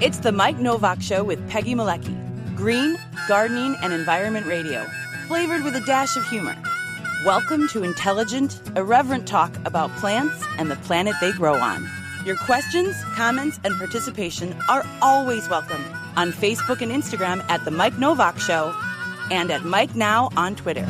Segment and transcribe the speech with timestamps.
[0.00, 2.16] It's the Mike Nowak Show with Peggy Malecki.
[2.56, 4.86] Green, gardening, and environment radio,
[5.28, 6.56] flavored with a dash of humor.
[7.26, 11.86] Welcome to intelligent, irreverent talk about plants and the planet they grow on.
[12.24, 15.84] Your questions, comments, and participation are always welcome
[16.16, 18.74] on Facebook and Instagram at The Mike Nowak Show
[19.30, 20.88] and at Mike Nowak Twitter.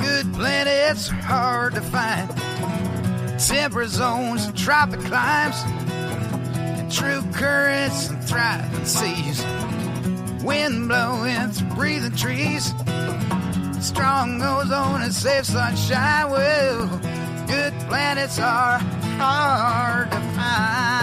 [0.00, 2.28] Good planets hard to find.
[3.40, 5.64] Temperate zones tropic climes.
[6.92, 9.42] True currents and thriving seas.
[10.44, 12.74] Wind blowing through breathing trees.
[13.80, 16.30] Strong ozone and safe sunshine.
[16.30, 16.86] Well,
[17.46, 18.78] good planets are
[19.18, 20.98] hard to find.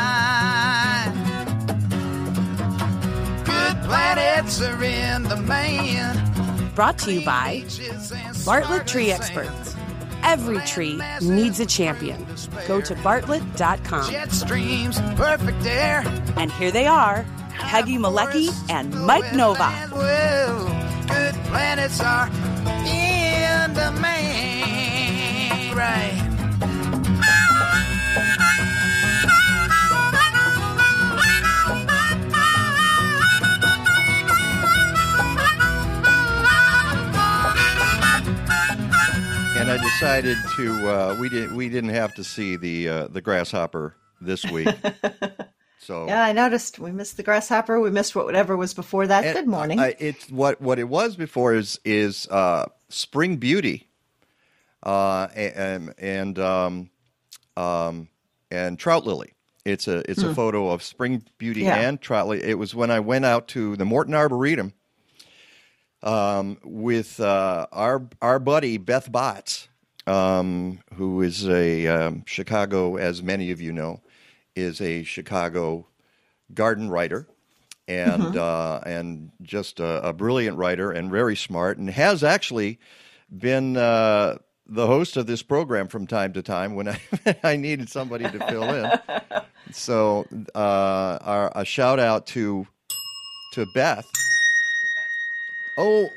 [3.45, 6.71] Good planets are in the man.
[6.75, 7.65] Brought to you by
[8.45, 9.75] Bartlett Tree Experts.
[10.23, 12.25] Every tree needs a champion.
[12.67, 14.11] Go to bartlett.com.
[14.11, 16.03] Jet streams, perfect air.
[16.37, 19.23] And here they are Peggy Malecki and Mike.
[19.33, 20.65] Well,
[21.07, 22.27] good planets are
[22.85, 25.75] in the man.
[25.75, 26.28] Right.
[39.69, 40.89] And I decided to.
[40.89, 41.55] Uh, we didn't.
[41.55, 44.67] We didn't have to see the uh, the grasshopper this week.
[45.81, 47.79] So Yeah, I noticed we missed the grasshopper.
[47.79, 49.33] We missed whatever was before that.
[49.33, 49.79] Good morning.
[49.79, 53.87] I, it's what what it was before is is uh, spring beauty,
[54.83, 56.89] uh, and and um,
[57.55, 58.09] um,
[58.51, 59.33] and trout lily.
[59.65, 61.79] It's a it's a photo of spring beauty Yeah.
[61.79, 62.43] and trout lily.
[62.43, 64.73] It was when I went out to the Morton Arboretum
[66.03, 69.67] um, with uh, our our buddy Beth Botts,
[70.07, 74.01] um, who is a um, Chicago, as many of you know,
[74.55, 75.87] is a Chicago
[76.53, 77.27] garden writer
[77.87, 82.79] and uh, and just a, a brilliant writer and very smart, and has actually
[83.35, 84.37] been uh,
[84.67, 86.99] the host of this program from time to time when I
[87.43, 88.91] I needed somebody to fill in.
[89.71, 90.25] So
[90.55, 92.65] uh, our, a shout out to
[93.53, 94.05] to Beth.
[95.81, 96.09] Oh,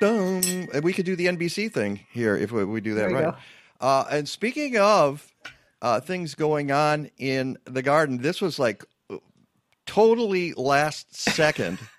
[0.00, 3.34] um, we could do the NBC thing here if we, we do that right.
[3.80, 5.26] Uh, and speaking of
[5.82, 8.84] uh, things going on in the garden, this was like
[9.86, 11.78] totally last second.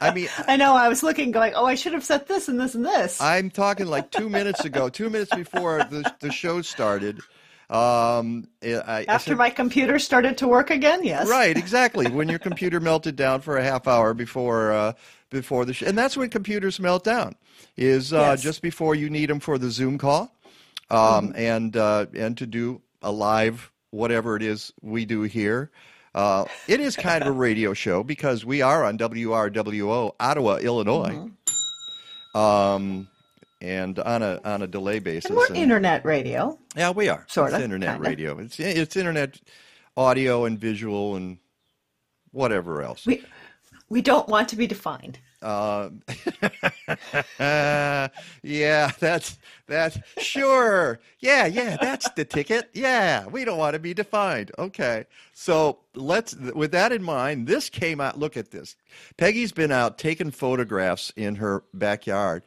[0.00, 0.76] I mean, I know.
[0.76, 3.50] I was looking, going, "Oh, I should have said this and this and this." I'm
[3.50, 7.18] talking like two minutes ago, two minutes before the, the show started.
[7.70, 11.28] Um, I, I After said- my computer started to work again, yes.
[11.28, 12.08] Right, exactly.
[12.08, 14.92] When your computer melted down for a half hour before uh,
[15.30, 17.34] before the show, and that's when computers melt down.
[17.76, 18.42] Is uh, Yes.
[18.42, 20.34] just before you need them for the Zoom call,
[20.90, 25.70] um, and uh, and to do a live whatever it is we do here.
[26.14, 31.28] Uh, it is kind of a radio show because we are on WRWO Ottawa, Illinois,
[32.34, 33.08] um,
[33.60, 35.26] and on a on a delay basis.
[35.30, 36.58] And we're and- internet radio.
[36.76, 37.24] yeah, we are.
[37.28, 38.08] Sorta, internet kinda.
[38.08, 38.38] radio.
[38.38, 39.40] It's it's internet
[39.96, 41.38] audio and visual and
[42.32, 43.06] whatever else.
[43.06, 43.22] We
[43.88, 45.18] we don't want to be defined.
[45.40, 45.90] Uh,
[48.42, 50.02] yeah, that's that.
[50.18, 50.98] Sure.
[51.20, 52.70] Yeah, yeah, that's the ticket.
[52.72, 54.50] Yeah, we don't want to be defined.
[54.58, 55.04] Okay.
[55.32, 58.18] So let's, with that in mind, this came out.
[58.18, 58.76] Look at this.
[59.16, 62.42] Peggy's been out taking photographs in her backyard.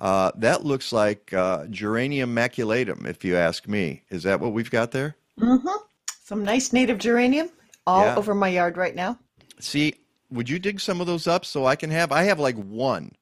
[0.00, 4.02] Uh, that looks like uh, geranium maculatum, if you ask me.
[4.10, 5.14] Is that what we've got there?
[5.38, 5.78] Mhm.
[6.24, 7.50] Some nice native geranium
[7.86, 8.16] all Yeah.
[8.16, 9.18] over my yard right now.
[9.60, 9.94] See,
[10.32, 12.12] would you dig some of those up so I can have?
[12.12, 13.12] I have like one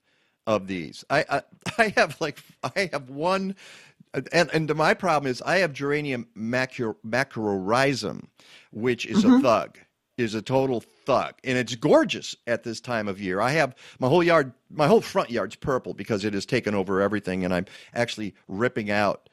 [0.47, 1.05] of these.
[1.11, 1.43] I I,
[1.79, 3.57] I have like I have one,
[4.33, 8.25] and and my problem is I have geranium macro, macrorhizum,
[8.73, 9.79] which is a thug,
[10.17, 13.41] is a total thug, and it's gorgeous at this time of year.
[13.41, 17.01] I have my whole yard, my whole front yard's purple because it has taken over
[17.01, 19.29] everything, and I'm actually ripping out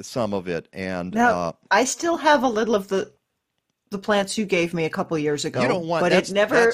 [0.00, 0.68] some of it.
[0.72, 3.12] And Now uh, I still have a little of the
[3.90, 5.60] the plants you gave me a couple years ago.
[5.60, 6.72] You don't want- but it never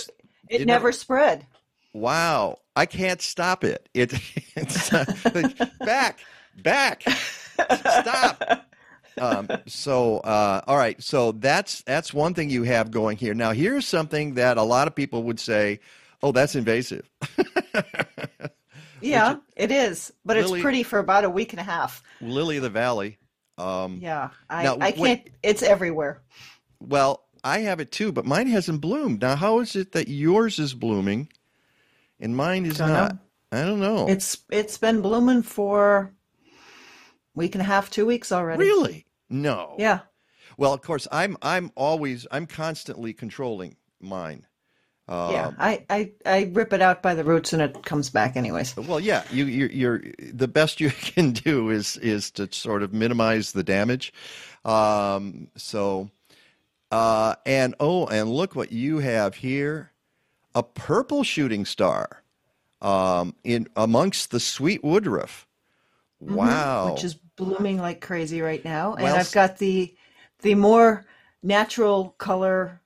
[0.49, 1.47] that's- it never never- spread.
[1.95, 3.89] Wow, I can't stop it.
[3.95, 4.13] It
[4.57, 5.05] it's uh,
[5.81, 6.21] back,
[6.63, 8.65] back, stop.
[9.21, 11.03] Um, so, uh, all right.
[11.03, 13.35] So that's that's one thing you have going here.
[13.35, 15.81] Now, here's something that a lot of people would say,
[16.23, 17.09] "Oh, that's invasive."
[19.01, 22.03] Yeah, it is, but Lily- it's pretty for about a week and a half.
[22.21, 23.19] Lily of the Valley.
[23.57, 25.29] Um, Yeah, I, Now, I can't.
[25.43, 26.21] It's everywhere.
[26.81, 29.23] Well, I have it too, but mine hasn't bloomed.
[29.23, 31.29] Now, how is it that yours is blooming
[32.21, 33.19] and mine is Don't know.
[33.51, 34.07] I don't know.
[34.09, 36.13] It's it's been blooming for
[37.35, 38.63] week and a half, two weeks already.
[38.63, 39.77] really no.
[39.79, 40.01] Yeah.
[40.59, 44.47] Well, of course, I'm I'm always I'm constantly controlling mine.
[45.09, 48.77] yeah, I, I I rip it out by the roots and it comes back anyways.
[48.77, 52.93] Well, yeah, you, you're, you're the best you can do is is to sort of
[52.93, 54.13] minimize the damage.
[54.67, 56.11] Um, so,
[56.91, 59.93] uh, and oh, and look what you have here,
[60.55, 62.23] a purple shooting star,
[62.81, 65.47] um, in amongst the sweet woodruff.
[66.21, 68.95] Wow, Which is blooming like crazy right now.
[68.95, 69.95] And Well, I've got the
[70.41, 71.05] the more
[71.43, 72.81] natural color,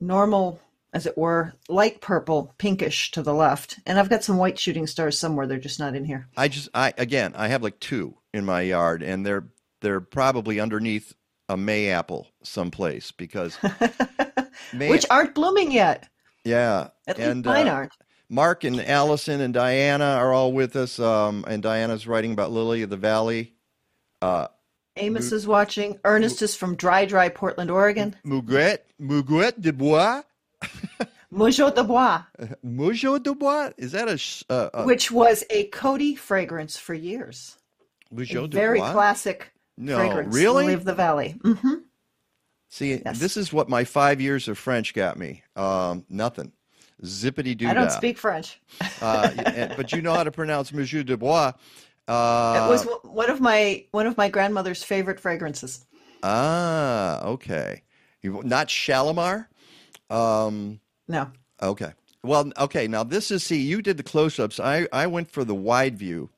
[0.00, 0.60] normal
[0.92, 3.78] as it were, light purple, pinkish to the left.
[3.84, 5.46] And I've got some white shooting stars somewhere.
[5.46, 6.28] They're just not in here.
[6.36, 9.48] I just I again I have like two in my yard, and they're
[9.80, 11.14] they're probably underneath
[11.48, 13.58] a May apple someplace because
[14.72, 16.08] May, Which aren't blooming yet.
[16.44, 17.92] yeah, At least and mine uh, aren't.
[18.28, 22.82] Mark and Allison and Diana are all with us, um, and Diana's writing about Lily
[22.82, 23.52] of the Valley.
[24.96, 26.00] Amos is watching.
[26.04, 28.16] Ernest is from Dry Dry, Portland, Oregon.
[28.24, 30.22] Muguet, Muguet de Bois,
[31.32, 32.22] Mougeot de Bois,
[32.64, 33.70] Mougeot de Bois.
[33.76, 37.58] Is that a, sh- uh, a which was a Coty fragrance for years.
[38.16, 40.34] A de very classic No, fragrance.
[40.34, 40.72] really?
[40.72, 41.36] Of the Valley.
[41.42, 41.74] hmm
[42.68, 43.18] See, Yes.
[43.20, 45.42] this is what my five years of French got me.
[45.54, 46.52] Um, nothing.
[47.02, 48.60] Zippity doo I don't speak French.
[49.00, 51.52] uh, and- but you know how to pronounce Mougeot de Bois.
[52.08, 55.84] Uh, it was w- one of my one of my grandmother's favorite fragrances.
[56.22, 57.82] ah, okay.
[58.22, 59.48] You, not Shalimar?
[60.10, 61.30] Um, No,
[61.62, 61.92] Okay.
[62.22, 62.88] Well, okay.
[62.88, 64.58] Now this is see, you did the close-ups.
[64.58, 66.30] I I went for the wide view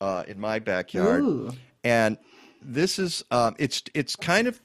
[0.00, 1.50] uh, in my backyard, Ooh.
[1.84, 2.16] and
[2.64, 4.60] this is um, it's it's kind of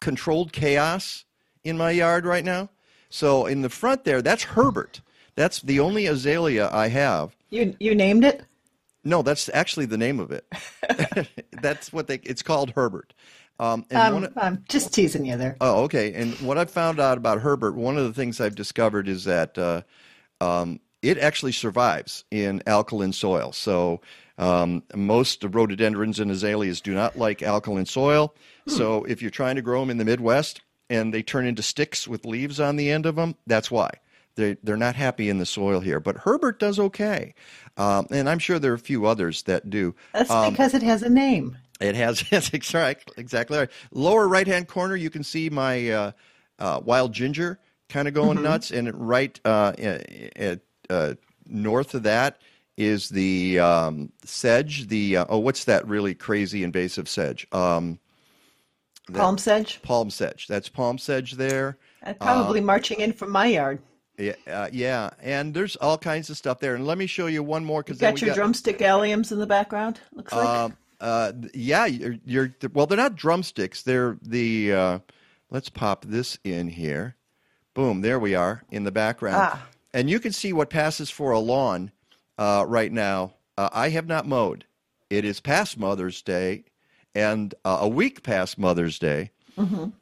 [0.00, 1.24] controlled chaos
[1.62, 2.68] in my yard right now.
[3.08, 5.00] So in the front there, that's Herbert.
[5.34, 7.36] That's the only azalea I have.
[7.50, 8.44] you you named it.
[9.04, 10.46] No, that's actually the name of it.
[11.62, 12.16] that's what they.
[12.24, 13.12] It's called Herbert.
[13.60, 15.56] Um, and Um, I'm just teasing you there.
[15.60, 16.12] Oh, okay.
[16.14, 19.56] And what I found out about Herbert, one of the things I've discovered is that
[19.56, 19.82] uh,
[20.40, 23.52] um, it actually survives in alkaline soil.
[23.52, 24.00] So
[24.38, 28.34] um, most rhododendrons and azaleas do not like alkaline soil.
[28.66, 32.08] So if you're trying to grow them in the Midwest and they turn into sticks
[32.08, 33.90] with leaves on the end of them, that's why.
[34.36, 36.00] They, they're not happy in the soil here.
[36.00, 37.34] But Herbert does okay.
[37.76, 39.94] Um, and I'm sure there are a few others that do.
[40.12, 41.56] That's um, because it has a name.
[41.80, 43.70] It has yes, exactly exactly right.
[43.92, 46.12] Lower right hand corner, you can see my uh,
[46.58, 49.72] uh, wild ginger kind of going nuts, and right uh,
[50.36, 50.60] at,
[50.90, 51.14] uh,
[51.46, 52.38] north of that
[52.76, 54.88] is the um, sedge.
[54.88, 57.46] The uh, oh, what's that really crazy invasive sedge?
[57.52, 57.98] Um,
[59.12, 59.82] Palm sedge.
[59.82, 60.46] palm sedge.
[60.46, 61.76] That's palm sedge there.
[62.02, 63.80] Uh, Probably marching in from my yard.
[64.16, 66.74] Yeah, uh, yeah, and there's all kinds of stuff there.
[66.76, 70.00] And let me show you one more because Got your drumstick alliums in the background.
[70.12, 70.46] Looks like.
[70.46, 72.86] Um, uh, yeah, you're, you're well.
[72.86, 73.82] They're not drumsticks.
[73.82, 74.72] They're the.
[74.72, 74.98] Uh,
[75.50, 77.16] let's pop this in here.
[77.74, 78.02] Boom!
[78.02, 79.66] There we are in the background, Ah.
[79.92, 81.90] and you can see what passes for a lawn
[82.38, 83.34] uh, right now.
[83.56, 84.64] Uh, I have not mowed.
[85.10, 86.64] It is past Mother's Day,
[87.14, 89.30] and uh, a week past Mother's Day,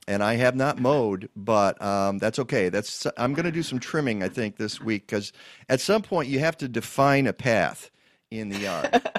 [0.09, 1.29] and I have not mowed.
[1.37, 2.71] But um, that's okay.
[2.71, 4.23] That's I'm going to do some trimming.
[4.23, 5.33] I think this week because
[5.69, 7.91] at some point you have to define a path
[8.31, 9.03] in the yard.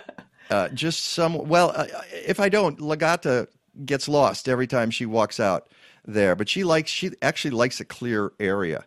[0.49, 1.47] Uh, just some.
[1.47, 3.47] Well, uh, if I don't, Legata
[3.85, 5.67] gets lost every time she walks out
[6.05, 6.35] there.
[6.35, 6.91] But she likes.
[6.91, 8.85] She actually likes a clear area.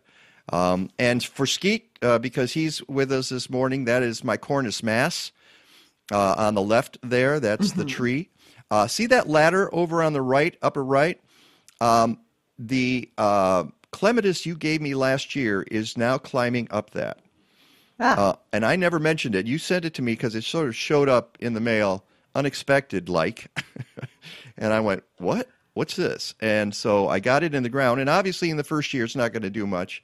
[0.51, 4.81] Um, and for Skeet, uh, because he's with us this morning, that is my Cornus
[4.83, 5.31] mas
[6.11, 7.39] uh, on the left there.
[7.39, 8.29] That's the tree.
[8.71, 11.19] Uh, see that ladder over on the right, upper right?
[11.81, 12.19] Um,
[12.59, 17.19] the uh, clematis you gave me last year is now climbing up that.
[17.99, 19.45] ah, Uh, and I never mentioned it.
[19.47, 22.03] You sent it to me because it sort of showed up in the mail
[22.35, 23.47] unexpected, like.
[24.57, 25.47] and I went, "What?
[25.73, 27.99] What's this?" And so I got it in the ground.
[28.01, 30.03] And obviously, in the first year, it's not going to do much.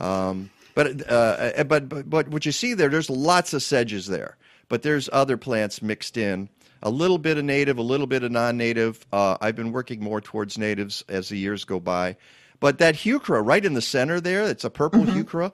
[0.00, 4.36] Um, but, uh, but but but what you see there, there's lots of sedges there.
[4.68, 6.48] But there's other plants mixed in.
[6.82, 9.04] A little bit of native, a little bit of non-native.
[9.12, 12.16] Uh, I've been working more towards natives as the years go by.
[12.60, 15.52] But that heuchera right in the center there, it's a purple heuchera,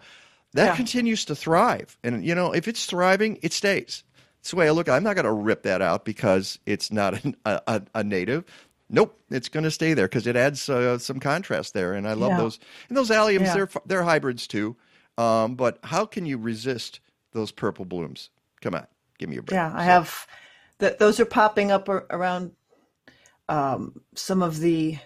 [0.52, 0.76] that Yeah.
[0.76, 1.96] continues to thrive.
[2.04, 4.04] And you know, if it's thriving, it stays.
[4.38, 4.88] That's the way I look.
[4.88, 8.44] I'm not going to rip that out because it's not a, a, a native.
[8.88, 12.12] Nope, it's going to stay there because it adds uh, some contrast there, and I
[12.12, 12.37] love Yeah.
[12.38, 12.59] those.
[12.88, 13.55] And those alliums, Yeah.
[13.55, 14.76] they're they're hybrids too.
[15.19, 17.00] Um, but how can you resist
[17.33, 18.31] those purple blooms?
[18.61, 18.87] Come on,
[19.19, 19.55] give me a break.
[19.57, 20.26] yeah, I have.
[20.78, 22.52] That those are popping up ar- around
[23.49, 24.99] um, some of the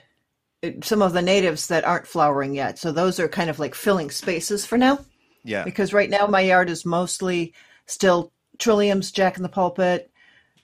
[0.82, 2.78] some of the natives that aren't flowering yet.
[2.78, 4.98] So those are kind of like filling spaces for now.
[5.42, 7.54] Yeah, because right now my yard is mostly
[7.86, 10.10] still trilliums, jack in the pulpit,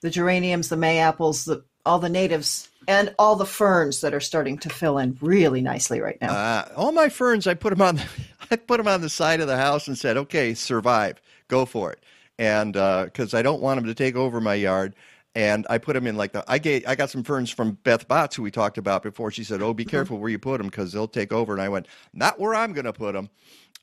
[0.03, 4.21] the geraniums, the may apples, the all the natives, and all the ferns that are
[4.21, 6.33] starting to fill in really nicely right now.
[6.33, 8.01] uh, all my ferns, I put them on.
[8.51, 11.93] I put them on the side of the house and said, "Okay, survive, go for
[11.93, 12.01] it,"
[12.39, 14.95] and uh, because I don't want them to take over my yard.
[15.35, 18.09] And I put them in like the I gave I got some ferns from Beth
[18.09, 19.31] Botts who we talked about before.
[19.31, 19.91] She said, "Oh, be mm-hmm.
[19.91, 22.73] careful where you put them because they'll take over." And I went, "Not where I'm
[22.73, 23.29] going to put them."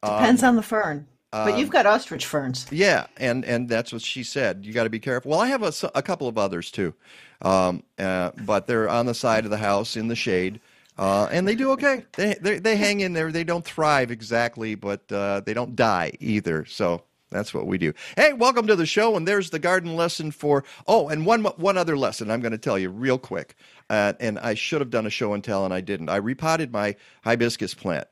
[0.02, 1.08] Depends um, on the fern.
[1.34, 2.68] But you've got ostrich ferns.
[2.72, 4.66] Yeah, and and that's what she said.
[4.66, 5.32] You got to be careful.
[5.32, 6.94] Well, I have a couple of others too,
[7.42, 10.60] um, uh, but they're on the side of the house in the shade,
[10.98, 12.06] uh, and they do okay.
[12.16, 13.32] They, they they hang in there.
[13.32, 16.66] They don't thrive exactly, but uh, they don't die either.
[16.66, 17.94] So that's what we do.
[18.16, 19.18] Hey, welcome to the show.
[19.18, 20.64] And there's the garden lesson for.
[20.86, 23.56] Oh, and one one other lesson I'm going to tell you real quick.
[23.90, 26.10] Uh, and I should have done a show and tell, and I didn't.
[26.10, 28.08] I repotted my hibiscus plant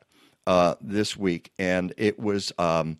[0.48, 2.52] uh, this week, and it was.
[2.58, 2.98] Um,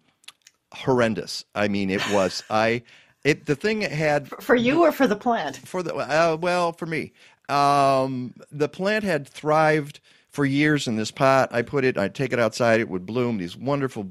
[0.73, 1.45] horrendous.
[1.55, 2.43] I mean, it was.
[2.50, 2.83] I
[3.25, 5.57] it the thing it had For you or for the plant?
[5.59, 7.12] for the uh, well for me.
[7.49, 10.00] Um, the plant had thrived
[10.31, 11.50] for years in this pot.
[11.52, 11.99] I put it.
[11.99, 12.81] I take it outside.
[12.81, 14.11] It would bloom these wonderful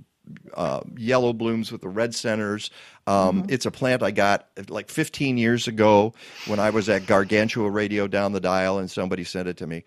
[0.53, 2.69] uh, yellow blooms with the red centers.
[3.07, 6.13] Um, It's a plant I got like 15 years ago
[6.45, 9.83] when I was at Gargantua Radio down the dial, and somebody sent it to me,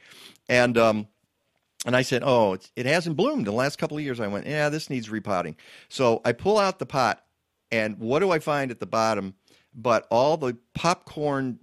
[0.49, 0.76] and.
[0.76, 1.07] Um,
[1.84, 4.26] and I said, "Oh, it's, it hasn't bloomed in the last couple of years." I
[4.26, 5.56] went, "Yeah, this needs repotting."
[5.88, 7.24] So I pull out the pot,
[7.70, 9.34] and what do I find at the bottom?
[9.74, 11.58] But all the popcorn,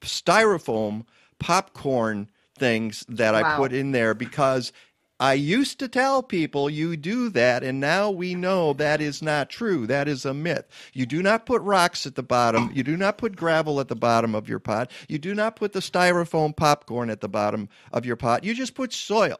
[0.00, 1.06] styrofoam
[1.38, 4.72] popcorn things that I put in there because
[5.18, 9.48] I used to tell people you do that, and now we know that is not
[9.48, 9.86] true.
[9.86, 10.66] That is a myth.
[10.92, 12.70] You do not put rocks at the bottom.
[12.74, 14.90] You do not put gravel at the bottom of your pot.
[15.08, 18.44] You do not put the styrofoam popcorn at the bottom of your pot.
[18.44, 19.38] You just put soil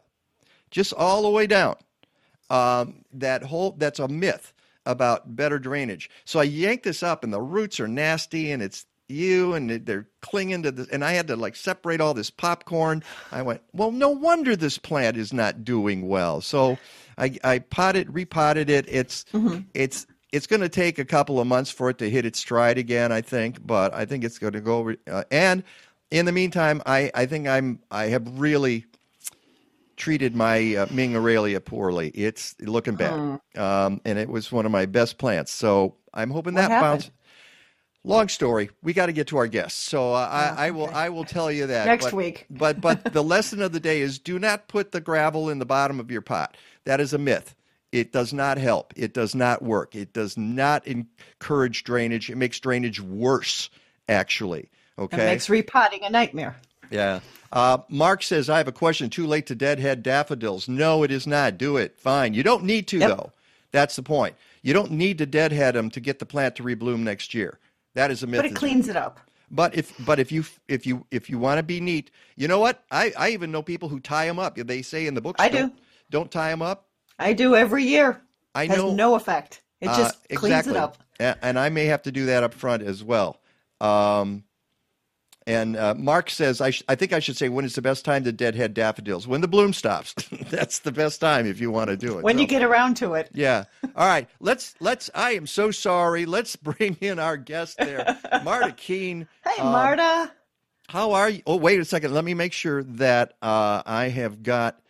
[0.77, 1.75] just all the way down.
[2.51, 4.53] Um, that whole that's a myth
[4.85, 6.11] about better drainage.
[6.27, 10.07] So I yanked this up, and the roots are nasty, and it's you, and they're
[10.21, 10.87] clinging to the.
[10.93, 13.03] And I had to like separate all this popcorn.
[13.33, 16.43] I went, well, no wonder this plant is not doing well.
[16.43, 16.77] So
[17.17, 18.85] I, I potted, repotted it.
[18.87, 19.25] It's
[19.73, 22.77] it's it's going to take a couple of months for it to hit its stride
[22.77, 23.67] again, I think.
[23.67, 24.95] But I think it's going to go.
[25.11, 25.65] Uh, and
[26.11, 28.85] in the meantime, I I think I'm I have really
[29.97, 32.09] treated my uh, Ming Aralia poorly.
[32.11, 35.53] It's looking bad, um, and it was one of my best plants.
[35.53, 37.03] So I'm hoping What that happened?
[37.05, 37.11] bounce.
[38.05, 38.71] Long story.
[38.85, 40.89] We got to get to our guests, so uh, I, I will.
[40.91, 42.47] I will tell you that Next but- week.
[42.51, 45.67] But but the lesson of the day is: do not put the gravel in the
[45.67, 46.57] bottom of your pot.
[46.85, 47.57] That is a myth.
[47.91, 48.93] It does not help.
[48.95, 49.97] It does not work.
[49.97, 52.31] It does not encourage drainage.
[52.31, 53.71] It makes drainage worse,
[54.09, 54.69] actually.
[54.99, 55.23] Okay.
[55.23, 56.57] It makes repotting a nightmare.
[56.91, 57.21] Yeah.
[57.53, 59.09] Uh, Mark says, I have a question.
[59.11, 60.69] Too late to deadhead daffodils.
[60.69, 61.59] No, it is not.
[61.59, 61.99] Do it.
[61.99, 62.35] Fine.
[62.35, 63.09] You don't need to, Yep.
[63.09, 63.33] though.
[63.73, 64.35] That's the point.
[64.63, 67.59] You don't need to deadhead them to get the plant to rebloom next year.
[67.95, 68.39] That is a myth.
[68.43, 69.21] But it cleans it up.
[69.51, 72.59] but if but if you if you if you want to be neat, you know
[72.59, 72.83] what?
[72.91, 74.57] I, I even know people who tie them up.
[74.57, 75.59] They say in the books, I do.
[75.59, 75.79] don't,
[76.11, 76.89] don't tie them up.
[77.19, 78.21] I do every year.
[78.55, 79.63] I Has know no effect.
[79.81, 80.99] It uh, just cleans it up.
[81.21, 83.41] And I may have to do that up front as well.
[83.81, 84.45] Um,
[85.47, 88.05] and uh, Mark says, I, sh- I think I should say, when is the best
[88.05, 89.29] time to deadhead daffodils?
[89.29, 90.13] When the bloom stops.
[90.51, 92.25] That's the best time if you want to do it.
[92.25, 93.31] When So- you get around to it.
[93.33, 93.65] yeah.
[93.95, 94.29] All right.
[94.41, 95.09] Let's let's.
[95.15, 96.27] I am so sorry.
[96.27, 99.29] Let's bring in our guest there, Marta Keane.
[99.45, 100.33] Hey, Um, Marta.
[100.89, 101.43] How are you?
[101.47, 102.13] Oh, wait a second.
[102.15, 104.81] Let me make sure that uh, I have got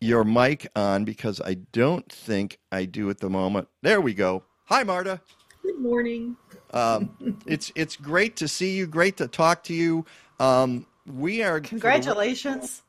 [0.00, 3.66] your mic on because I don't think I do at the moment.
[3.82, 4.44] There we go.
[4.66, 5.20] Hi, Marta.
[5.62, 6.36] Good morning.
[6.72, 7.10] Um,
[7.46, 8.86] it's it's great to see you.
[8.86, 10.04] Great to talk to you.
[10.40, 11.56] Um, we are.
[11.58, 12.82] for the- Congratulations.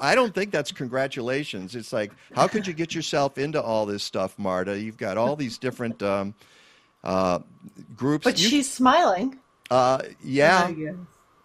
[0.00, 1.74] I don't think that's congratulations.
[1.74, 4.78] It's like, how could you get yourself into all this stuff, Marta?
[4.78, 6.34] You've got all these different um,
[7.04, 7.40] uh,
[7.96, 8.24] groups.
[8.24, 9.38] But You- she's smiling.
[9.70, 10.72] uh, yeah.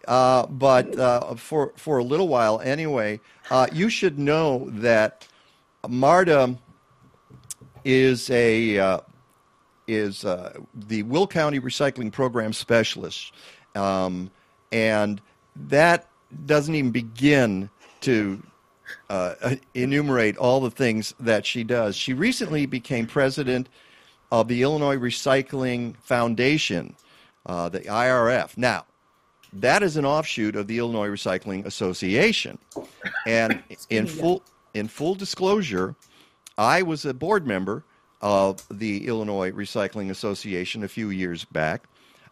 [0.08, 3.20] Uh, but uh, for for a little while anyway,
[3.50, 5.26] uh, you should know that
[5.86, 6.56] Marta
[7.84, 9.00] is a uh,
[9.88, 13.32] is uh, the Will County Recycling Program specialist,
[13.74, 14.30] um,
[14.72, 15.20] and
[15.54, 16.08] that
[16.44, 17.70] doesn't even begin
[18.02, 18.42] to
[19.08, 21.96] uh, enumerate all the things that she does.
[21.96, 23.68] She recently became president
[24.32, 26.96] of the Illinois Recycling Foundation,
[27.46, 28.56] uh, the IRF.
[28.56, 28.84] Now,
[29.52, 32.58] that is an offshoot of the Illinois Recycling Association,
[33.26, 34.42] and in full
[34.74, 35.94] in full disclosure,
[36.58, 37.84] I was a board member
[38.26, 41.84] of the Illinois Recycling Association a few years back,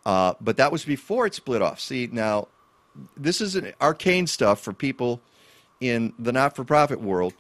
[0.05, 1.79] uh, but that was before it split off.
[1.79, 2.49] See, now
[3.17, 5.21] this is an arcane stuff for people
[5.81, 7.33] in the not-for-profit world,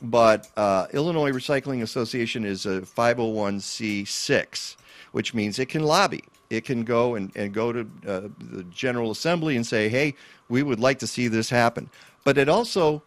[0.00, 4.76] but uh, Illinois Recycling Association is a 501c6,
[5.10, 6.22] which means it can lobby.
[6.48, 10.14] It can go and, and go to uh, the General Assembly and say, hey,
[10.48, 11.90] we would like to see this happen.
[12.22, 13.02] But it also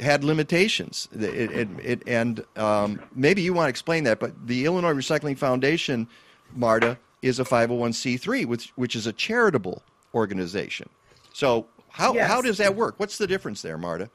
[0.00, 1.08] had limitations.
[1.12, 5.38] It, it, it, and um, maybe you want to explain that, but the Illinois Recycling
[5.38, 6.06] Foundation,
[6.54, 9.82] Marta, is a 501c3, which, which is a charitable
[10.14, 10.88] organization.
[11.32, 12.28] So how, Yes.
[12.30, 12.94] how does that work?
[12.98, 14.10] What's the difference there, Marta?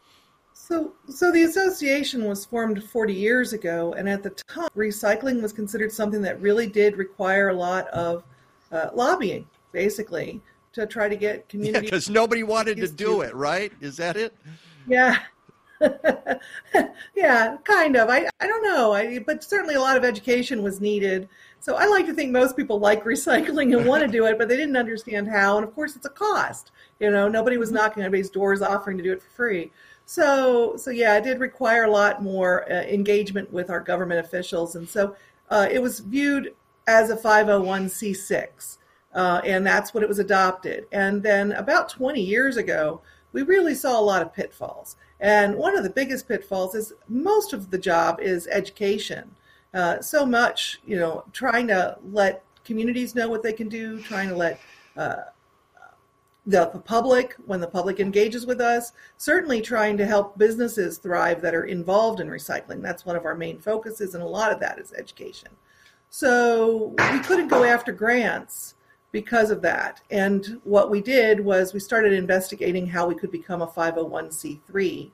[0.54, 5.52] So, so the association was formed 40 years ago, and at the time, recycling was
[5.52, 8.24] considered something that really did require a lot of
[8.72, 10.40] uh, lobbying, basically,
[10.74, 11.86] to try to get Yeah, community.
[11.88, 13.74] because nobody wanted to do it, right?
[13.82, 14.34] Is that it?
[14.88, 15.20] Yeah.
[17.16, 18.10] yeah, kind of.
[18.10, 18.94] I, I don't know.
[18.94, 21.28] I, but certainly a lot of education was needed.
[21.60, 24.48] So I like to think most people like recycling and want to do it, but
[24.48, 25.58] they didn't understand how.
[25.58, 26.72] And of course, it's a cost.
[27.00, 29.72] You know, nobody was knocking on anybody's doors offering to do it for free.
[30.06, 34.76] So, so yeah, it did require a lot more uh, engagement with our government officials,
[34.76, 35.16] and so
[35.50, 36.54] uh, it was viewed
[36.88, 38.78] as a 501c6,
[39.14, 40.86] uh, and that's what it was adopted.
[40.92, 44.98] And then about 20 years ago, we really saw a lot of pitfalls.
[45.22, 49.36] And one of the biggest pitfalls is most of the job is education.
[49.74, 54.30] Uh, so much, you know, trying to let communities know what they can do, trying
[54.30, 54.60] to let
[54.98, 55.18] uh,
[56.48, 61.40] the, the public, when the public engages with us, certainly trying to help businesses thrive
[61.42, 62.82] that are involved in recycling.
[62.82, 65.50] That's one of our main focuses, and a lot of that is education.
[66.10, 68.74] So we couldn't go after grants
[69.12, 70.02] because of that.
[70.10, 75.12] And what we did was we started investigating how we could become a 501c3.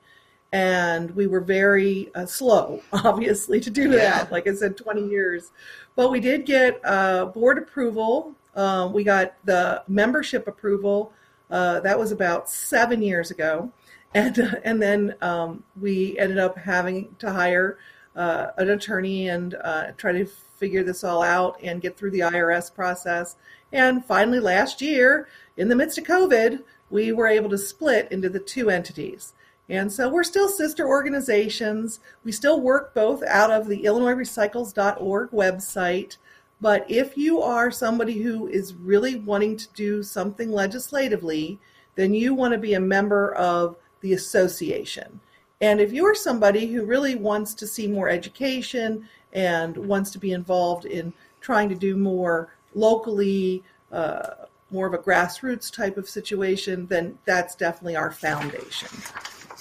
[0.52, 4.32] And we were very uh, slow, obviously, to do that.
[4.32, 5.50] Like I said, 20 years.
[5.96, 8.34] But we did get uh, board approval.
[8.54, 11.12] Uh, we got the membership approval.
[11.50, 13.72] Uh, that was about seven years ago.
[14.14, 17.76] And, and then um, we ended up having to hire
[18.16, 22.20] uh, an attorney and uh, try to figure this all out and get through the
[22.20, 23.36] IRS process.
[23.72, 28.28] And finally, last year, in the midst of COVID, we were able to split into
[28.28, 29.34] the two entities.
[29.68, 32.00] And so we're still sister organizations.
[32.24, 36.16] We still work both out of the IllinoisRecycles.org website.
[36.60, 41.58] But if you are somebody who is really wanting to do something legislatively,
[41.96, 45.20] then you want to be a member of the association.
[45.60, 50.32] And if you're somebody who really wants to see more education and wants to be
[50.32, 54.30] involved in trying to do more locally, uh,
[54.70, 58.88] more of a grassroots type of situation, then that's definitely our foundation.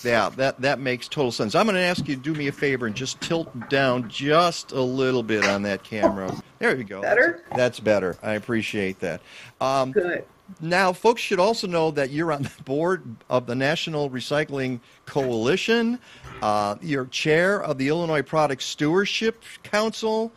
[0.03, 1.55] Yeah, that, that makes total sense.
[1.55, 4.71] I'm going to ask you to do me a favor and just tilt down just
[4.71, 6.31] a little bit on that camera.
[6.59, 7.01] There you go.
[7.01, 7.43] Better?
[7.49, 8.17] That's, that's better.
[8.21, 9.21] I appreciate that.
[9.59, 10.25] Um, Good.
[10.61, 15.99] Now, folks should also know that you're on the board of the National Recycling Coalition.
[16.41, 20.31] Uh, you're chair of the Illinois Product Stewardship Council,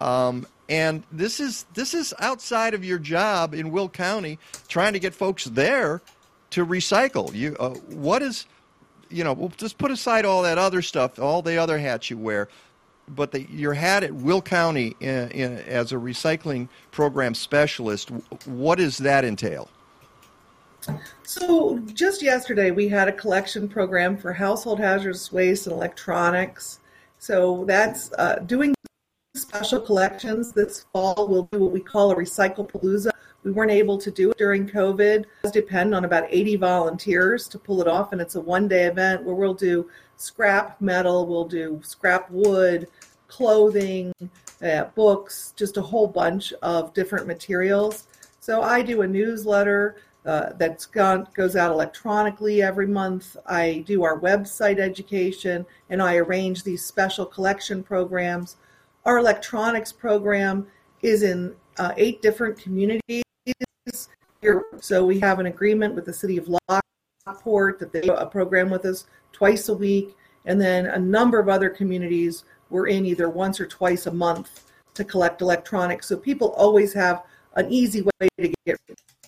[0.00, 4.98] um, and this is this is outside of your job in Will County, trying to
[4.98, 6.00] get folks there
[6.50, 7.34] to recycle.
[7.34, 8.46] You, uh, what is,
[9.10, 12.18] you know, we'll just put aside all that other stuff, all the other hats you
[12.18, 12.48] wear
[13.08, 18.10] but the, your hat at Will County in, in, as a recycling program specialist,
[18.46, 19.68] what does that entail?
[21.22, 26.80] So just yesterday, we had a collection program for household hazardous waste and electronics.
[27.18, 28.74] So that's uh, doing
[29.34, 31.26] special collections this fall.
[31.28, 33.10] We'll do what we call a recycle palooza.
[33.42, 35.24] We weren't able to do it during COVID.
[35.44, 39.24] It depend on about 80 volunteers to pull it off, and it's a one-day event
[39.24, 42.86] where we'll do scrap metal, we'll do scrap wood,
[43.26, 44.12] clothing,
[44.64, 48.06] uh, books, just a whole bunch of different materials.
[48.40, 50.52] So I do a newsletter uh,
[50.92, 53.36] gone, goes out electronically every month.
[53.46, 58.56] I do our website education, and I arrange these special collection programs.
[59.04, 60.66] Our electronics program
[61.02, 63.22] is in uh, eight different communities.
[64.80, 66.48] So we have an agreement with the city of
[67.26, 71.38] Lockport that they do a program with us twice a week, and then a number
[71.38, 74.64] of other communities we're in either once or twice a month
[74.94, 76.06] to collect electronics.
[76.06, 77.24] So people always have
[77.56, 78.78] an easy way to get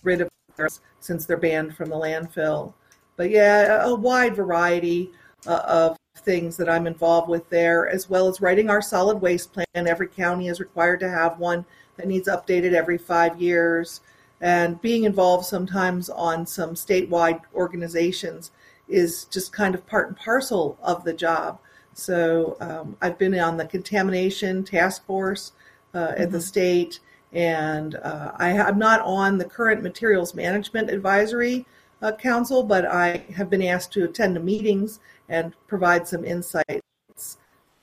[0.03, 2.73] rid of theirs since they're banned from the landfill.
[3.17, 5.11] But yeah, a wide variety
[5.47, 9.53] uh, of things that I'm involved with there, as well as writing our solid waste
[9.53, 9.67] plan.
[9.75, 11.65] Every county is required to have one
[11.97, 14.01] that needs updated every five years.
[14.41, 18.51] And being involved sometimes on some statewide organizations
[18.89, 21.59] is just kind of part and parcel of the job.
[21.95, 25.53] So um, I've been on the contamination task force
[25.95, 27.01] uh, at the state,
[27.33, 31.67] and uh, I, am not on the current materials management advisory
[32.03, 37.39] uh, council, but I have been asked to attend the meetings and provide some insights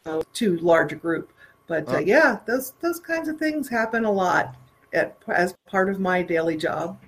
[0.05, 1.33] uh, to larger group.
[1.67, 4.55] But uh, yeah, those those kinds of things happen a lot
[4.93, 6.99] at, as part of my daily job.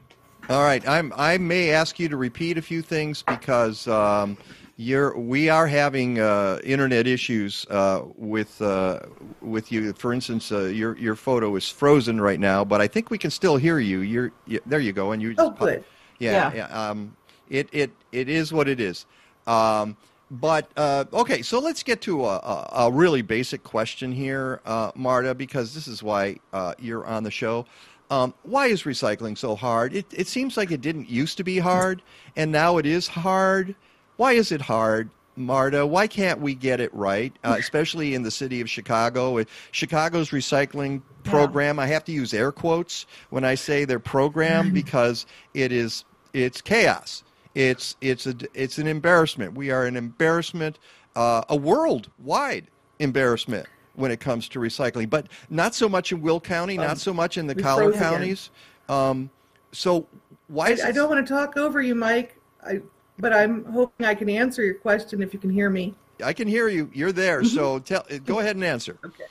[0.49, 4.37] All right, I'm, I may ask you to repeat a few things because um,
[4.77, 8.99] You're, we are having uh, internet issues uh, with uh,
[9.41, 9.93] with you.
[9.93, 13.31] For instance, uh, your your photo is frozen right now, but I think we can
[13.31, 13.99] still hear you.
[13.99, 14.81] You're you, there.
[14.81, 15.33] You go, and you.
[15.37, 15.85] Oh, just good.
[16.19, 16.67] Yeah, Yeah.
[16.69, 16.89] yeah.
[16.89, 17.15] Um,
[17.49, 19.05] it it it is what it is.
[19.47, 19.97] Um,
[20.31, 24.91] but uh, okay, so let's get to a, a, a really basic question here, uh,
[24.95, 27.65] Marta, because this is why uh, you're on the show.
[28.09, 29.93] Um, why is recycling so hard?
[29.93, 32.01] It, it seems like it didn't used to be hard,
[32.35, 33.75] and now it is hard.
[34.17, 35.85] Why is it hard, Marta?
[35.85, 39.43] Why can't we get it right, uh, especially in the city of Chicago?
[39.71, 45.25] Chicago's recycling program, I have to use air quotes when I say their program because
[45.53, 47.23] it is it's chaos.
[47.53, 49.55] It's it's a it's an embarrassment.
[49.55, 50.79] We are an embarrassment,
[51.15, 52.67] uh, a worldwide
[52.99, 57.13] embarrassment when it comes to recycling, but not so much in Will County, not so
[57.13, 58.49] much in the collar counties.
[58.89, 59.29] Um,
[59.71, 60.05] so
[60.47, 62.37] why I, I don't want to talk over you, Mike.
[62.65, 62.81] I,
[63.19, 65.93] but I'm hoping I can answer your question if you can hear me.
[66.23, 66.89] I can hear you.
[66.93, 67.41] You're there.
[67.41, 67.55] Mm-hmm.
[67.55, 68.97] So tell, go ahead and answer.
[69.05, 69.25] Okay.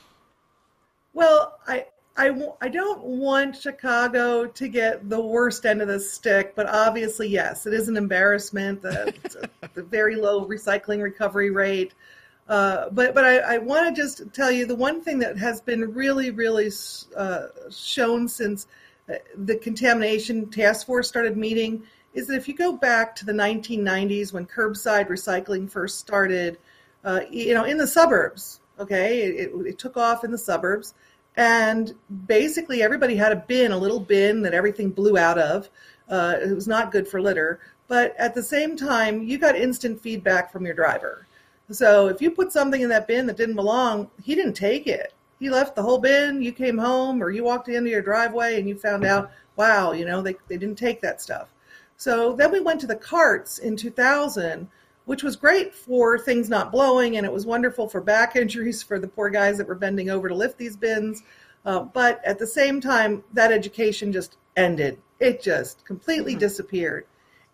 [1.13, 6.69] Well, I I don't want Chicago to get the worst end of the stick, but
[6.69, 8.83] obviously, yes, it is an embarrassment.
[8.83, 9.13] The,
[9.75, 11.93] the very low recycling recovery rate.
[12.49, 15.61] Uh, but but I, I want to just tell you the one thing that has
[15.61, 16.71] been really, really
[17.17, 18.69] uh, shown since
[19.09, 21.83] uh, the contamination task force started meeting
[22.15, 26.59] is that if you go back to the 1990s when curbside recycling first started,
[27.05, 30.95] uh, you know, in the suburbs, okay, it, it took off in the suburbs,
[31.37, 31.95] and
[32.27, 35.69] basically everybody had a bin, a little bin that everything blew out of.
[36.09, 40.01] Uh, it was not good for litter, but at the same time, you got instant
[40.01, 41.27] feedback from your driver.
[41.71, 45.15] So if you put something in that bin that didn't belong, he didn't take it.
[45.41, 46.43] He left the whole bin.
[46.43, 50.05] You came home or you walked into your driveway and you found out, wow, you
[50.05, 51.54] know, they, they didn't take that stuff.
[52.05, 54.69] So then we went to the carts in 2000,
[55.07, 58.99] which was great for things not blowing, and it was wonderful for back injuries for
[58.99, 61.23] the poor guys that were bending over to lift these bins.
[61.65, 65.01] Uh, but at the same time, that education just ended.
[65.19, 67.07] It just completely disappeared.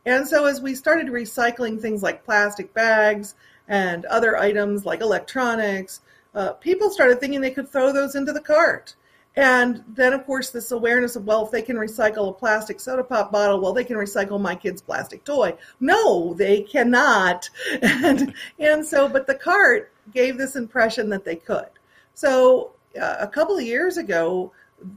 [0.04, 3.36] And so as we started recycling things like plastic bags
[3.68, 6.00] and other items like electronics,
[6.34, 8.96] uh, people started thinking they could throw those into the cart.
[9.36, 13.04] And then, of course, this awareness of, well, if they can recycle a plastic soda
[13.04, 15.56] pop bottle, well, they can recycle my kid's plastic toy.
[15.78, 17.48] No, they cannot.
[17.82, 21.68] And, and so, but the cart gave this impression that they could.
[22.14, 24.52] So uh, a couple of years ago,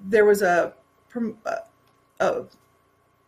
[0.06, 0.74] there was a,
[1.46, 1.56] uh,
[2.20, 2.44] a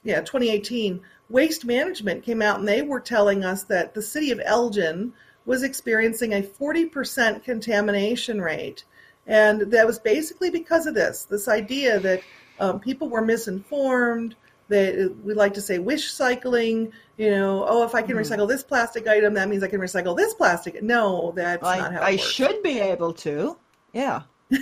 [0.03, 4.41] yeah, 2018, Waste Management came out and they were telling us that the city of
[4.43, 5.13] Elgin
[5.45, 8.83] was experiencing a 40% contamination rate.
[9.27, 12.21] And that was basically because of this this idea that
[12.59, 14.35] um, people were misinformed.
[14.67, 18.63] That we like to say wish cycling, you know, oh, if I can recycle this
[18.63, 20.81] plastic item, that means I can recycle this plastic.
[20.81, 22.23] No, that's I, not how it I works.
[22.23, 23.57] should be able to.
[23.93, 24.23] Yeah.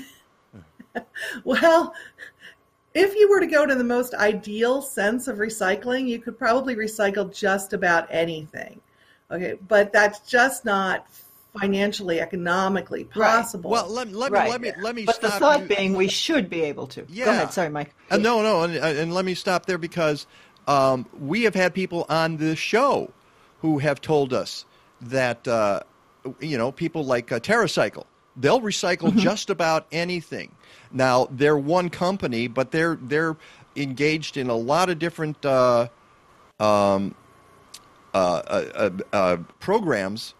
[1.44, 1.94] Well,
[2.94, 6.76] if you were to go to the most ideal sense of recycling, you could probably
[6.76, 8.80] recycle just about anything.
[9.32, 11.08] Okay, but that's just not
[11.60, 13.70] financially, economically possible.
[13.72, 14.50] Well, let, let me Right.
[14.50, 15.76] let me let me But the stop thought you.
[15.76, 17.06] being we should be able to.
[17.10, 17.26] Yeah.
[17.26, 17.54] Go ahead.
[17.54, 17.94] Sorry, Mike.
[18.10, 20.26] Uh, no, no, and, and let me stop there because
[20.68, 23.12] um, we have had people on this show
[23.62, 24.66] who have told us
[25.02, 25.82] that uh,
[26.40, 30.52] you know people like uh, TerraCycle they'll recycle just about anything.
[30.92, 33.38] Now they're one company, but they're they're
[33.76, 35.88] engaged in a lot of different uh,
[36.60, 37.14] um,
[38.14, 40.34] uh, uh, uh, uh, programs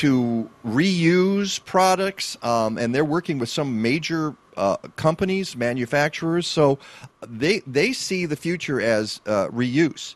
[0.00, 6.46] to reuse products, um, and they're working with some major uh, companies, manufacturers.
[6.46, 6.78] So
[7.26, 10.14] they they see the future as uh, reuse.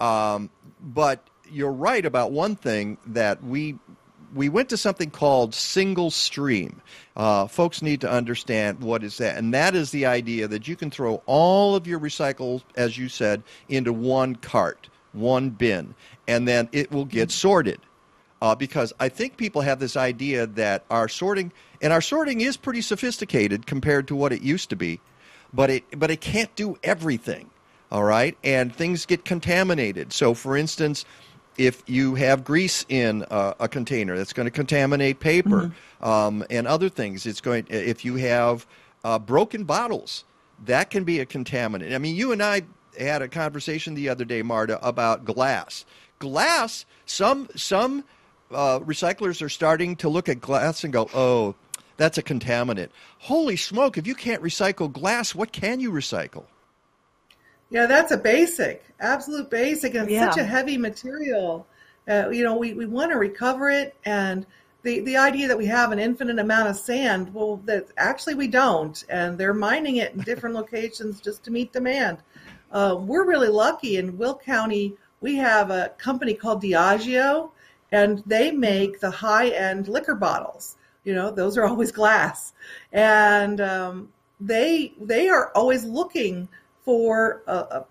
[0.00, 3.76] Um, but you're right about one thing that we
[4.36, 6.80] we went to something called single stream.
[7.16, 10.76] Uh, folks need to understand what is that, and that is the idea that you
[10.76, 15.92] can throw all of your recycles, as you said, into one cart, one bin,
[16.28, 17.80] and then it will get sorted.
[18.44, 22.58] Uh, because I think people have this idea that our sorting and our sorting is
[22.58, 25.00] pretty sophisticated compared to what it used to be,
[25.54, 27.48] but it but it can't do everything.
[27.90, 30.12] All right, and things get contaminated.
[30.12, 31.06] So, for instance,
[31.56, 36.66] if you have grease in a, a container, that's going to contaminate paper um, and
[36.66, 37.24] other things.
[37.24, 37.64] It's going.
[37.70, 38.66] If you have
[39.04, 40.24] uh, broken bottles,
[40.66, 41.94] that can be a contaminant.
[41.94, 42.60] I mean, you and I
[43.00, 45.86] had a conversation the other day, Marta, about glass.
[46.18, 46.84] Glass.
[47.06, 48.04] Some some
[48.54, 51.54] uh, recyclers are starting to look at glass and go, "Oh,
[51.96, 53.98] that's a contaminant." Holy smoke!
[53.98, 56.44] If you can't recycle glass, what can you recycle?
[57.70, 60.30] Yeah, that's a basic, absolute basic, and it's Yeah.
[60.30, 61.66] such a heavy material.
[62.08, 64.46] Uh, you know, we, we want to recover it and
[64.84, 68.46] the, the idea that we have an infinite amount of sand, well, that actually we
[68.46, 72.18] don't, and they're mining it in different locations just to meet demand.
[72.70, 74.94] Uh, we're really lucky in Will County.
[75.22, 77.50] We have a company called Diageo,
[77.94, 80.76] and they make the high end liquor bottles.
[81.04, 82.52] You know, those are always glass,
[82.92, 84.08] and um,
[84.40, 86.48] they they are always looking
[86.84, 87.86] for a, a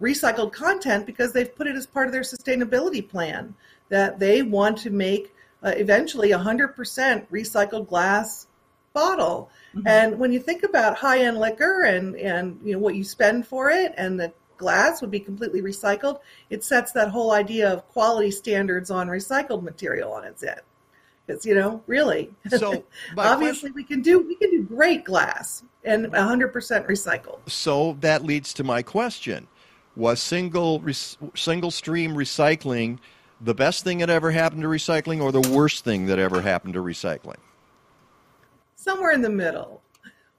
[0.00, 3.54] recycled content because they've put it as part of their sustainability plan
[3.88, 6.74] that they want to make uh, eventually 100%
[7.28, 8.46] recycled glass
[8.92, 9.48] bottle.
[9.74, 9.88] Mm-hmm.
[9.88, 13.46] And when you think about high end liquor and, and you know what you spend
[13.46, 17.86] for it and the glass would be completely recycled, it sets that whole idea of
[17.88, 20.60] quality standards on recycled material on its head.
[21.26, 22.30] Because you know really.
[22.50, 22.84] So
[23.18, 26.52] obviously question, we can do we can do great glass and 100%
[26.86, 27.38] recycled.
[27.48, 29.48] So that leads to my question:
[29.96, 30.82] Was single
[31.34, 32.98] single stream recycling
[33.40, 36.74] the best thing that ever happened to recycling or the worst thing that ever happened
[36.74, 37.38] to recycling?
[38.76, 39.82] Somewhere in the middle.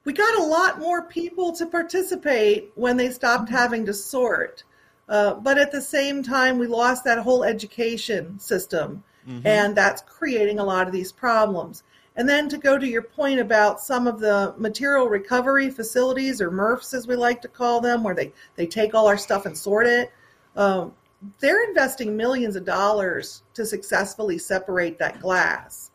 [0.07, 4.63] We got a lot more people to participate when they stopped having to sort.
[5.09, 9.45] Uh, but at the same time, we lost that whole education system, mm-hmm.
[9.45, 11.83] and that's creating a lot of these problems.
[12.15, 16.51] And then to go to your point about some of the material recovery facilities, or
[16.51, 19.57] MRFs as we like to call them, where they, they take all our stuff and
[19.57, 20.13] sort it,
[20.55, 20.93] um,
[21.39, 25.91] they're investing millions of dollars to successfully separate that glass.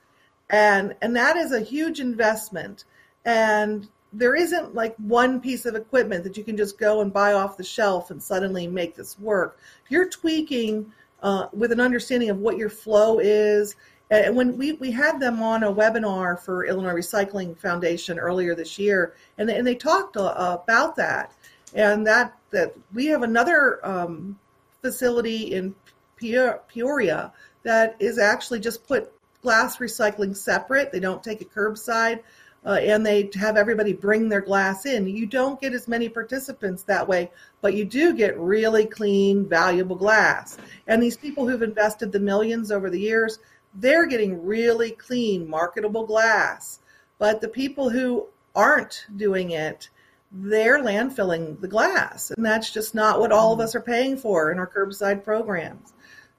[0.51, 2.85] And and that is a huge investment.
[3.25, 7.33] And there isn't like one piece of equipment that you can just go and buy
[7.33, 9.59] off the shelf and suddenly make this work.
[9.89, 13.77] You're tweaking uh, with an understanding of what your flow is.
[14.11, 18.79] And when we, we had them on a webinar for Illinois Recycling Foundation earlier this
[18.79, 21.33] year, and, and they talked uh, about that,
[21.73, 24.39] and that that we have another um,
[24.83, 25.75] facility in
[26.19, 30.93] Peoria that is actually just put glass recycling separate.
[30.93, 32.21] They don't take it curbside.
[32.65, 35.07] Uh, and they have everybody bring their glass in.
[35.07, 39.97] You don't get as many participants that way, but you do get really clean, valuable
[39.97, 40.59] glass.
[40.87, 43.41] And these people who've invested the millions over the years,
[43.75, 46.79] they're getting really clean, marketable glass.
[47.19, 49.89] But the people who aren't doing it,
[50.31, 52.31] they're landfilling the glass.
[52.31, 53.65] And that's just not what all of mm.
[53.65, 55.93] us are paying for in our curbside programs.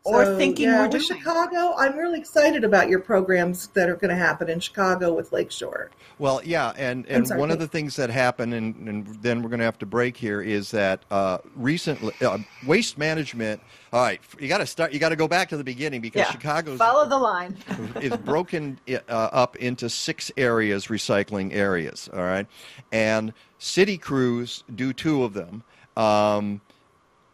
[0.06, 1.04] Or so, thinking yeah, we're doing.
[1.04, 5.32] Chicago, I'm really excited about your programs that are going to happen in Chicago with
[5.32, 5.92] Lakeshore.
[6.20, 9.48] Well, yeah, and, and sorry, one of the things that happened, and, and then we're
[9.48, 13.62] going to have to break here, is that uh, recently uh, waste management.
[13.94, 14.92] All right, you got to start.
[14.92, 16.32] You got to go back to the beginning because yeah.
[16.32, 17.56] Chicago's follow the line
[18.02, 22.10] is broken uh, up into six areas, recycling areas.
[22.12, 22.46] All right,
[22.92, 25.64] and city crews do two of them,
[25.96, 26.60] um,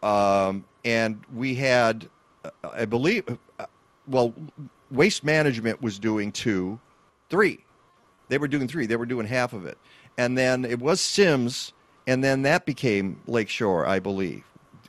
[0.04, 2.08] um, and we had
[2.64, 3.24] I believe,
[4.06, 4.34] well,
[4.90, 6.78] Waste Management was doing two,
[7.28, 7.64] three.
[8.28, 8.86] They were doing three.
[8.86, 9.76] They were doing half of it,
[10.16, 11.72] and then it was Sims,
[12.06, 14.44] and then that became Lakeshore, I believe.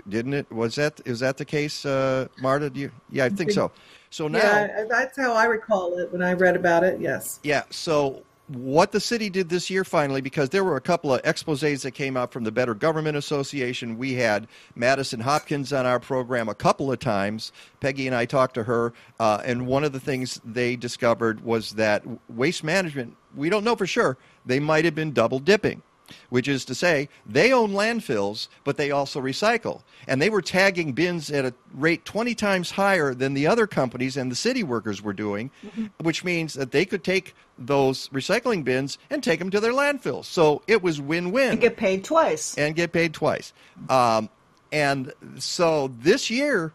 [0.10, 0.52] Didn't it?
[0.52, 2.70] Was that is that the case, uh, Marta?
[2.70, 2.92] Do you?
[3.12, 3.72] Yeah, I think so.
[4.10, 7.00] So now, yeah, that's how I recall it when I read about it.
[7.00, 7.40] Yes.
[7.44, 7.64] Yeah.
[7.70, 8.24] So
[8.56, 11.92] what the city did this year finally, because there were a couple of exposes that
[11.92, 13.98] came out from the Better Government Association.
[13.98, 17.52] We had Madison Hopkins on our program a couple of times.
[17.80, 21.72] Peggy and I talked to her, uh, and one of the things they discovered was
[21.74, 25.82] that waste management, we don't know for sure, they might have been double dipping
[26.30, 29.82] which is to say, they own landfills, but they also recycle.
[30.08, 34.18] And they were tagging bins at a rate 20 times higher than the other companies
[34.18, 35.88] and the city workers were doing, mm-hmm.
[36.02, 40.26] which means that they could take those recycling bins and take them to their landfills.
[40.26, 41.52] So it was win win.
[41.52, 42.58] And get paid twice.
[42.58, 43.54] And get paid twice.
[43.90, 44.30] Um,
[44.72, 46.74] and so this year,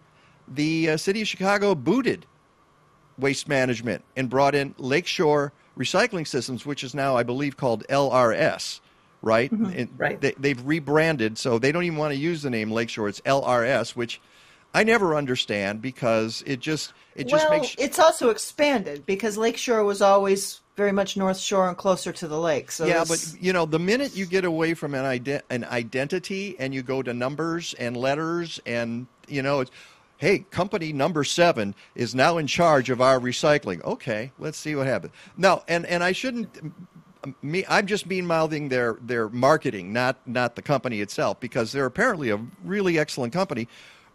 [0.48, 2.26] the uh, city of Chicago booted
[3.18, 8.80] waste management and brought in Lakeshore Recycling Systems, which is now, I believe, called LRS
[9.26, 9.52] right?
[9.52, 9.96] Mm-hmm.
[9.98, 10.20] right.
[10.20, 13.08] They, have rebranded, so they don't even want to use the name Lakeshore.
[13.08, 14.20] It's LRS, which
[14.72, 17.74] I never understand because it just it just well, makes.
[17.78, 22.38] It's also expanded because Lakeshore was always very much North Shore and closer to the
[22.38, 22.70] lake.
[22.70, 23.32] So yeah, this...
[23.32, 26.82] but you know, the minute you get away from an ident- an identity and you
[26.82, 29.70] go to numbers and letters and you know it's
[30.18, 33.82] hey, company number seven is now in charge of our recycling.
[33.84, 35.12] Okay, let's see what happens.
[35.36, 36.48] No, and, and I shouldn't
[37.42, 41.86] me I'm just mean mouthing their their marketing, not not the company itself, because they're
[41.86, 43.68] apparently a really excellent company.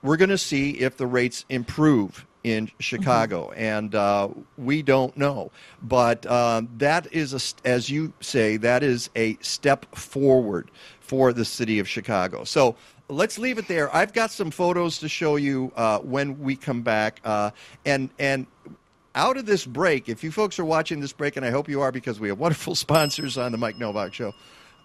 [0.03, 3.59] We're going to see if the rates improve in Chicago, mm-hmm.
[3.59, 5.51] and uh, we don't know.
[5.83, 11.45] But uh, that is, a, as you say, that is a step forward for the
[11.45, 12.43] city of Chicago.
[12.45, 12.75] So
[13.09, 13.93] let's leave it there.
[13.95, 17.51] I've got some photos to show you uh, when we come back, uh,
[17.85, 18.47] and and
[19.15, 21.81] out of this break, if you folks are watching this break, and I hope you
[21.81, 24.33] are because we have wonderful sponsors on the Mike Nowak Show.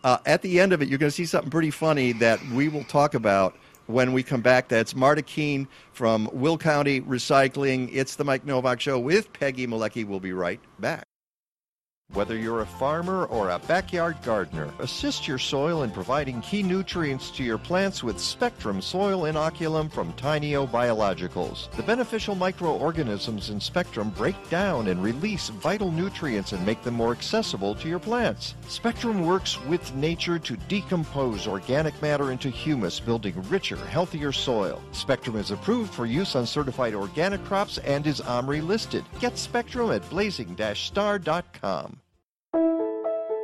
[0.05, 2.69] Uh, at the end of it, you're going to see something pretty funny that we
[2.69, 4.69] will talk about when we come back.
[4.69, 7.91] That's Marta Keane from Will County Recycling.
[7.93, 10.07] It's the Mike Nowak Show with Peggy Malecki.
[10.07, 11.07] We'll be right back.
[12.16, 17.31] Whether you're a farmer or a backyard gardener, assist your soil in providing key nutrients
[17.33, 21.71] to your plants with Spectrum Soil Inoculum from Tainio Biologicals.
[21.73, 27.12] The beneficial microorganisms in Spectrum break down and release vital nutrients and make them more
[27.12, 28.55] accessible to your plants.
[28.66, 34.81] Spectrum works with nature to decompose organic matter into humus, building richer, healthier soil.
[34.92, 39.05] Spectrum is approved for use on certified organic crops and is OMRI listed.
[39.21, 42.01] Get Spectrum at blazing-star.com.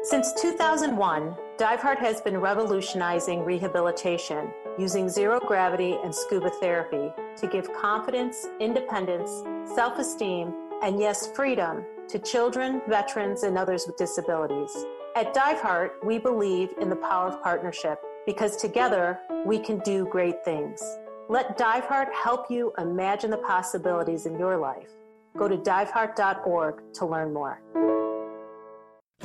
[0.05, 7.73] Since 2001, Diveheart has been revolutionizing rehabilitation using zero gravity and scuba therapy to give
[7.75, 9.31] confidence, independence,
[9.75, 14.75] self esteem, and yes, freedom to children, veterans, and others with disabilities.
[15.15, 20.45] At Diveheart, we believe in the power of partnership because together we can do great
[20.45, 20.83] things.
[21.29, 24.91] Let Diveheart help you imagine the possibilities in your life.
[25.37, 28.02] Go to diveheart.org to learn more.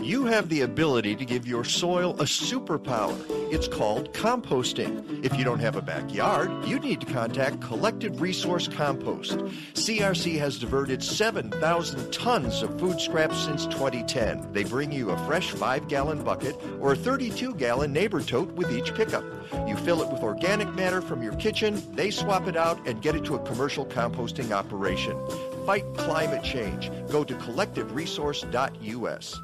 [0.02, 3.18] You have the ability to give your soil a superpower.
[3.52, 5.26] It's called composting.
[5.26, 9.40] If you don't have a backyard, you need to contact Collective Resource Compost.
[9.74, 14.54] CRC has diverted 7,000 tons of food scraps since 2010.
[14.54, 18.72] They bring you a fresh 5 gallon bucket or a 32 gallon neighbor tote with
[18.72, 19.24] each pickup.
[19.68, 23.16] You fill it with organic matter from your kitchen, they swap it out and get
[23.16, 25.18] it to a commercial composting operation.
[25.66, 26.92] Fight climate change.
[27.10, 29.42] Go to collectiveresource.us.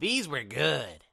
[0.00, 1.04] These were good.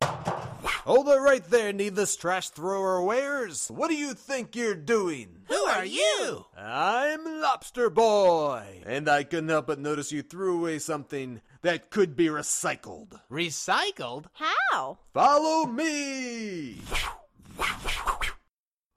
[0.00, 3.66] Hold it right there, needless trash thrower wares.
[3.68, 5.38] What do you think you're doing?
[5.48, 6.46] Who are you?
[6.56, 12.14] I'm Lobster Boy, and I couldn't help but notice you threw away something that could
[12.14, 13.20] be recycled.
[13.28, 14.26] Recycled?
[14.34, 14.98] How?
[15.12, 16.82] Follow me!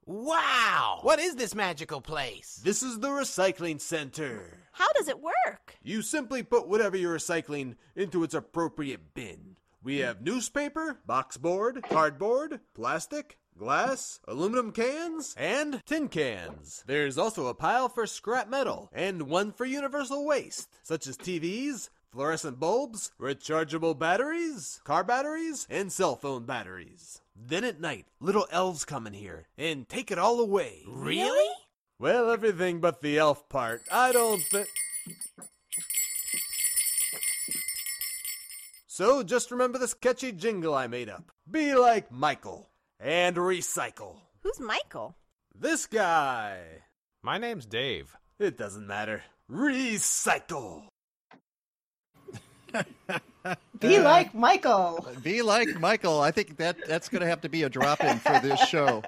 [0.05, 0.99] Wow!
[1.01, 2.61] What is this magical place?
[2.63, 4.58] This is the recycling center.
[4.79, 5.75] How does it work?
[5.83, 9.57] You simply put whatever you're recycling into its appropriate bin.
[9.83, 16.85] We have newspaper, boxboard, cardboard, plastic, glass, aluminum cans, and tin cans.
[16.87, 21.89] There's also a pile for scrap metal and one for universal waste, such as TVs,
[22.09, 27.21] fluorescent bulbs, rechargeable batteries, car batteries, and cell phone batteries.
[27.35, 30.83] Then at night, little elves come in here and take it all away.
[30.87, 31.53] Really?
[31.99, 33.81] Well, everything but the elf part.
[33.91, 34.69] I don't think.
[38.87, 41.31] So just remember this catchy jingle I made up.
[41.49, 42.69] Be like Michael
[43.01, 44.15] and recycle.
[44.43, 45.17] Who's Michael?
[45.53, 46.59] This guy.
[47.21, 48.15] My name's Dave.
[48.39, 49.23] It doesn't matter.
[49.51, 50.83] Recycle.
[53.79, 55.07] Be like Michael.
[55.23, 56.19] Be like Michael.
[56.21, 59.01] I think that that's going to have to be a drop in for this show.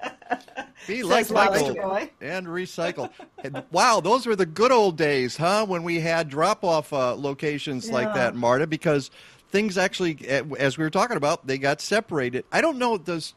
[0.88, 2.10] Be like Says Michael Boy.
[2.22, 3.10] and recycle.
[3.44, 5.66] And wow, those were the good old days, huh?
[5.66, 9.12] When we had drop off uh, locations like that, Marta, because
[9.50, 12.46] things actually, as we were talking about, they got separated.
[12.52, 12.98] I don't know.
[12.98, 13.34] Does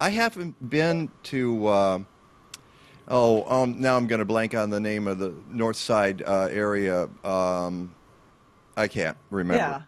[0.00, 1.66] I haven't been to.
[1.66, 1.98] Uh,
[3.08, 6.48] oh, um, now I'm going to blank on the name of the North Side uh,
[6.50, 7.08] area.
[7.24, 7.94] Um,
[8.76, 9.62] I can't remember.
[9.62, 9.82] Yeah.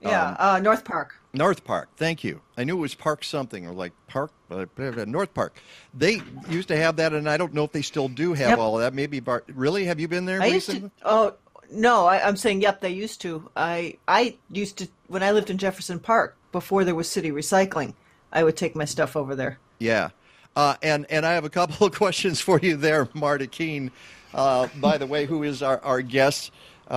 [0.00, 0.36] Yeah.
[0.38, 1.14] uh, North Park.
[1.32, 1.88] North Park.
[1.96, 2.40] Thank you.
[2.56, 4.64] I knew it was Park something or like Park uh,
[5.06, 5.60] North Park.
[5.94, 8.58] They used to have that, and I don't know if they still do have Yep.
[8.58, 8.94] all of that.
[8.94, 9.22] Maybe.
[9.54, 9.84] Really?
[9.84, 10.90] Have you been there I used recently?
[10.90, 10.94] to.
[11.04, 11.34] Oh
[11.70, 12.80] no, I, I'm saying yep.
[12.80, 13.48] They used to.
[13.56, 17.94] I I used to when I lived in Jefferson Park before there was city recycling.
[18.32, 19.58] I would take my stuff over there.
[19.78, 20.08] Yeah.
[20.56, 23.92] Uh, and and I have a couple of questions for you there, Marta Keane.
[24.34, 26.50] Uh, by the way, who is our our guest,
[26.90, 26.94] uh,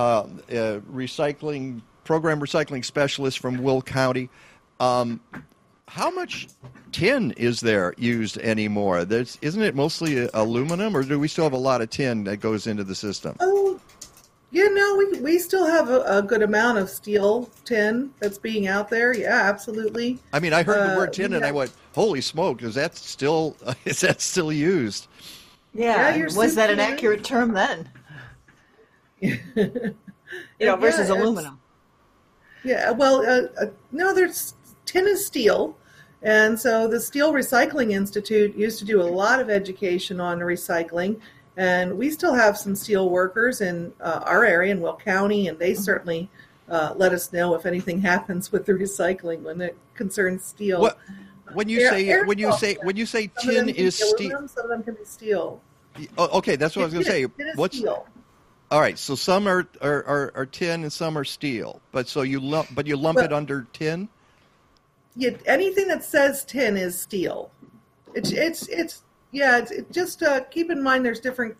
[0.50, 4.28] uh, recycling program recycling specialist from Will County.
[4.80, 5.20] Um,
[5.88, 6.48] how much
[6.92, 9.04] tin is there used anymore?
[9.04, 12.38] There's, isn't it mostly aluminum, or do we still have a lot of tin that
[12.38, 13.36] goes into the system?
[13.40, 13.80] Oh,
[14.50, 18.68] yeah, no, we we still have a, a good amount of steel tin that's being
[18.68, 19.12] out there.
[19.12, 20.18] Yeah, absolutely.
[20.32, 22.62] I mean, I heard the Uh, word tin and I went, "Holy smoke!
[22.62, 25.08] Is that still is that still used?"
[25.74, 26.10] Yeah.
[26.10, 27.88] Yeah, you're was that an accurate term then?
[29.20, 29.92] you know,
[30.60, 31.58] Yeah, versus it's- aluminum.
[32.64, 34.54] Yeah, well, uh, uh, no, there's
[34.86, 35.76] tin is steel.
[36.22, 41.20] And so the Steel Recycling Institute used to do a lot of education on recycling.
[41.58, 45.58] And we still have some steel workers in uh, our area in Will County, and
[45.58, 46.28] they certainly
[46.68, 50.80] uh, let us know if anything happens with the recycling when it concerns steel.
[50.80, 50.98] What
[51.52, 54.48] when you Air- say air when you say when you say tin is steel.
[54.48, 55.60] Some of them can be steel.
[56.18, 57.24] Oh, okay, that's what I was going to say.
[57.54, 58.06] What's steel.
[58.74, 58.98] All right?
[58.98, 62.74] So some are, are, are, are tin and some are steel, but so you lump,
[62.74, 64.08] but you lump it under tin.
[65.14, 67.52] Yeah, anything that says tin is steel.
[68.14, 69.58] It's it's it's yeah.
[69.58, 71.56] It's it just uh, keep in mind there's different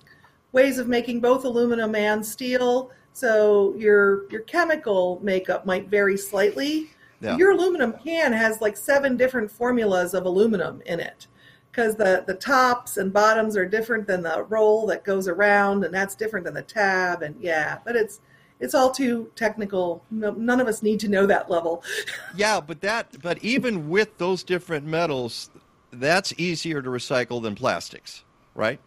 [0.50, 2.90] ways of making both aluminum and steel.
[3.12, 6.90] So your your chemical makeup might vary slightly.
[7.20, 7.36] Yeah.
[7.36, 11.28] Your aluminum can has like seven different formulas of aluminum in it
[11.74, 15.92] because the the tops and bottoms are different than the roll that goes around, and
[15.92, 17.22] that's different than the tab.
[17.22, 18.20] And yeah, but it's
[18.60, 20.04] it's all too technical.
[20.10, 21.82] No, none of us need to know that level.
[22.36, 25.50] Yeah, but that but even with those different metals,
[25.92, 28.80] that's easier to recycle than plastics, right?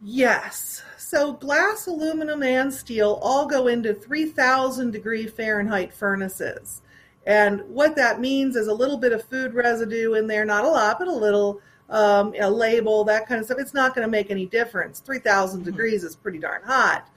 [0.00, 0.82] Yes.
[0.98, 6.82] So glass, aluminum, and steel all go into 3,000 degree Fahrenheit furnaces.
[7.26, 10.68] And what that means is a little bit of food residue in there, not a
[10.68, 11.60] lot, but a little,
[11.90, 13.58] um, a label, that kind of stuff.
[13.58, 15.00] It's not going to make any difference.
[15.00, 17.08] 3,000 degrees is pretty darn hot.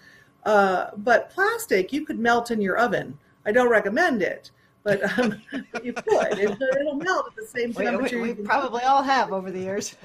[0.45, 3.18] Uh, but plastic, you could melt in your oven.
[3.45, 4.51] I don't recommend it,
[4.84, 5.41] but um,
[5.84, 6.39] you could.
[6.39, 8.18] It, it'll melt at the same temperature.
[8.22, 9.95] we, we you probably all have over the years.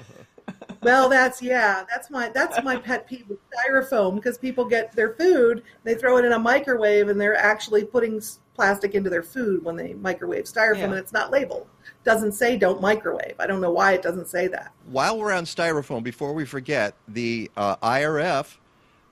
[0.81, 5.13] well, that's yeah, that's my that's my pet peeve with styrofoam because people get their
[5.13, 8.21] food, they throw it in a microwave, and they're actually putting
[8.53, 10.83] plastic into their food when they microwave styrofoam, Yeah.
[10.85, 11.67] and it's not labeled.
[12.03, 13.35] Doesn't say don't microwave.
[13.39, 14.71] I don't know why it doesn't say that.
[14.87, 18.57] While we're on styrofoam, before we forget, the uh, IRF,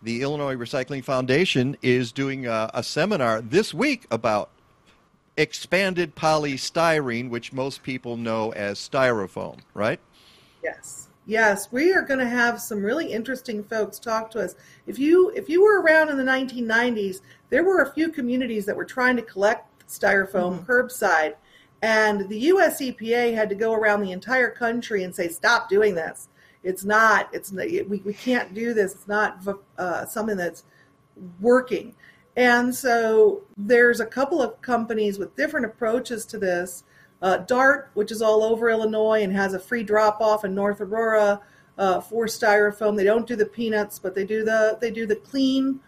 [0.01, 4.49] the Illinois Recycling Foundation, is doing a, a seminar this week about
[5.37, 9.99] expanded polystyrene, which most people know as styrofoam, right?
[10.63, 11.07] Yes.
[11.25, 14.55] Yes, we are going to have some really interesting folks talk to us.
[14.87, 18.75] If you if you were around in the 1990s, there were a few communities that
[18.75, 21.35] were trying to collect styrofoam curbside,
[21.81, 25.95] and the US EPA had to go around the entire country and say, "Stop doing
[25.95, 26.27] this.
[26.63, 27.29] It's not.
[27.33, 28.93] It's we we can't do this.
[28.93, 29.45] It's not
[29.77, 30.63] uh, something that's
[31.39, 31.95] working."
[32.35, 36.83] And so there's a couple of companies with different approaches to this.
[37.21, 40.81] Uh, Dart, which is all over Illinois and has a free drop off in North
[40.81, 41.41] Aurora
[41.77, 42.95] uh, for styrofoam.
[42.95, 45.79] They don't do the peanuts, but they do the they do the clean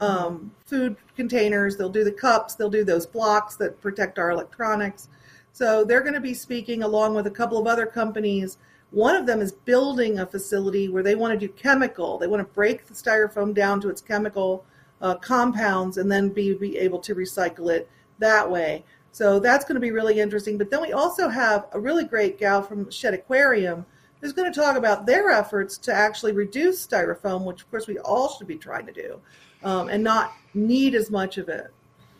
[0.00, 1.76] um, food containers.
[1.76, 2.54] They'll do the cups.
[2.54, 5.08] They'll do those blocks that protect our electronics.
[5.52, 8.58] So they're going to be speaking along with a couple of other companies.
[8.90, 12.18] One of them is building a facility where they want to do chemical.
[12.18, 14.64] They want to break the styrofoam down to its chemical
[15.00, 17.88] uh, compounds and then be, be able to recycle it
[18.18, 18.84] that way.
[19.12, 20.58] So that's going to be really interesting.
[20.58, 23.86] But then we also have a really great gal from Shedd Aquarium
[24.20, 27.98] who's going to talk about their efforts to actually reduce styrofoam, which of course we
[28.00, 29.20] all should be trying to do,
[29.62, 31.72] um, and not need as much of it.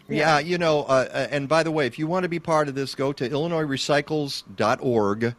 [0.09, 2.69] Yeah, you know, uh, uh, and by the way, if you want to be part
[2.69, 5.35] of this, go to illinoisrecycles.org.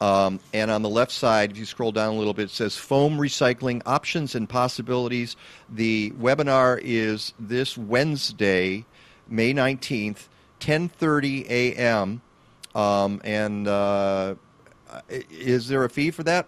[0.00, 2.76] Um, and on the left side, if you scroll down a little bit, it says
[2.76, 5.36] foam recycling options and possibilities.
[5.68, 8.84] The webinar is this Wednesday,
[9.28, 10.28] May 19th,
[10.60, 12.22] 10:30 a.m.
[12.74, 14.36] Um, and uh,
[15.30, 16.46] is there a fee for that?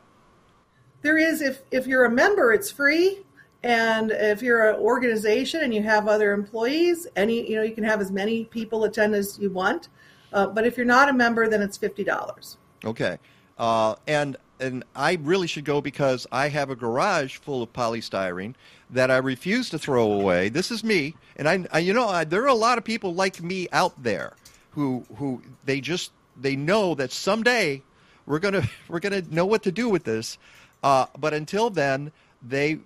[1.03, 3.21] There is if if you're a member, it's free,
[3.63, 7.85] and if you're an organization and you have other employees, any you know you can
[7.85, 9.89] have as many people attend as you want.
[10.33, 12.57] Uh, but if you're not a member, then it's fifty dollars.
[12.85, 13.19] Okay.
[13.59, 18.55] Uh, and and I really should go because I have a garage full of polystyrene
[18.91, 20.49] that I refuse to throw away.
[20.49, 23.15] This is me, and I, I you know I, there are a lot of people
[23.15, 24.35] like me out there
[24.71, 27.83] who who they just they know that someday
[28.25, 30.39] we're gonna we're gonna know what to do with this,
[30.83, 32.79] uh, but until then they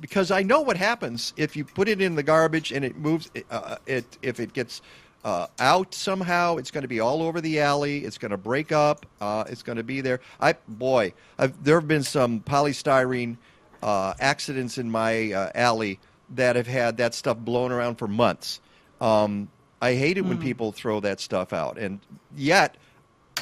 [0.00, 3.30] because I know what happens if you put it in the garbage and it moves
[3.50, 4.82] uh, it if it gets
[5.24, 6.56] uh, out somehow.
[6.56, 8.04] It's going to be all over the alley.
[8.04, 9.06] It's going to break up.
[9.20, 10.20] Uh, it's going to be there.
[10.40, 13.36] I boy, I've, there have been some polystyrene
[13.82, 18.60] uh, accidents in my uh, alley that have had that stuff blown around for months.
[19.00, 19.48] Um,
[19.80, 22.00] I hate it when people throw that stuff out, and
[22.34, 22.76] yet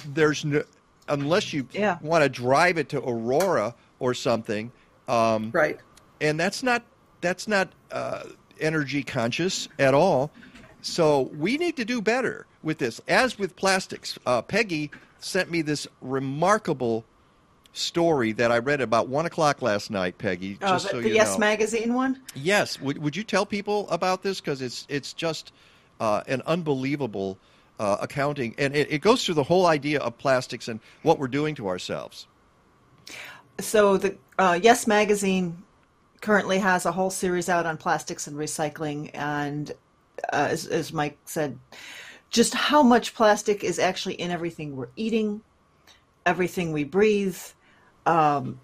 [0.07, 0.65] there's no
[1.09, 1.99] unless you Yeah.
[2.01, 4.73] want to drive it to Aurora or something.
[5.07, 5.79] Um, Right.
[6.21, 6.83] And that's not
[7.21, 8.25] that's not uh,
[8.61, 10.31] energy conscious at all.
[10.83, 13.01] So we need to do better with this.
[13.09, 17.05] As with plastics, uh, Peggy sent me this remarkable
[17.73, 20.19] story that I read about one o'clock last night.
[20.19, 21.39] Peggy, Uh, just the so the you Yes know.
[21.39, 22.21] Magazine one?
[22.35, 25.53] Yes, would would you tell people about this because it's it's just
[26.01, 27.39] uh, an unbelievable
[27.81, 31.27] uh, accounting, and it, it goes through the whole idea of plastics and what we're
[31.29, 32.27] doing to ourselves.
[33.59, 35.64] So the uh, Yes Magazine
[36.25, 39.73] currently has a whole series out on plastics and recycling, and
[40.33, 41.59] uh, as, as Mike said,
[42.31, 45.43] just how much plastic is actually in everything we're eating,
[46.25, 47.37] everything we breathe,
[48.07, 48.59] um,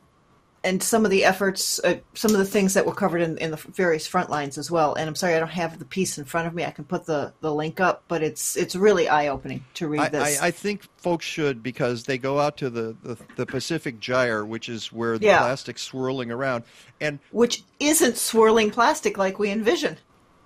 [0.63, 3.51] and some of the efforts, uh, some of the things that were covered in, in
[3.51, 4.95] the various front lines as well.
[4.95, 6.65] And I'm sorry, I don't have the piece in front of me.
[6.65, 10.01] I can put the, the link up, but it's it's really eye opening to read
[10.01, 10.41] I, this.
[10.41, 14.45] I, I think folks should because they go out to the, the, the Pacific Gyre,
[14.45, 15.39] which is where the Yeah.
[15.39, 16.65] plastic's swirling around.
[17.01, 19.97] And Which isn't swirling plastic like we envision.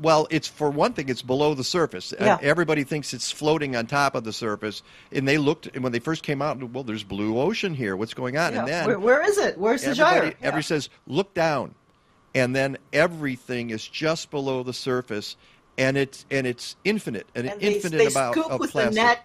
[0.01, 2.13] Well, it's for one thing, it's below the surface.
[2.13, 2.39] And Yeah.
[2.43, 4.83] Everybody thinks it's floating on top of the surface.
[5.13, 7.97] And they looked, and when they first came out, well, there's blue ocean here.
[7.97, 8.55] What's going on?
[8.55, 9.57] And Yeah, then where, where is it?
[9.57, 10.35] Where's the gyre?
[10.41, 11.75] everybody says, look down.
[12.35, 15.37] And then everything is just below the surface,
[15.79, 18.95] and it's and it's infinite, an And infinite they amount scoop of with plastic.
[18.95, 19.25] the net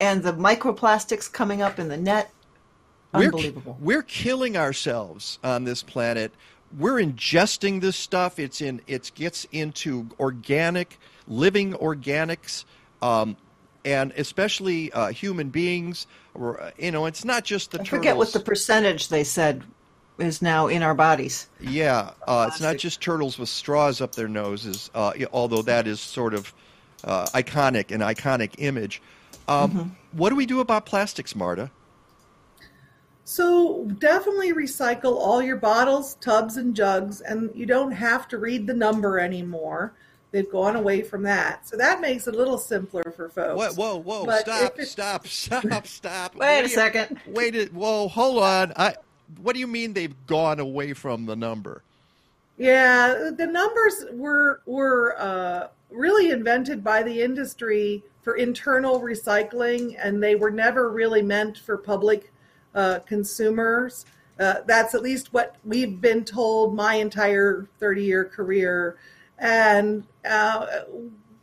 [0.00, 2.30] and the microplastics coming up in the net.
[3.12, 3.76] We're, Unbelievable.
[3.80, 6.32] we're killing ourselves on this planet.
[6.76, 8.38] We're ingesting this stuff.
[8.38, 8.80] It's in.
[8.86, 12.64] It gets into organic, living organics,
[13.00, 13.36] um,
[13.84, 16.06] and especially uh, human beings.
[16.34, 17.98] Or, uh, You know, it's not just the I turtles.
[17.98, 19.64] forget what the percentage they said
[20.18, 21.48] is now in our bodies.
[21.60, 26.00] Yeah, uh, it's not just turtles with straws up their noses, uh, although that is
[26.00, 26.52] sort of
[27.04, 29.00] uh, iconic, an iconic image.
[29.46, 29.88] Um, Mm-hmm.
[30.12, 31.70] What do we do about plastics, Marta?
[33.28, 38.66] So definitely recycle all your bottles, tubs, and jugs, and you don't have to read
[38.66, 39.92] the number anymore.
[40.30, 43.76] They've gone away from that, so that makes it a little simpler for folks.
[43.76, 44.24] Whoa, whoa, whoa!
[44.24, 45.26] But stop, stop,
[45.66, 46.36] stop, stop!
[46.36, 47.20] Wait What a do you- second.
[47.26, 48.08] Wait a whoa!
[48.08, 48.72] Hold on!
[48.76, 48.94] I.
[49.42, 51.82] What do you mean they've gone away from the number?
[52.56, 60.22] Yeah, the numbers were were uh, really invented by the industry for internal recycling, and
[60.22, 62.32] they were never really meant for public
[62.74, 64.04] uh, consumers.
[64.38, 68.96] Uh, that's at least what we've been told my entire 30 year career.
[69.38, 70.66] And uh,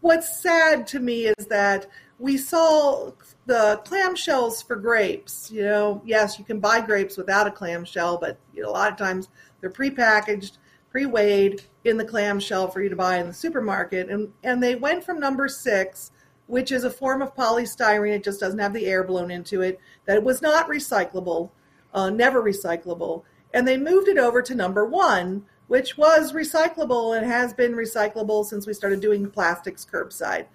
[0.02, 1.88] what's sad to me is that
[2.20, 3.12] we saw
[3.46, 5.52] the clamshells for grapes.
[5.52, 8.92] You know, yes, you can buy grapes without a clamshell, but you know, a lot
[8.92, 10.58] of times they're prepackaged,
[10.90, 14.10] pre-weighed in the clamshell for you to buy in the supermarket.
[14.10, 16.12] And and they went from number six,
[16.48, 18.16] which is a form of polystyrene.
[18.16, 19.80] It just doesn't have the air blown into it.
[20.06, 21.50] That it was not recyclable,
[21.94, 23.24] uh, never recyclable.
[23.54, 28.46] And they moved it over to number one, which was recyclable and has been recyclable
[28.46, 30.46] since we started doing plastics curbside.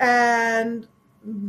[0.00, 0.86] And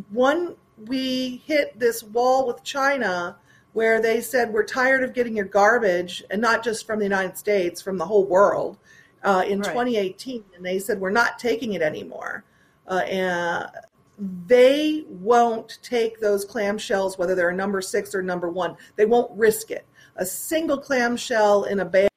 [0.10, 0.56] one,
[0.88, 3.38] we hit this wall with China
[3.74, 7.38] where they said, We're tired of getting your garbage, and not just from the United
[7.38, 8.78] States, from the whole world,
[9.24, 9.70] uh, in Right.
[9.70, 10.44] 2018.
[10.56, 12.46] And they said, We're not taking it anymore.
[12.88, 13.70] Uh, and
[14.18, 18.78] they won't take those clamshells, whether they're a number six or number one.
[18.96, 19.86] They won't risk it.
[20.18, 22.08] A single clamshell in a bale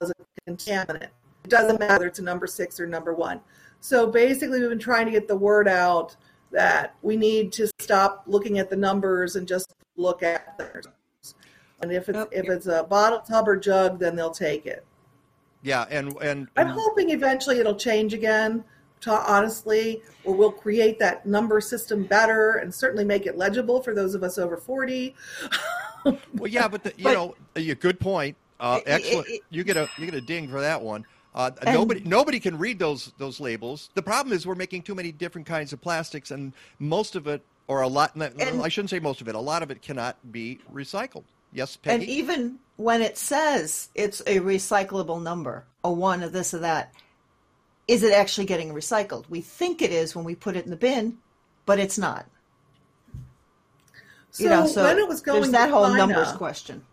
[0.00, 1.08] is a contaminant.
[1.44, 3.40] It doesn't matter it's a number six or number one.
[3.80, 6.16] So basically, we've been trying to get the word out
[6.50, 10.86] that we need to stop looking at the numbers and just look at theirs.
[11.80, 14.84] And if it's if it's a bottle, tub, or jug, then they'll take it.
[15.62, 18.64] Yeah, and and I'm hoping eventually it'll change again,
[19.02, 23.94] to, honestly, or we'll create that number system better and certainly make it legible for
[23.94, 25.14] those of us over 40.
[26.04, 28.36] well, yeah, but the, you But- know, a good point.
[28.60, 29.28] Uh, It- it- excellent.
[29.28, 31.06] it- you get a you get a ding for that one.
[31.34, 33.90] Uh, And- nobody nobody can read those those labels.
[33.94, 37.42] The problem is we're making too many different kinds of plastics, and most of it,
[37.68, 39.34] or a lot, And- I shouldn't say most of it.
[39.36, 41.24] A lot of it cannot be recycled.
[41.52, 41.94] Yes, Peggy.
[42.02, 46.92] And even when it says it's a recyclable number, a one, a this, or that,
[47.88, 49.24] is it actually getting recycled?
[49.28, 51.18] We think it is when we put it in the bin,
[51.66, 52.26] but it's not.
[54.30, 56.84] So, you know, so when it was going that to whole China, numbers question.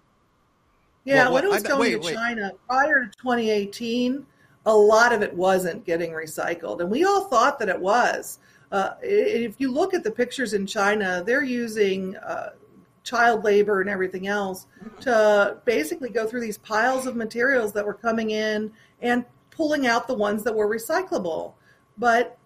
[1.04, 2.16] Yeah, Well, when it was I- going wait, to wait.
[2.16, 4.26] China prior to 2018,
[4.66, 8.40] a lot of it wasn't getting recycled, and we all thought that it was.
[8.72, 12.52] Uh, if you look at the pictures in China, they're using uh,
[13.04, 14.66] child labor and everything else
[15.02, 18.72] to basically go through these piles of materials that were coming in
[19.02, 19.24] and
[19.56, 21.54] pulling out the ones that were recyclable.
[21.98, 22.38] But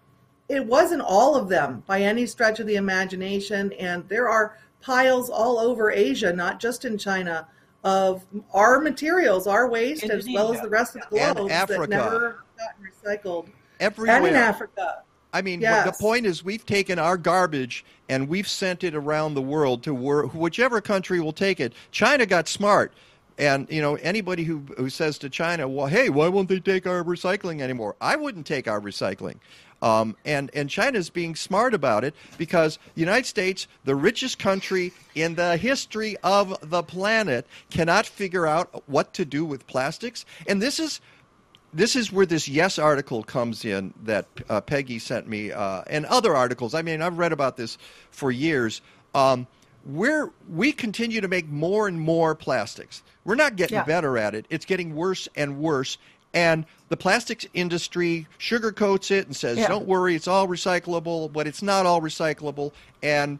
[0.48, 5.28] it wasn't all of them by any stretch of the imagination, and there are piles
[5.30, 7.46] all over Asia, not just in China,
[7.84, 11.80] of our materials, our waste, as well as the rest of the And globe Africa.
[11.80, 12.84] that never gotten
[13.22, 13.48] recycled.
[13.78, 14.16] Everywhere.
[14.16, 15.02] And in Africa.
[15.32, 15.86] I mean, Yes.
[15.86, 19.94] the point is we've taken our garbage and we've sent it around the world to
[19.94, 21.72] where, whichever country will take it.
[21.92, 22.92] China got smart.
[23.40, 26.86] And, you know, anybody who, who says to China, well, hey, why won't they take
[26.86, 27.96] our recycling anymore?
[27.98, 29.36] I wouldn't take our recycling.
[29.80, 34.92] Um, and, and China's being smart about it because the United States, the richest country
[35.14, 40.26] in the history of the planet, cannot figure out what to do with plastics.
[40.46, 41.00] And this is
[41.72, 46.04] this is where this yes article comes in that uh, Peggy sent me, uh, and
[46.06, 46.74] other articles.
[46.74, 47.78] I mean, I've read about this
[48.10, 48.82] for years.
[49.14, 49.46] Um,
[49.84, 53.02] we're we continue to make more and more plastics.
[53.24, 53.84] We're not getting Yeah.
[53.84, 54.46] better at it.
[54.50, 55.98] It's getting worse and worse.
[56.32, 59.68] And the plastics industry sugarcoats it and says, Yeah.
[59.68, 62.72] "Don't worry, it's all recyclable," but it's not all recyclable.
[63.02, 63.38] And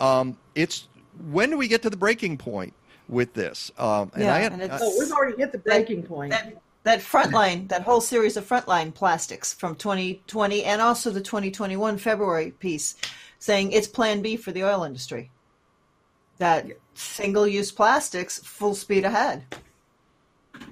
[0.00, 0.88] um, it's
[1.30, 2.72] when do we get to the breaking point
[3.08, 3.70] with this?
[3.78, 6.30] Um, and Yeah, I, and it's- Oh, we've already hit the breaking point.
[6.30, 11.98] That, that frontline, that whole series of frontline plastics from 2020 and also the 2021
[11.98, 12.96] February piece
[13.38, 15.30] saying it's plan B for the oil industry.
[16.38, 19.44] That single use plastics, full speed ahead.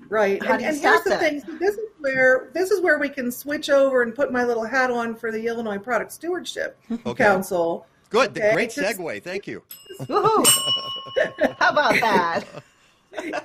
[0.09, 0.43] Right.
[0.45, 1.21] How and and here's the that?
[1.21, 1.41] thing.
[1.41, 4.65] So this is where this is where we can switch over and put my little
[4.65, 7.25] hat on for the Illinois Product Stewardship Okay.
[7.25, 7.87] Council.
[8.09, 9.23] good, Okay, great segue.
[9.23, 9.63] Thank you.
[10.09, 12.45] How about that?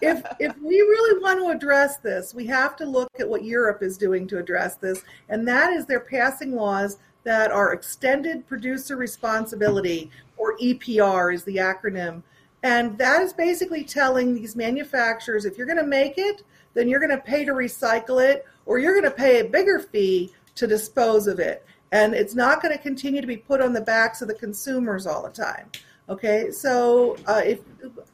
[0.01, 3.83] if if we really want to address this, we have to look at what Europe
[3.83, 8.95] is doing to address this, and that is they're passing laws that are extended producer
[8.97, 12.23] responsibility, or EPR is the acronym.
[12.63, 16.99] And that is basically telling these manufacturers if you're going to make it, then you're
[16.99, 20.67] going to pay to recycle it, or you're going to pay a bigger fee to
[20.67, 21.65] dispose of it.
[21.91, 25.05] And it's not going to continue to be put on the backs of the consumers
[25.05, 25.69] all the time.
[26.07, 27.59] Okay, so uh, if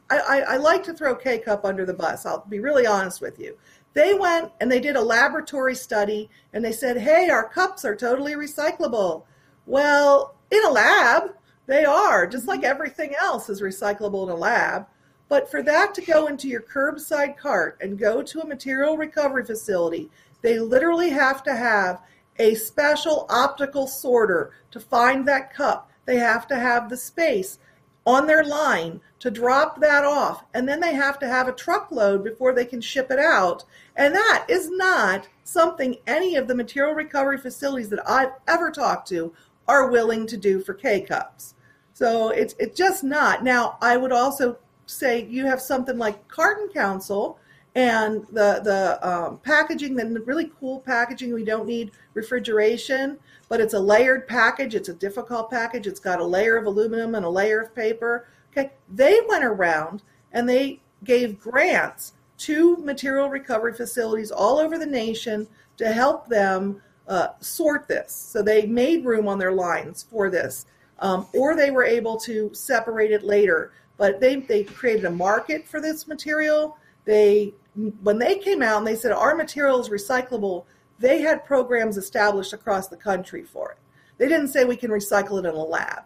[0.08, 3.20] I, I, I like to throw K Cup under the bus, I'll be really honest
[3.20, 3.56] with you.
[3.94, 7.94] They went and they did a laboratory study and they said, hey, our cups are
[7.94, 9.24] totally recyclable.
[9.66, 11.34] Well, in a lab,
[11.66, 14.86] they are, just like everything else is recyclable in a lab.
[15.28, 19.44] But for that to go into your curbside cart and go to a material recovery
[19.44, 20.10] facility,
[20.42, 22.02] they literally have to have
[22.38, 25.90] a special optical sorter to find that cup.
[26.04, 27.58] They have to have the space
[28.04, 30.44] on their line to drop that off.
[30.52, 33.64] And then they have to have a truckload before they can ship it out.
[33.96, 39.08] And that is not something any of the material recovery facilities that I've ever talked
[39.08, 39.32] to
[39.68, 41.54] are willing to do for K cups.
[41.94, 43.44] So it's it's just not.
[43.44, 47.38] Now I would also say you have something like Carton Council
[47.74, 51.32] and the the um, packaging, the really cool packaging.
[51.32, 54.74] We don't need refrigeration, but it's a layered package.
[54.74, 55.86] It's a difficult package.
[55.86, 58.26] It's got a layer of aluminum and a layer of paper.
[58.52, 60.02] Okay, they went around
[60.32, 65.46] and they gave grants to material recovery facilities all over the nation
[65.76, 68.12] to help them uh, sort this.
[68.14, 70.66] So they made room on their lines for this,
[70.98, 73.72] um, or they were able to separate it later.
[73.96, 76.76] But they they created a market for this material.
[77.04, 77.54] They
[78.02, 80.64] when they came out and they said our material is recyclable,
[80.98, 83.78] they had programs established across the country for it.
[84.18, 86.02] They didn't say we can recycle it in a lab,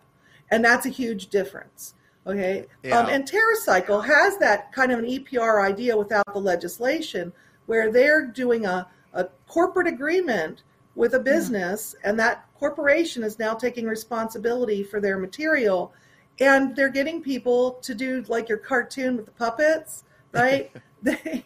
[0.51, 1.95] and that's a huge difference.
[2.27, 2.99] Okay, Yeah.
[2.99, 7.33] um, and TerraCycle has that kind of an EPR idea without the legislation,
[7.67, 10.63] where they're doing a, a corporate agreement
[10.97, 15.93] with a business, and that corporation is now taking responsibility for their material,
[16.41, 20.73] and they're getting people to do like your cartoon with the puppets, right?
[21.03, 21.45] they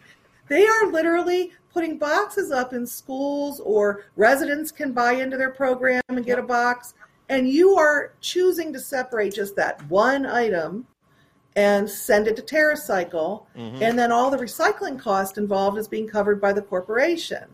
[0.49, 6.01] they are literally putting boxes up in schools, or residents can buy into their program
[6.09, 6.95] and get a box,
[7.29, 10.87] and you are choosing to separate just that one item
[11.57, 13.45] and send it to TerraCycle,
[13.83, 17.45] and then all the recycling cost involved is being covered by the corporation.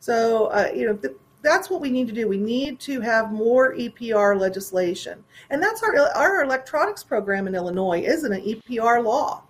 [0.00, 0.98] So, uh, you know,
[1.44, 2.26] that's what we need to do.
[2.26, 8.00] We need to have more EPR legislation, and that's our our electronics program in Illinois
[8.00, 9.42] isn't an EPR law.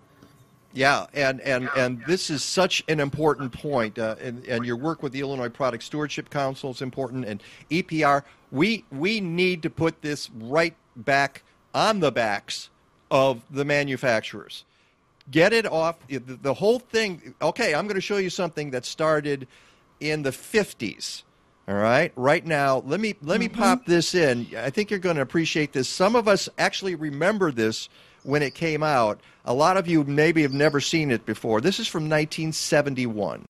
[0.74, 5.04] Yeah, and, and, and this is such an important point, uh, and, and your work
[5.04, 7.40] with the Illinois Product Stewardship Council is important, and
[7.70, 8.24] EPR.
[8.50, 12.70] We we need to put this right back on the backs
[13.10, 14.64] of the manufacturers.
[15.30, 17.34] Get it off the, the whole thing.
[17.40, 19.46] Okay, I'm going to show you something that started
[20.00, 21.22] in the 50s.
[21.66, 23.58] All right, right now, let me let me mm-hmm.
[23.58, 24.46] pop this in.
[24.56, 25.88] I think you're going to appreciate this.
[25.88, 27.88] Some of us actually remember this
[28.22, 29.20] when it came out.
[29.46, 31.62] A lot of you maybe have never seen it before.
[31.62, 33.46] This is from 1971.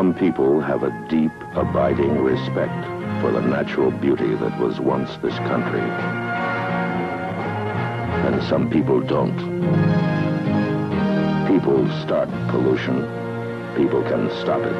[0.00, 2.86] Some people have a deep, abiding respect
[3.20, 5.82] for the natural beauty that was once this country.
[8.24, 9.36] And some people don't.
[11.46, 13.02] People start pollution.
[13.76, 14.72] People can stop it.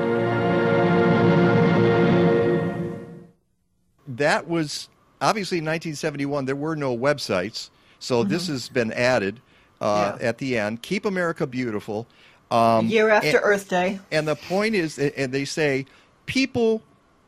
[4.09, 4.89] That was
[5.21, 7.69] obviously in 1971 there were no websites,
[7.99, 9.43] so this has been added
[9.83, 10.29] uh, Yeah.
[10.29, 10.81] at the end.
[10.81, 12.07] Keep America Beautiful.
[12.51, 14.01] Um, Year after and- Earth Day.
[14.11, 15.87] and the point is, and they say
[16.27, 16.83] people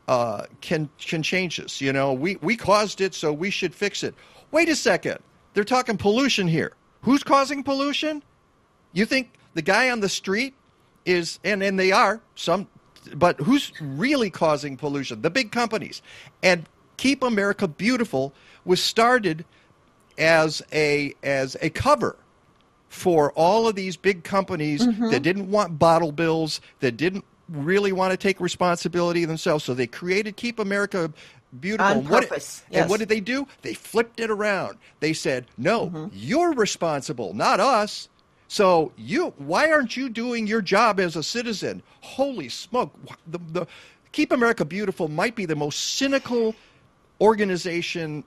[0.07, 1.79] uh, can can change this.
[1.79, 4.13] You know, we we caused it, so we should fix it.
[4.51, 5.19] Wait a second,
[5.53, 6.73] they're talking pollution here.
[7.01, 8.21] Who's causing pollution?
[8.91, 10.55] You think the guy on the street
[11.05, 12.67] is, and and they are some,
[13.15, 15.21] but who's really causing pollution?
[15.21, 16.01] The big companies.
[16.41, 16.67] And
[16.97, 18.33] Keep America Beautiful
[18.65, 19.45] was started
[20.17, 22.17] as a as a cover
[22.93, 25.09] for all of these big companies mm-hmm.
[25.09, 29.63] that didn't want bottle bills, that didn't really want to take responsibility themselves.
[29.63, 31.11] So they created Keep America
[31.59, 31.85] Beautiful.
[31.85, 33.47] On And what- purpose, And what did they do?
[33.61, 34.79] They flipped it around.
[35.01, 36.07] They said, "No, mm-hmm.
[36.11, 38.09] you're responsible, not us."
[38.47, 41.83] So you, why aren't you doing your job as a citizen?
[42.01, 42.95] Holy smoke!
[43.27, 43.67] The, the
[44.13, 46.55] Keep America Beautiful might be the most cynical
[47.21, 48.23] organization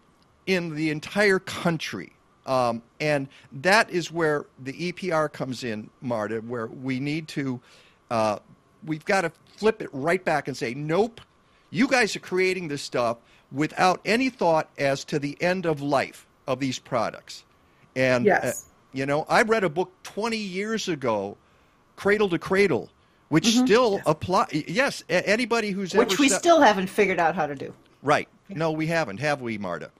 [0.46, 2.12] in the entire country.
[2.46, 7.60] Um, and that is where the EPR comes in, Marta, where we need to,
[8.10, 8.38] uh,
[8.84, 11.20] we've got to flip it right back and say, nope,
[11.70, 13.18] you guys are creating this stuff
[13.50, 17.44] without any thought as to the end of life of these products.
[17.96, 18.44] And, Yes.
[18.44, 18.52] uh,
[18.92, 21.36] you know, I read a book 20 years ago,
[21.96, 22.88] Cradle to Cradle,
[23.28, 24.46] which still apply.
[24.68, 27.74] Yes, anybody who's Which we stu- still haven't figured out how to do.
[28.02, 28.28] right.
[28.48, 29.90] No, we haven't, have we, Marta?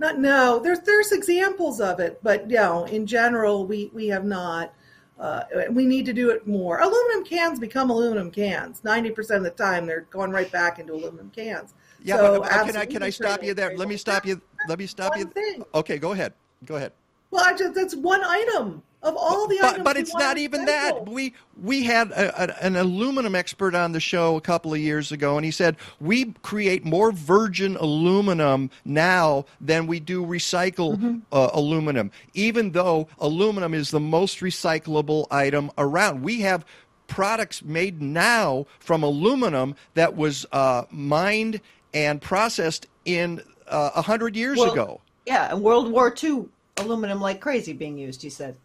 [0.00, 0.58] Not no.
[0.58, 4.72] There's there's examples of it, but no, in general, we we have not.
[5.18, 6.80] Uh, we need to do it more.
[6.80, 8.82] Aluminum cans become aluminum cans.
[8.82, 11.74] Ninety percent of the time, they're going right back into aluminum cans.
[12.02, 13.76] Yeah, So but, can I can I stop you there?
[13.76, 14.40] Let me stop you.
[14.68, 15.26] Let me stop you.
[15.26, 15.62] Thing.
[15.74, 16.32] Okay, go ahead.
[16.64, 16.92] Go ahead.
[17.30, 21.08] Well, I just that's one item of all the But but it's not even that.
[21.08, 25.10] We we had a, a, an aluminum expert on the show a couple of years
[25.12, 31.18] ago, and he said we create more virgin aluminum now than we do recycle Mm-hmm.
[31.32, 36.22] uh, aluminum, even though aluminum is the most recyclable item around.
[36.22, 36.64] We have
[37.06, 41.60] products made now from aluminum that was uh, mined
[41.94, 45.00] and processed in uh, a hundred years Well, ago.
[45.26, 46.46] Yeah, and World War II,
[46.76, 48.56] aluminum like crazy being used, he said.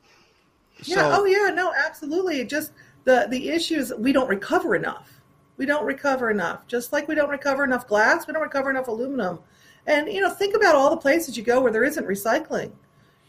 [0.84, 0.96] Yeah.
[0.96, 1.54] So- oh, yeah.
[1.54, 2.40] No, absolutely.
[2.42, 2.72] It just
[3.06, 5.22] the the issue is we don't recover enough.
[5.58, 6.68] We don't recover enough.
[6.68, 9.40] Just like we don't recover enough glass, we don't recover enough aluminum.
[9.88, 12.72] And you know, think about all the places you go where there isn't recycling.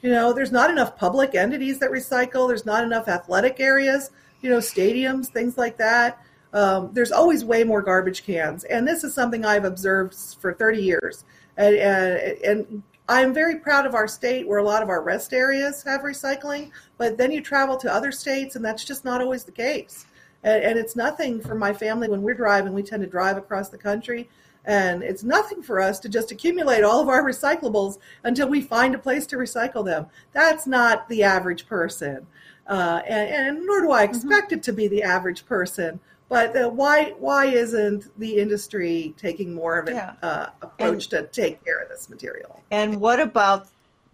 [0.03, 2.49] You know, there's not enough public entities that recycle.
[2.49, 4.11] There's not enough athletic areas.
[4.43, 6.21] You know, stadiums, things like that.
[6.53, 10.81] Um, there's always way more garbage cans, and this is something I've observed for 30
[10.81, 11.25] years.
[11.57, 15.33] And, and, and I'm very proud of our state where a lot of our rest
[15.33, 19.45] areas have recycling, but then you travel to other states, and that's just not always
[19.45, 20.07] the case.
[20.43, 22.73] And, and it's nothing for my family when we're driving.
[22.73, 24.29] We tend to drive across the country,
[24.65, 28.95] and it's nothing for us to just accumulate all of our recyclables until we find
[28.97, 30.07] a place to recycle them.
[30.33, 32.27] That's not the average person,
[32.67, 36.01] uh, and, and nor do I expect it to be the average person.
[36.29, 40.15] But uh, why why isn't the industry taking more of an Yeah.
[40.23, 42.63] uh, approach to take care of this material?
[42.71, 43.69] And what about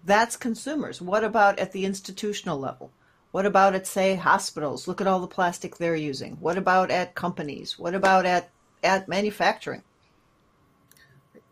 [0.04, 1.00] that's consumers?
[1.00, 2.90] What about at the institutional level?
[3.30, 4.86] What about at say hospitals?
[4.86, 6.36] Look at all the plastic they're using.
[6.38, 7.78] What about at companies?
[7.78, 8.50] What about at
[8.82, 9.82] at manufacturing?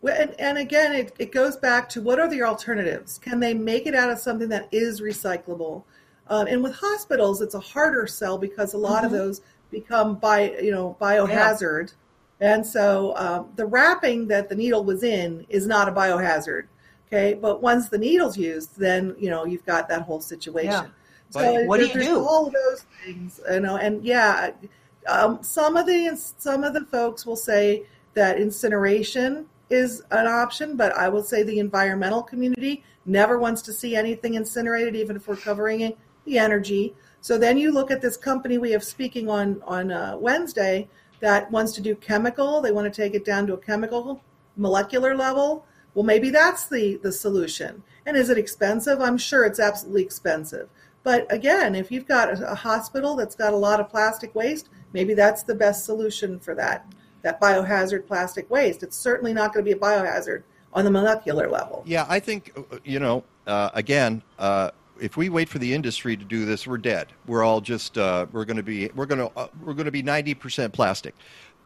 [0.03, 3.19] And, and again, it, it goes back to what are the alternatives?
[3.19, 5.83] Can they make it out of something that is recyclable?
[6.27, 9.41] Um, and with hospitals, it's a harder sell because a lot of those
[9.71, 11.93] become by you know biohazard,
[12.39, 16.67] and so um, the wrapping that the needle was in is not a biohazard.
[17.07, 20.71] Okay, but once the needle's used, then you know you've got that whole situation.
[20.71, 20.85] Yeah.
[21.29, 22.19] So What do you do?
[22.19, 24.51] All of those things, you know, and yeah,
[25.07, 30.75] um, some of the some of the folks will say that incineration is an option,
[30.75, 35.27] but I will say the environmental community never wants to see anything incinerated, even if
[35.27, 35.93] we're covering
[36.25, 36.93] the energy.
[37.21, 41.49] So then you look at this company we have speaking on on uh, Wednesday that
[41.51, 42.61] wants to do chemical.
[42.61, 44.21] They want to take it down to a chemical
[44.57, 45.65] molecular level.
[45.93, 47.83] Well, maybe that's the the solution.
[48.05, 48.99] And is it expensive?
[48.99, 50.67] I'm sure it's absolutely expensive.
[51.03, 54.69] But again, if you've got a, a hospital that's got a lot of plastic waste,
[54.93, 56.91] maybe that's the best solution for that
[57.21, 58.81] that biohazard plastic waste.
[58.81, 60.41] It's certainly not going to be a biohazard
[60.73, 61.83] on the molecular level.
[61.85, 63.23] Yeah, I think uh, you know.
[63.47, 64.69] Uh, again, uh,
[64.99, 67.07] if we wait for the industry to do this, we're dead.
[67.27, 69.91] We're all just uh, we're going to be we're going to uh, we're going to
[69.91, 71.15] be ninety percent plastic.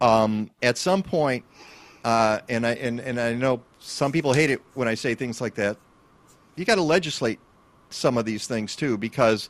[0.00, 1.44] Um, at some point,
[2.04, 5.40] uh, and I and, and I know some people hate it when I say things
[5.40, 5.76] like that.
[6.56, 7.38] You got to legislate
[7.90, 9.48] some of these things too, because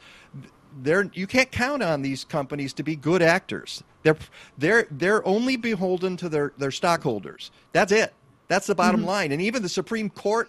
[0.83, 3.83] they're you can't count on these companies to be good actors.
[4.03, 4.17] They're
[4.59, 7.51] they're they're only beholden to their their stockholders.
[7.73, 8.15] That's it.
[8.49, 9.07] That's the bottom Mhm.
[9.07, 9.33] line.
[9.33, 10.49] And even the Supreme Court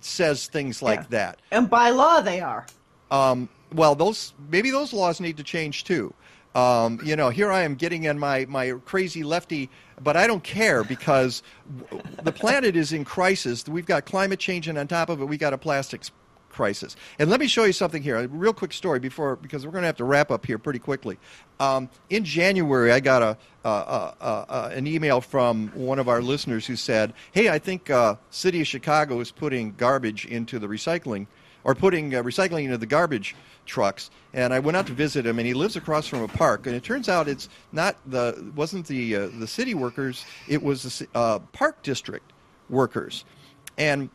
[0.00, 1.06] says things like Yeah.
[1.10, 1.38] that.
[1.50, 2.66] And by law, they are.
[3.10, 6.12] Um, well, those maybe those laws need to change too.
[6.54, 9.70] Um, you know, here I am getting in my, my crazy lefty,
[10.02, 11.44] but I don't care because
[12.24, 13.68] the planet is in crisis.
[13.68, 16.10] We've got climate change, and on top of it, we've got a plastics
[16.60, 16.94] crisis.
[17.18, 18.18] And let me show you something here.
[18.18, 20.78] A real quick story before, because we're going to have to wrap up here pretty
[20.78, 21.16] quickly.
[21.58, 27.14] Um, in January, I got a, an email from one of our listeners who said,
[27.32, 31.26] "Hey, I think uh, City of Chicago is putting garbage into the recycling."
[31.62, 33.36] or putting uh, recycling into the garbage
[33.66, 34.10] trucks.
[34.32, 36.66] And I went out to visit him, and he lives across from a park.
[36.66, 40.82] And it turns out it's not the wasn't the uh, the city workers; it was
[40.82, 42.32] the park district
[42.70, 43.26] workers.
[43.76, 44.08] And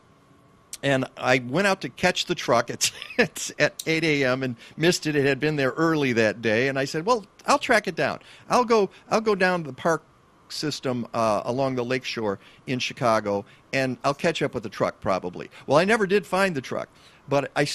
[0.85, 4.43] and I went out to catch the truck at, at, at 8 a.m.
[4.43, 5.15] and missed it.
[5.15, 8.19] It had been there early that day, and I said, "Well, I'll track it down.
[8.49, 8.89] I'll go.
[9.09, 10.03] I'll go down to the park
[10.47, 15.49] system uh, along the lakeshore in Chicago, and I'll catch up with the truck probably."
[15.65, 16.87] Well, I never did find the truck,
[17.27, 17.67] but I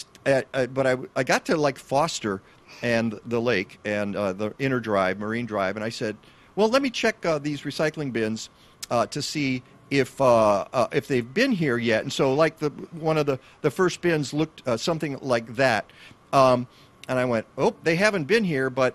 [0.72, 2.40] but I I got to like Foster
[2.80, 6.16] and the lake and uh, the inner drive, Marine Drive, and I said,
[6.54, 8.50] "Well, let me check uh, these recycling bins
[8.88, 12.70] uh, to see." If uh, uh, if they've been here yet, and so like the
[12.93, 15.91] one of the the first bins looked uh, something like that,
[16.32, 16.68] um,
[17.09, 18.95] and I went, oh, they haven't been here, but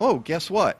[0.00, 0.78] oh, guess what?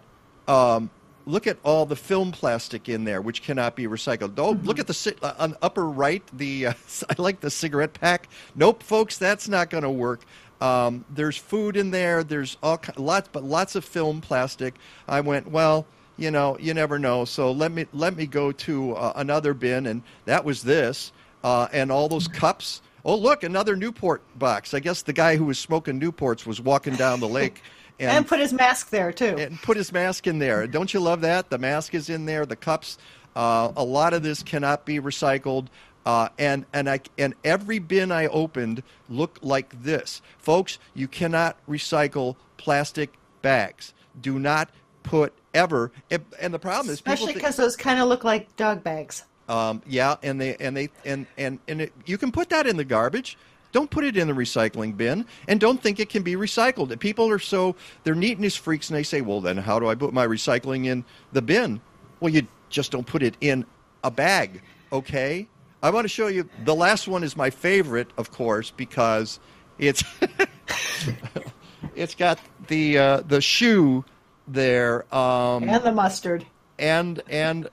[0.49, 0.91] Um,
[1.27, 4.35] look at all the film plastic in there, which cannot be recycled.
[4.39, 6.23] Oh, look at the uh, on the upper right.
[6.33, 6.73] The uh,
[7.11, 8.29] I like the cigarette pack.
[8.55, 10.25] Nope, folks, that's not going to work.
[10.61, 12.23] Um, there's food in there.
[12.23, 14.75] There's all lots, but lots of film plastic.
[15.09, 15.87] I went, well,
[16.17, 17.25] you know, you never know.
[17.25, 21.13] So let me let me go to uh, another bin, and that was this,
[21.45, 22.83] uh, and all those cups.
[23.05, 24.75] Oh, look, another Newport box.
[24.75, 27.61] I guess the guy who was smoking Newports was walking down the lake.
[28.01, 29.37] And, put his mask there, too.
[29.39, 30.67] and put his mask in there.
[30.67, 31.51] Don't you love that?
[31.51, 32.45] The mask is in there.
[32.45, 32.99] The cups.
[33.37, 35.69] Uh, a lot of this cannot be recycled.
[36.05, 40.79] Uh, and and I and every bin I opened looked like this, folks.
[40.95, 43.95] You cannot recycle plastic bags.
[44.21, 44.71] Do not
[45.05, 45.92] put ever.
[46.11, 49.24] And, and the problem is, Especially because those kind of look like dog bags.
[49.48, 52.76] um, yeah, and they and they and and and it, you can put that in
[52.76, 53.36] the garbage.
[53.72, 56.98] Don't put it in the recycling bin, and don't think it can be recycled.
[57.00, 57.74] People are so
[58.05, 61.05] they're neatness freaks, and they say, "Well, then how do I put my recycling in
[61.32, 61.80] the bin?"
[62.20, 63.64] Well, you just don't put it in
[64.05, 65.48] a bag, okay?
[65.82, 66.48] I want to show you.
[66.64, 69.40] The last one is my favorite, of course, because
[69.78, 70.05] it's
[71.94, 72.38] it's got
[72.68, 74.05] the uh, the shoe
[74.49, 75.05] there.
[75.14, 76.47] Um, and the mustard.
[76.78, 77.68] and and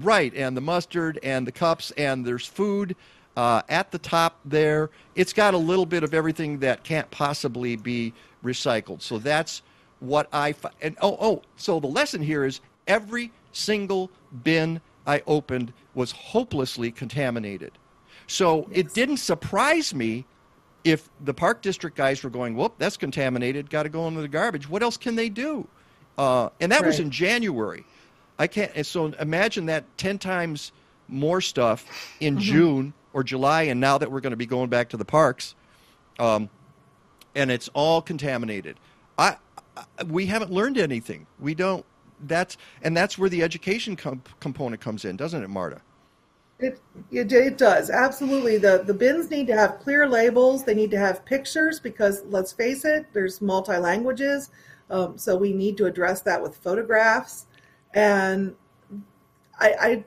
[0.00, 2.96] right and the mustard and the cups and there's food
[3.36, 7.76] uh, at the top there it's got a little bit of everything that can't possibly
[7.76, 8.12] be
[8.44, 9.62] recycled so that's
[10.00, 14.10] what i fi- and oh oh so the lesson here is every single
[14.42, 17.72] bin i opened was hopelessly contaminated
[18.26, 20.24] so it didn't surprise me
[20.84, 24.28] if the park district guys were going, whoop, that's contaminated, got to go into the
[24.28, 24.68] garbage.
[24.68, 25.66] What else can they do?
[26.18, 27.84] Uh, and that was in January.
[28.38, 28.72] I can't.
[28.74, 30.72] And so imagine that ten times
[31.08, 31.84] more stuff
[32.20, 35.04] in June or July, and now that we're going to be going back to the
[35.04, 35.54] parks,
[36.18, 36.50] um,
[37.34, 38.78] and it's all contaminated.
[39.18, 39.36] I,
[39.76, 41.26] I we haven't learned anything.
[41.38, 41.84] We don't.
[42.26, 45.80] That's and that's where the education com- component comes in, doesn't it, Marta?
[46.58, 48.56] It, it it does absolutely.
[48.56, 50.64] the The bins need to have clear labels.
[50.64, 54.50] They need to have pictures because let's face it, there's multi languages,
[54.90, 57.46] um, so we need to address that with photographs.
[57.94, 58.54] And
[59.58, 60.04] I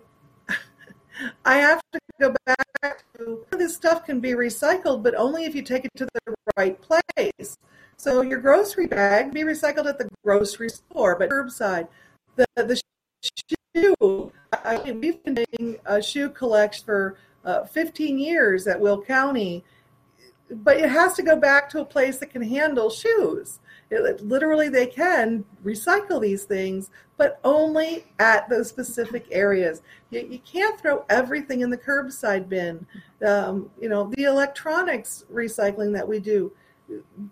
[0.48, 0.56] I,
[1.46, 5.62] I have to go back to this stuff can be recycled, but only if you
[5.62, 7.58] take it to the right place.
[7.98, 11.88] So your grocery bag be recycled at the grocery store, but curbside.
[12.36, 12.82] The the
[13.76, 14.32] shoe.
[14.64, 19.64] I mean, we've been doing a shoe collection for uh, 15 years at Will County,
[20.50, 23.60] but it has to go back to a place that can handle shoes.
[23.92, 29.82] It, literally, they can recycle these things, but only at those specific areas.
[30.12, 32.86] You, you can't throw everything in the curbside bin.
[33.26, 36.52] Um, you know, the electronics recycling that we do,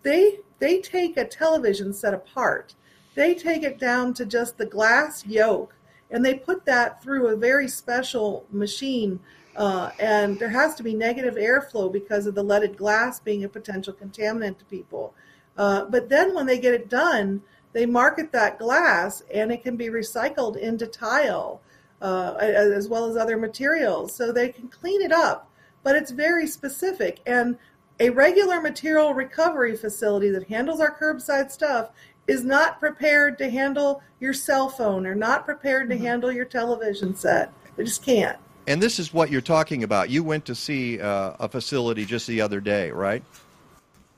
[0.01, 2.73] they they take a television set apart.
[3.13, 5.77] They take it down to just the glass yoke
[6.09, 9.19] and they put that through a very special machine.
[9.55, 13.49] Uh, and there has to be negative airflow because of the leaded glass being a
[13.49, 15.13] potential contaminant to people.
[15.57, 17.41] Uh, but then when they get it done,
[17.73, 21.61] they market that glass and it can be recycled into tile
[22.01, 24.15] uh, as well as other materials.
[24.15, 25.49] So they can clean it up,
[25.83, 27.19] but it's very specific.
[27.25, 27.57] And
[27.99, 31.89] a regular material recovery facility that handles our curbside stuff
[32.27, 37.15] is not prepared to handle your cell phone or not prepared to handle your television
[37.15, 37.51] set.
[37.75, 38.37] They just can't.
[38.67, 40.09] And this is what you're talking about.
[40.09, 43.23] You went to see uh, a facility just the other day, right?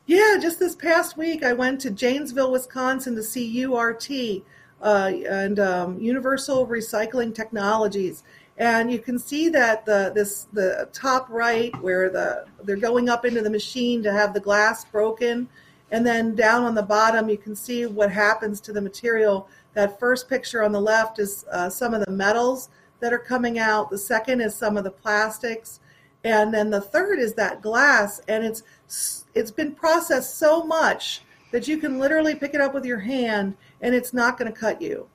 [0.09, 4.09] Yeah, just this past week, I went to Janesville, Wisconsin to see URT
[4.81, 8.23] uh, and um, Universal Recycling Technologies,
[8.57, 13.23] and you can see that the this the top right where the they're going up
[13.23, 15.47] into the machine to have the glass broken,
[15.91, 19.47] and then down on the bottom you can see what happens to the material.
[19.75, 23.59] That first picture on the left is uh, some of the metals that are coming
[23.59, 23.91] out.
[23.91, 25.79] The second is some of the plastics,
[26.23, 28.63] and then the third is that glass, and it's
[29.33, 31.21] it's been processed so much
[31.51, 34.57] that you can literally pick it up with your hand and it's not going to
[34.57, 35.07] cut you.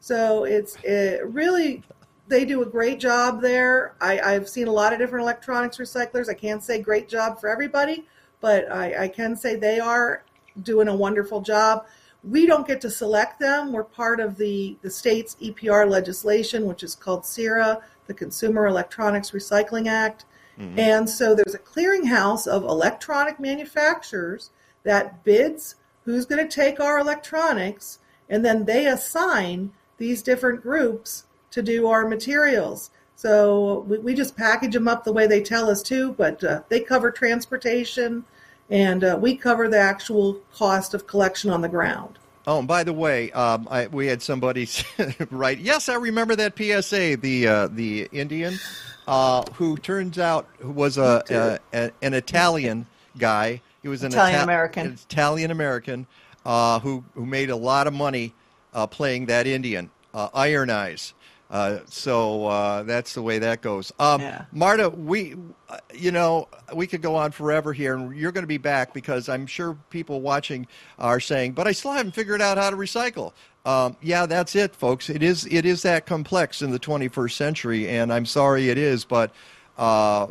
[0.00, 1.82] So it's it really
[2.28, 3.94] they do a great job there.
[4.00, 6.30] I, I've seen a lot of different electronics recyclers.
[6.30, 8.06] I can't say great job for everybody,
[8.40, 10.24] but I, I can say they are
[10.62, 11.86] doing a wonderful job.
[12.24, 13.72] We don't get to select them.
[13.72, 19.32] We're part of the, the state's EPR legislation, which is called CERA, the Consumer Electronics
[19.32, 20.24] Recycling Act.
[20.58, 20.78] Mm-hmm.
[20.78, 24.50] And so there's a clearinghouse of electronic manufacturers
[24.84, 27.98] that bids who's going to take our electronics,
[28.28, 32.90] and then they assign these different groups to do our materials.
[33.14, 36.62] So we, we just package them up the way they tell us to, but uh,
[36.68, 38.24] they cover transportation,
[38.68, 42.18] and uh, we cover the actual cost of collection on the ground.
[42.46, 44.68] Oh, and by the way, um, I, we had somebody
[45.30, 48.58] write, "Yes, I remember that PSA." The uh, the Indian
[49.06, 52.86] uh, who turns out was a, a, an Italian
[53.18, 53.60] guy.
[53.82, 54.86] He was an Italian American.
[54.92, 56.06] Ita- Italian American
[56.46, 58.34] uh, who who made a lot of money
[58.74, 61.14] uh, playing that Indian uh, Iron Eyes.
[61.50, 63.92] Uh, so uh, that's the way that goes.
[63.98, 64.46] Um, Yeah.
[64.52, 65.36] Marta, we,
[65.68, 68.94] uh, you know, we could go on forever here, and you're going to be back
[68.94, 70.66] because I'm sure people watching
[70.98, 73.32] are saying, "But I still haven't figured out how to recycle."
[73.64, 75.08] Um, yeah, that's it, folks.
[75.08, 79.04] It is it is that complex in the 21st century, and I'm sorry it is,
[79.04, 79.32] but.
[79.78, 80.28] Uh,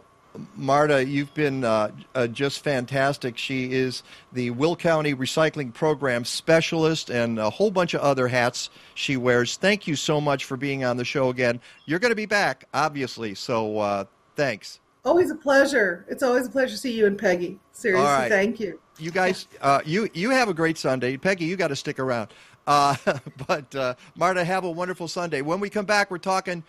[0.56, 3.38] Marta, you've been uh, uh, just fantastic.
[3.38, 8.70] She is the Will County Recycling Program Specialist and a whole bunch of other hats
[8.96, 9.58] she wears.
[9.58, 11.60] Thank you so much for being on the show again.
[11.86, 14.06] You're going to be back, obviously, so uh,
[14.36, 14.80] thanks.
[15.04, 16.06] Always a pleasure.
[16.08, 17.60] It's always a pleasure to see you and Peggy.
[17.72, 18.30] Seriously, right.
[18.30, 18.80] thank you.
[19.00, 21.18] You guys, uh, you you have a great Sunday.
[21.18, 22.32] Peggy, you got to stick around.
[22.68, 22.95] Uh,
[23.47, 25.41] but uh, Marta, have a wonderful Sunday.
[25.41, 26.64] When we come back, we're talking.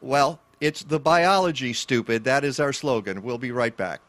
[0.00, 2.24] Well, it's the biology, stupid.
[2.24, 3.22] That is our slogan.
[3.22, 4.00] We'll be right back.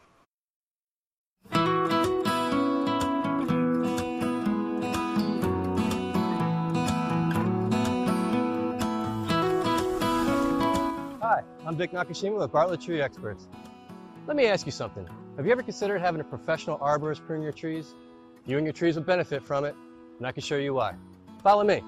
[11.20, 13.48] Hi, I'm Vic Nakashima with Bartlett Tree Experts.
[14.26, 15.06] Let me ask you something.
[15.36, 17.94] Have you ever considered having a professional arborist prune your trees?
[18.46, 19.74] You and your trees would benefit from it,
[20.18, 20.94] and I can show you why.
[21.44, 21.80] Follow me.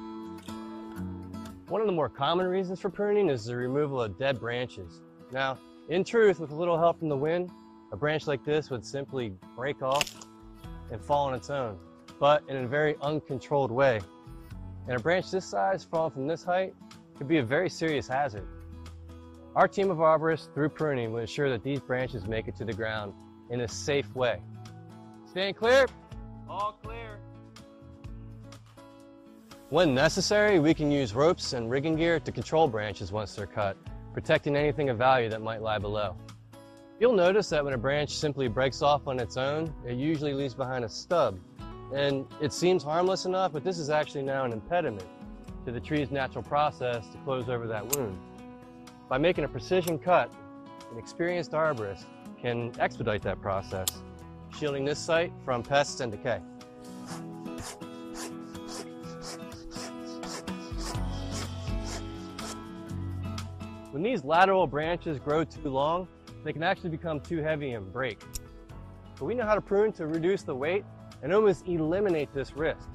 [1.69, 5.01] One of the more common reasons for pruning is the removal of dead branches.
[5.33, 7.51] Now, in truth, with a little help from the wind,
[7.91, 10.27] a branch like this would simply break off
[10.93, 11.79] and fall on its own,
[12.21, 13.99] but in a very uncontrolled way.
[14.89, 16.75] And a branch this size falling from this height
[17.17, 18.47] could be a very serious hazard.
[19.55, 22.75] Our team of arborists, through pruning, will ensure that these branches make it to the
[22.75, 23.15] ground
[23.49, 24.39] in a safe way.
[25.31, 25.87] Staying clear?
[26.47, 27.06] All clear.
[29.71, 33.77] When necessary, we can use ropes and rigging gear to control branches once they're cut,
[34.13, 36.17] protecting anything of value that might lie below.
[37.01, 40.55] You'll notice that when a branch simply breaks off on its own, it usually leaves
[40.55, 41.41] behind a stub.
[41.93, 45.09] And it seems harmless enough, but this is actually now an impediment
[45.65, 48.17] to the tree's natural process to close over that wound.
[49.09, 50.33] By making a precision cut,
[50.93, 52.05] an experienced arborist
[52.41, 53.89] can expedite that process,
[54.57, 56.41] shielding this site from pests and decay.
[63.97, 66.07] When these lateral branches grow too long,
[66.45, 68.21] they can actually become too heavy and break.
[69.19, 70.85] But we know how to prune to reduce the weight
[71.23, 72.87] and almost eliminate this risk.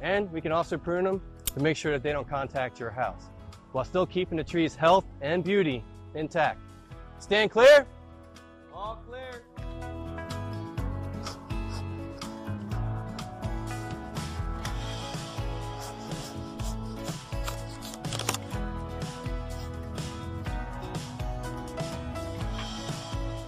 [0.00, 1.20] And we can also prune them
[1.54, 3.24] to make sure that they don't contact your house,
[3.72, 5.84] while still keeping the tree's health and beauty
[6.14, 6.58] intact.
[7.18, 7.86] Stand clear?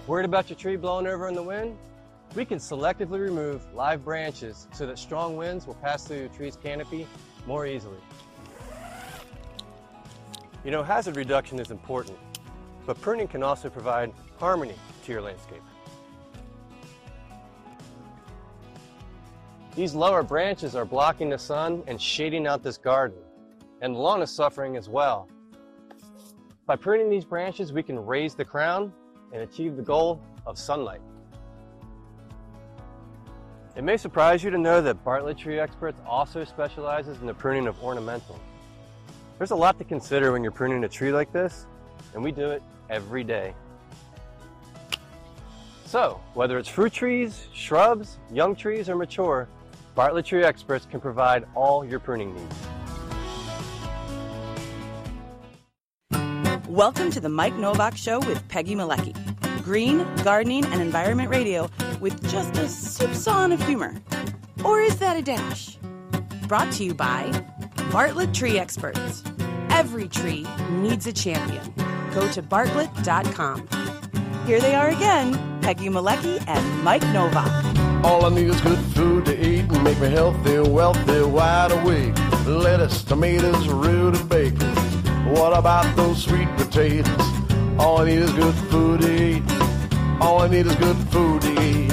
[0.09, 1.77] Worried about your tree blowing over in the wind?
[2.35, 6.57] We can selectively remove live branches so that strong winds will pass through your tree's
[6.57, 7.07] canopy
[7.47, 7.99] more easily.
[10.65, 12.17] You know, hazard reduction is important,
[12.87, 15.63] but pruning can also provide harmony to your landscape.
[19.77, 23.19] These lower branches are blocking the sun and shading out this garden,
[23.83, 25.29] and the lawn is suffering as well.
[26.65, 28.91] By pruning these branches, we can raise the crown
[29.33, 31.01] and achieve the goal of sunlight.
[33.77, 37.67] It may surprise you to know that Bartlett Tree Experts also specializes in the pruning
[37.67, 38.41] of ornamentals.
[39.39, 41.67] There's a lot to consider when you're pruning a tree like this,
[42.13, 43.55] and we do it every day.
[45.85, 49.49] So, whether it's fruit trees, shrubs, young trees, or mature,
[49.95, 52.57] Bartlett Tree Experts can provide all your pruning needs.
[56.69, 59.15] Welcome to the Mike Nowak Show with Peggy Malecki.
[59.65, 63.95] Green, gardening, and environment radio with just a soupçon of humor.
[64.63, 65.79] Or is that a dash?
[66.47, 67.33] Brought to you by
[67.91, 69.25] Bartlett Tree Experts.
[69.71, 71.73] Every tree needs a champion.
[72.13, 73.67] Go to bartlett.com.
[74.45, 77.65] Here they are again, Peggy Malecki and Mike Nowak.
[78.05, 82.15] All I need is good food to eat and make me healthy, wealthy, wide awake.
[82.47, 84.48] Lettuce, tomatoes, rutabaga.
[85.31, 87.07] What about those sweet potatoes?
[87.79, 89.43] All I need is good food to eat.
[90.23, 91.93] All I need is good food to eat.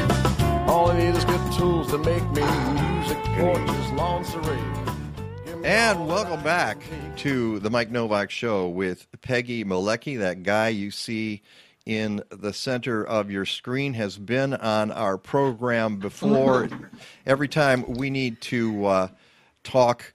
[0.70, 5.64] All I need is good tools to make me music, gorgeous lawn serene.
[5.66, 6.82] And welcome back
[7.18, 10.18] to the Mike Nowak Show with Peggy Malecki.
[10.18, 11.42] That guy you see
[11.86, 16.70] in the center of your screen has been on our program before.
[17.26, 19.08] Every time we need to uh,
[19.64, 20.14] talk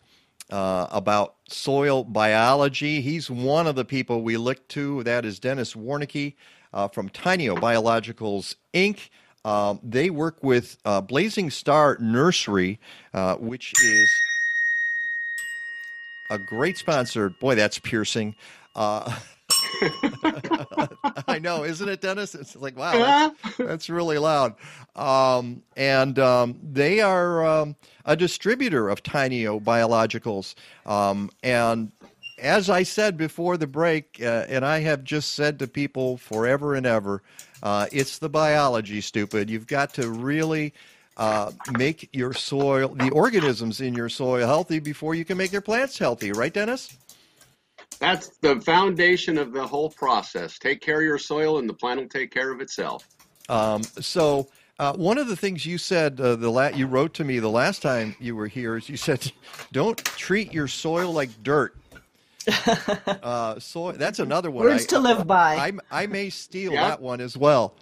[0.50, 5.02] uh, about soil biology, he's one of the people we look to.
[5.04, 6.34] That is Dennis Warnecke
[6.72, 9.08] uh, from Tainio Biologicals Inc.
[9.44, 12.78] Um, they work with uh, Blazing Star Nursery,
[13.14, 14.10] uh, which is
[16.30, 17.30] a great sponsor.
[17.30, 18.34] Boy, that's piercing.
[21.28, 22.34] I know, isn't it, Dennis?
[22.34, 24.54] It's like, wow, that's, that's really loud.
[24.96, 30.54] Um, and um, they are um, a distributor of Tainio Biologicals.
[30.86, 31.92] Um, and
[32.38, 36.74] as I said before the break, uh, and I have just said to people forever
[36.74, 37.22] and ever,
[37.62, 39.50] uh, it's the biology, stupid.
[39.50, 40.72] You've got to really
[41.16, 45.60] uh, make your soil, the organisms in your soil healthy before you can make your
[45.60, 46.96] plants healthy, right, Dennis?
[48.00, 50.58] That's the foundation of the whole process.
[50.58, 53.06] Take care of your soil, and the plant will take care of itself.
[53.50, 54.48] Um, so,
[54.78, 57.50] uh, one of the things you said uh, the la- you wrote to me the
[57.50, 59.30] last time you were here is you said,
[59.72, 61.76] "Don't treat your soil like dirt."
[63.22, 63.92] uh, soil.
[63.92, 64.64] That's another one.
[64.64, 65.56] Words I, to live by.
[65.56, 67.74] I, I may steal that one as well.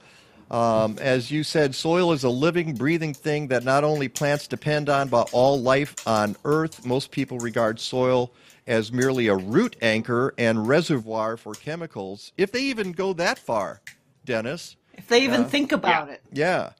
[0.50, 4.88] Um, as you said, soil is a living, breathing thing that not only plants depend
[4.88, 6.84] on, but all life on Earth.
[6.84, 8.32] Most people regard soil
[8.68, 13.80] as merely a root anchor and reservoir for chemicals, if they even go that far,
[14.24, 14.76] Dennis.
[14.92, 16.20] If they even Uh, think about it.
[16.32, 16.72] Yeah.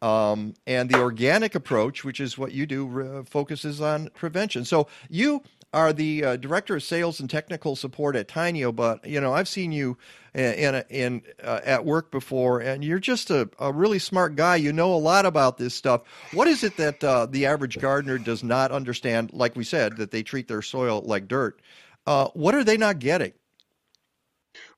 [0.00, 4.64] Um, and the organic approach, which is what you do, uh, focuses on prevention.
[4.64, 5.42] So you
[5.72, 9.48] are the uh, director of sales and technical support at Tainio, but you know I've
[9.48, 9.96] seen you
[10.34, 14.56] in in, in uh, at work before, and you're just a, a really smart guy.
[14.56, 16.02] You know a lot about this stuff.
[16.32, 19.32] What is it that uh, the average gardener does not understand?
[19.32, 21.60] Like we said, that they treat their soil like dirt.
[22.06, 23.32] Uh, what are they not getting?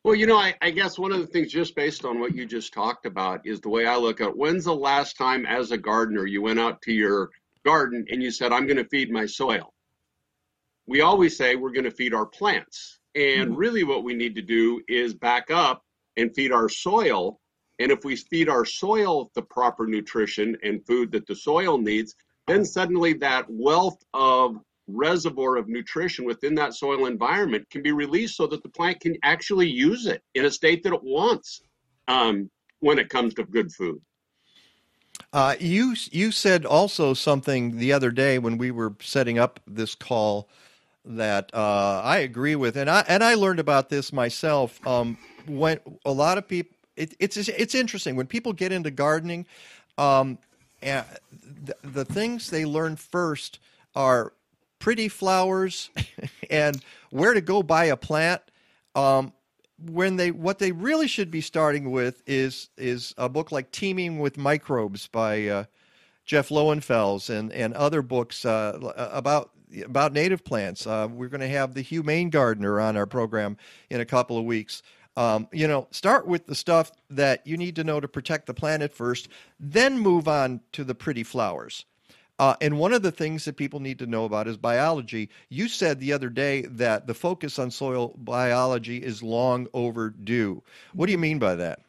[0.04, 2.46] Well, you know, I, I guess one of the things, just based on what you
[2.46, 4.36] just talked about, is the way I look at.
[4.36, 7.30] When's the last time, as a gardener, you went out to your
[7.64, 9.73] garden and you said, I'm going to feed my soil?
[10.86, 12.98] We always say we're going to feed our plants.
[13.14, 15.82] And really, what we need to do is back up
[16.16, 17.40] and feed our soil.
[17.78, 22.14] And if we feed our soil the proper nutrition and food that the soil needs,
[22.46, 24.56] then suddenly that wealth of
[24.86, 29.16] reservoir of nutrition within that soil environment can be released so that the plant can
[29.22, 31.62] actually use it in a state that it wants
[32.08, 32.50] um,
[32.80, 34.00] when it comes to good food.
[35.32, 39.94] Uh, you you said also something the other day when we were setting up this
[39.94, 40.48] call
[41.04, 44.84] that uh, I agree with, and I and I learned about this myself.
[44.86, 49.46] Um, when a lot of people, it, it's it's interesting when people get into gardening.
[49.96, 50.38] Um,
[50.82, 51.04] and
[51.64, 53.58] the, the things they learn first
[53.94, 54.32] are
[54.78, 55.90] pretty flowers
[56.50, 58.42] and where to go buy a plant.
[58.94, 59.32] Um,
[59.90, 64.18] when they what they really should be starting with is is a book like Teeming
[64.18, 65.64] with Microbes by uh,
[66.24, 69.50] Jeff Lowenfels and and other books uh, about
[69.82, 70.86] about native plants.
[70.86, 73.56] Uh, we're going to have the humane gardener on our program
[73.90, 74.82] in a couple of weeks.
[75.16, 78.54] Um, you know, start with the stuff that you need to know to protect the
[78.54, 79.28] planet first,
[79.60, 81.84] then move on to the pretty flowers.
[82.38, 85.30] Uh, and one of the things that people need to know about is biology.
[85.50, 90.62] You said the other day that the focus on soil biology is long overdue.
[90.94, 91.80] What do you mean by that?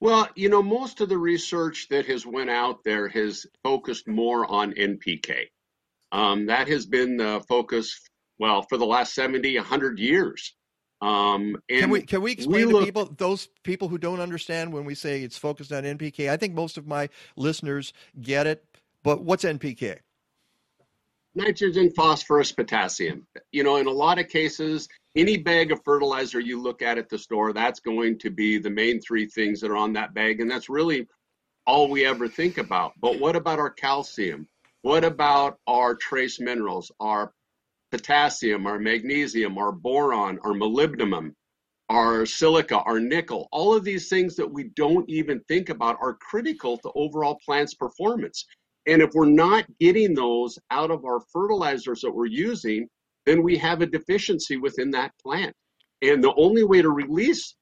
[0.00, 4.44] Well, you know, most of the research that has went out there has focused more
[4.50, 5.50] on NPK.
[6.12, 7.98] Um, that has been the focus,
[8.38, 10.54] well, for the last 70, 100 years.
[11.00, 14.72] Um, and Can we can we explain look- to people those people who don't understand
[14.72, 16.30] when we say it's focused on NPK?
[16.30, 18.64] I think most of my listeners get it,
[19.02, 19.98] but what's NPK?
[21.34, 23.26] nitrogen, phosphorus, potassium.
[23.52, 27.08] You know, in a lot of cases, any bag of fertilizer you look at at
[27.08, 30.40] the store, that's going to be the main three things that are on that bag.
[30.40, 31.06] And that's really
[31.66, 32.92] all we ever think about.
[33.00, 34.46] But what about our calcium?
[34.82, 37.32] What about our trace minerals, our
[37.92, 41.34] potassium, our magnesium, our boron, our molybdenum,
[41.88, 43.48] our silica, our nickel?
[43.52, 47.74] All of these things that we don't even think about are critical to overall plants'
[47.74, 48.44] performance.
[48.86, 52.88] And if we're not getting those out of our fertilizers that we're using,
[53.24, 55.54] then we have a deficiency within that plant.
[56.02, 57.54] And the only way to release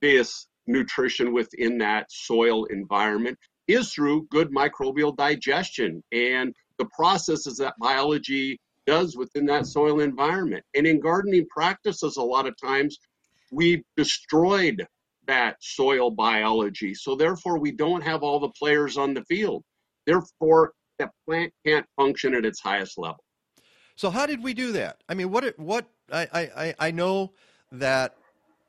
[0.00, 3.38] this nutrition within that soil environment
[3.68, 10.64] is through good microbial digestion and the processes that biology does within that soil environment.
[10.74, 12.98] And in gardening practices, a lot of times
[13.50, 14.86] we've destroyed
[15.26, 16.94] that soil biology.
[16.94, 19.64] So therefore, we don't have all the players on the field.
[20.06, 23.24] Therefore, that plant can't function at its highest level.
[23.96, 25.02] So how did we do that?
[25.08, 27.32] I mean, what what I I I- know
[27.72, 28.16] that.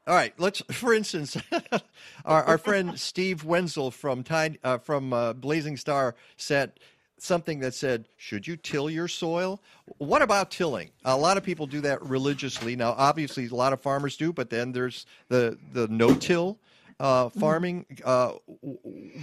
[0.07, 1.35] All right, let's for instance,
[2.25, 6.79] our, our friend Steve Wenzel from Tide, uh, from uh, Blazing Star sent
[7.17, 9.61] something that said, "Should you till your soil?"
[9.97, 10.91] What about tilling?
[11.03, 12.75] A lot of people do that religiously.
[12.75, 16.59] Now, obviously, a lot of farmers do, but then there's the the no-till
[16.99, 17.85] uh, farming.
[18.03, 18.33] Uh,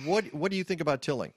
[0.05, 1.33] what what do you think about tilling?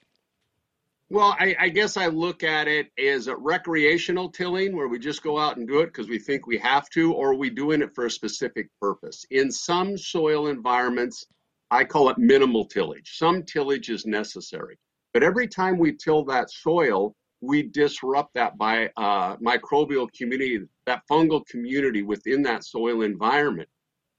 [1.10, 5.22] Well, I, I guess I look at it as a recreational tilling where we just
[5.22, 7.84] go out and do it because we think we have to, or are we doing
[7.84, 9.24] it for a specific purpose?
[9.30, 11.28] In some soil environments,
[11.70, 13.18] I call it minimal tillage.
[13.18, 14.80] Some tillage is necessary.
[15.16, 21.04] But every time we till that soil, we disrupt that by uh, microbial community, that
[21.10, 23.70] fungal community within that soil environment.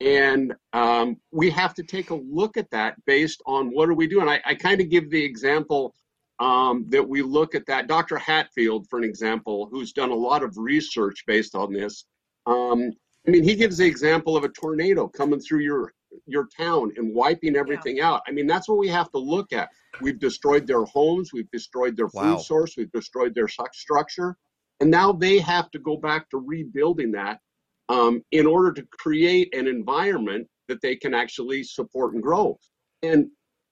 [0.01, 4.07] And um, we have to take a look at that based on what are we
[4.07, 4.27] doing.
[4.27, 5.95] I, I kind of give the example
[6.39, 7.89] um, that we look at that.
[7.89, 8.17] Dr.
[8.17, 12.07] Hatfield, for an example, who's done a lot of research based on this.
[12.47, 12.91] Um,
[13.27, 15.93] I mean, he gives the example of a tornado coming through your
[16.27, 18.23] your town and wiping everything out.
[18.27, 19.71] I mean, that's what we have to look at.
[20.01, 22.37] We've destroyed their homes, we've destroyed their Wow.
[22.37, 24.37] food source, we've destroyed their structure,
[24.81, 27.41] and now they have to go back to rebuilding that
[27.89, 32.59] um, in order to create an environment that they can actually support and grow.
[33.03, 33.29] And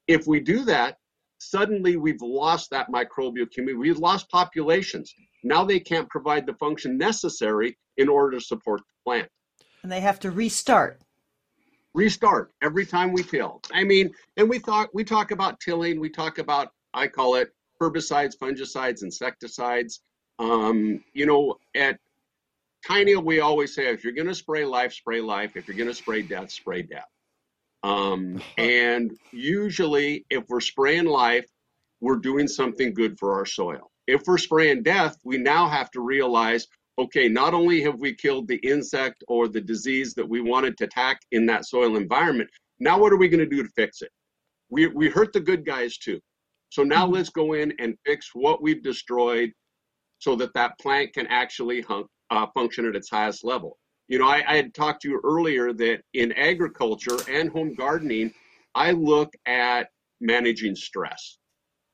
[0.07, 0.99] if we do that,
[1.39, 3.75] suddenly we've lost that microbial community.
[3.75, 5.13] We've lost populations.
[5.43, 9.29] Now they can't provide the function necessary in order to support the plant.
[9.83, 11.01] And they have to restart.
[11.95, 13.61] Restart every time we till.
[13.73, 16.01] I mean, and we thought we talk about tilling.
[16.01, 17.51] We talk about I call it
[17.81, 20.01] herbicides, fungicides, insecticides.
[20.39, 21.99] Um, you know, at
[22.89, 25.57] Tainio, we always say if you're going to spray life, spray life.
[25.57, 27.09] If you're going to spray death, spray death.
[27.83, 31.47] Um, and usually, if we're spraying life,
[32.01, 33.91] we're doing something good for our soil.
[34.07, 36.67] If we're spraying death, we now have to realize
[36.99, 40.85] okay, not only have we killed the insect or the disease that we wanted to
[40.85, 42.49] attack in that soil environment,
[42.79, 44.11] now what are we going to do to fix it?
[44.71, 46.21] We, we hurt the good guys too.
[46.71, 49.53] So now let's go in and fix what we've destroyed
[50.19, 53.79] so that that plant can actually hunk, uh, function at its highest level.
[54.09, 58.33] You know, I, I had talked to you earlier that in agriculture and home gardening,
[58.75, 59.89] I look at
[60.21, 61.39] managing stress.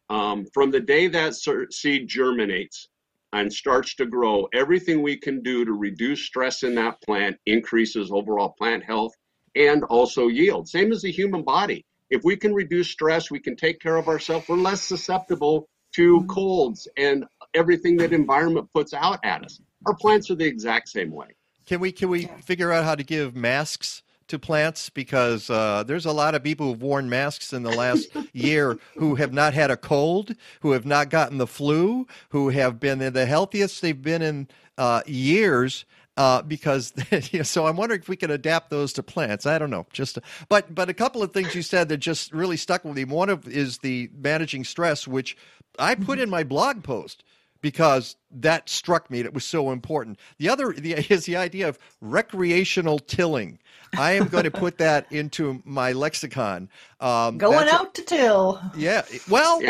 [0.09, 2.89] Um, from the day that seed germinates
[3.33, 8.11] and starts to grow, everything we can do to reduce stress in that plant increases
[8.11, 9.13] overall plant health
[9.55, 10.69] and also yield.
[10.69, 11.85] Same as the human body.
[12.11, 14.49] If we can reduce stress, we can take care of ourselves.
[14.49, 16.27] We're less susceptible to mm-hmm.
[16.27, 17.25] colds and
[17.55, 19.61] everything that environment puts out at us.
[19.87, 21.29] Our plants are the exact same way.
[21.67, 26.07] Can we can we figure out how to give masks to plants because uh, there's
[26.07, 29.71] a lot of people who've worn masks in the last year who have not had
[29.71, 34.23] a cold, who have not gotten the flu, who have been the healthiest they've been
[34.23, 34.49] in
[34.79, 35.85] uh, years.
[36.17, 36.93] Uh, because
[37.45, 39.47] so I'm wondering if we can adapt those to plants.
[39.47, 42.59] I don't know, just but but a couple of things you said that just really
[42.59, 43.05] stuck with me.
[43.05, 45.37] One of is the managing stress, which
[45.79, 47.25] I put in my blog post
[47.61, 49.21] because that struck me.
[49.21, 50.19] It was so important.
[50.39, 53.59] The other the, is the idea of recreational tilling.
[53.99, 56.69] I am going to put that into my lexicon.
[57.01, 58.61] Um, Going that's a- out to till.
[58.77, 59.03] yeah.
[59.29, 59.61] Well,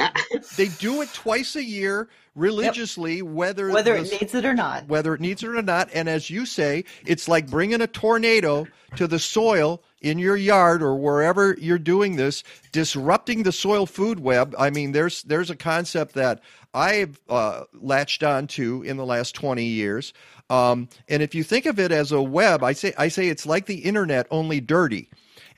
[0.57, 4.87] they do it twice a year religiously, whether Whether the- it needs it or not.
[4.89, 5.89] whether it needs it or not.
[5.95, 10.83] And as you say, it's like bringing a tornado to the soil in your yard
[10.83, 12.43] or wherever you're doing this,
[12.73, 14.55] disrupting the soil food web.
[14.59, 16.41] I mean, there's there's a concept that
[16.73, 20.13] I've uh, latched onto in the last 20 years.
[20.49, 23.47] Um, and if you think of it as a web, I say I say it's
[23.47, 25.09] like the internet, only dirty.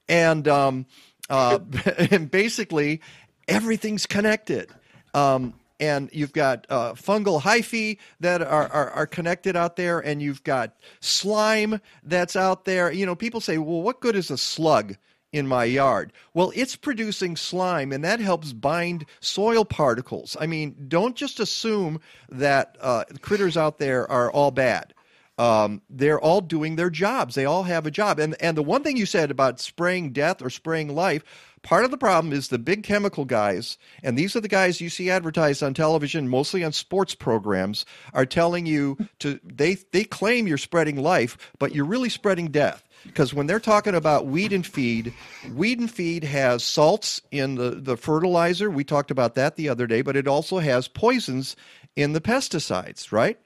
[0.09, 0.87] And um,
[1.31, 1.59] uh,
[2.11, 3.01] and basically,
[3.49, 4.71] everything's connected.
[5.15, 10.23] Um, and you've got uh, fungal hyphae that are, are, are, connected out there, and
[10.23, 12.93] you've got slime that's out there.
[12.93, 14.97] You know, people say, well, what good is a slug?
[15.33, 16.13] In my yard.
[16.35, 20.37] Well, it's producing slime, and that helps bind soil particles.
[20.39, 24.95] I mean, don't just assume that uh, critters out there are all bad.
[25.39, 27.35] Um, they're all doing their jobs.
[27.35, 28.19] They all have a job.
[28.19, 31.25] And and the one thing you said about spraying death or spraying life,
[31.63, 34.91] Part of the problem is the big chemical guys, and these are the guys you
[34.91, 40.49] see advertised on television, mostly on sports programs, are telling you to they they claim
[40.49, 42.83] you're spreading life, but you're really spreading death.
[43.05, 45.13] Because when they're talking about weed and feed,
[45.55, 48.71] weed and feed has salts in the, the fertilizer.
[48.71, 51.57] We talked about that the other day, but it also has poisons
[51.97, 53.39] in the pesticides, right?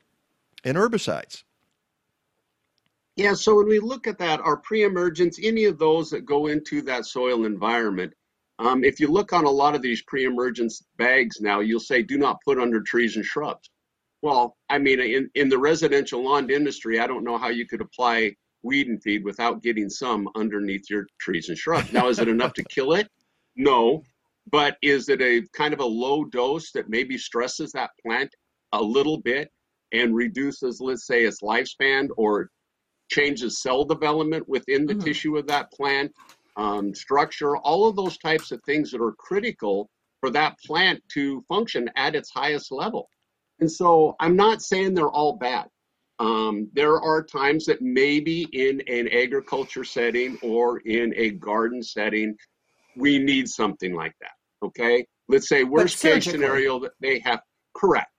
[0.64, 1.44] And herbicides.
[3.16, 6.82] Yeah, so when we look at that, our pre-emergence, any of those that go into
[6.82, 8.12] that soil environment,
[8.58, 12.18] um, if you look on a lot of these pre-emergence bags now, you'll say do
[12.18, 13.70] not put under trees and shrubs.
[14.22, 17.80] Well, I mean, in, in the residential lawn industry, I don't know how you could
[17.80, 18.34] apply
[18.66, 21.92] weed and feed without getting some underneath your trees and shrubs.
[21.92, 23.08] Now, is it enough to kill it?
[23.56, 24.02] No.
[24.50, 28.30] But is it a kind of a low dose that maybe stresses that plant
[28.72, 29.50] a little bit
[29.92, 32.50] and reduces, let's say, its lifespan or
[33.10, 35.04] changes cell development within the mm-hmm.
[35.04, 36.12] tissue of that plant,
[36.56, 39.88] um, structure, all of those types of things that are critical
[40.20, 43.08] for that plant to function at its highest level.
[43.60, 45.66] And so I'm not saying they're all bad.
[46.18, 52.34] Um, there are times that maybe in an agriculture setting or in a garden setting,
[52.96, 54.32] we need something like that.
[54.64, 55.06] Okay.
[55.28, 57.40] Let's say worst case scenario that they have
[57.74, 58.10] correct.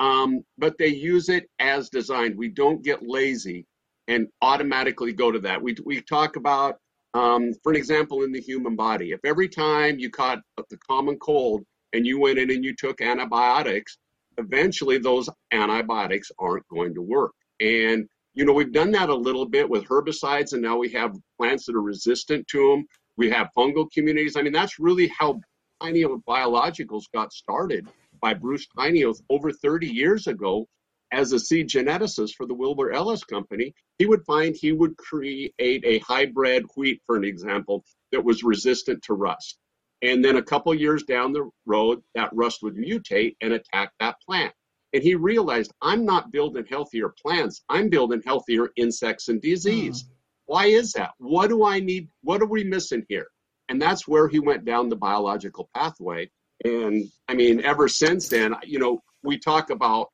[0.00, 2.36] Um, but they use it as designed.
[2.36, 3.66] We don't get lazy
[4.08, 5.60] and automatically go to that.
[5.60, 6.76] We, we talk about,
[7.14, 11.18] um, for an example, in the human body, if every time you caught the common
[11.18, 13.98] cold and you went in and you took antibiotics,
[14.38, 17.32] eventually those antibiotics aren't going to work.
[17.60, 21.16] And, you know, we've done that a little bit with herbicides, and now we have
[21.38, 22.86] plants that are resistant to them.
[23.16, 24.36] We have fungal communities.
[24.36, 25.40] I mean, that's really how
[25.82, 27.86] Tainio Biologicals got started
[28.20, 30.66] by Bruce Tainio over 30 years ago
[31.14, 35.54] as a seed geneticist for the Wilbur Ellis Company, he would find he would create
[35.60, 39.58] a hybrid wheat, for an example, that was resistant to rust.
[40.02, 44.16] And then a couple years down the road, that rust would mutate and attack that
[44.26, 44.52] plant.
[44.92, 50.04] And he realized, I'm not building healthier plants, I'm building healthier insects and disease.
[50.04, 50.08] Mm.
[50.46, 51.12] Why is that?
[51.18, 52.08] What do I need?
[52.22, 53.26] What are we missing here?
[53.68, 56.30] And that's where he went down the biological pathway.
[56.64, 60.08] And I mean, ever since then, you know, we talk about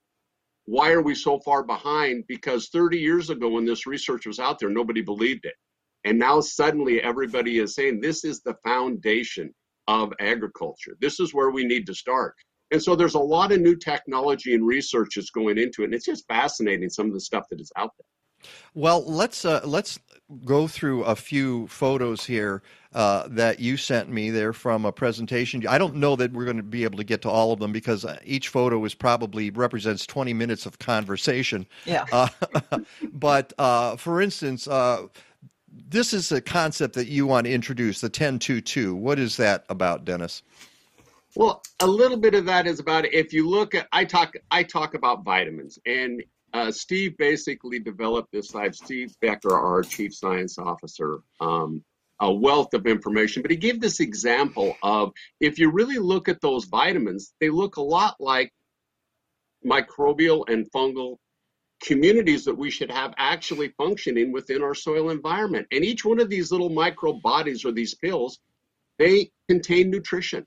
[0.66, 2.24] why are we so far behind?
[2.28, 5.55] Because 30 years ago, when this research was out there, nobody believed it.
[6.05, 9.52] And now suddenly everybody is saying this is the foundation
[9.91, 10.97] of agriculture.
[11.01, 12.37] This is where we need to start.
[12.71, 15.87] And so there's a lot of new technology and research that's going into it.
[15.87, 18.07] And it's just fascinating some of the stuff that is out there.
[18.73, 19.99] Well, let's uh, let's
[20.47, 22.62] go through a few photos here
[22.95, 24.31] uh, that you sent me.
[24.31, 25.67] They're from a presentation.
[25.67, 27.73] I don't know that we're going to be able to get to all of them
[27.73, 31.67] because uh, each photo is probably represents 20 minutes of conversation.
[31.85, 32.07] Yeah.
[32.11, 32.29] Uh,
[33.12, 35.09] but uh, for instance, uh,
[35.89, 38.94] this is a concept that you want to introduce, the 1022.
[38.94, 40.43] What is that about, Dennis?
[41.36, 44.65] Well, a little bit of that is about if you look at I talk I
[44.65, 48.55] talk about vitamins and uh, Steve basically developed this.
[48.55, 51.85] I have Steve Becker, our chief science officer, um,
[52.19, 53.43] a wealth of information.
[53.43, 57.77] But he gave this example of if you really look at those vitamins, they look
[57.77, 58.52] a lot like
[59.65, 61.19] microbial and fungal
[61.82, 65.66] communities that we should have actually functioning within our soil environment.
[65.73, 68.39] And each one of these little micro bodies or these pills,
[68.98, 70.47] they contain nutrition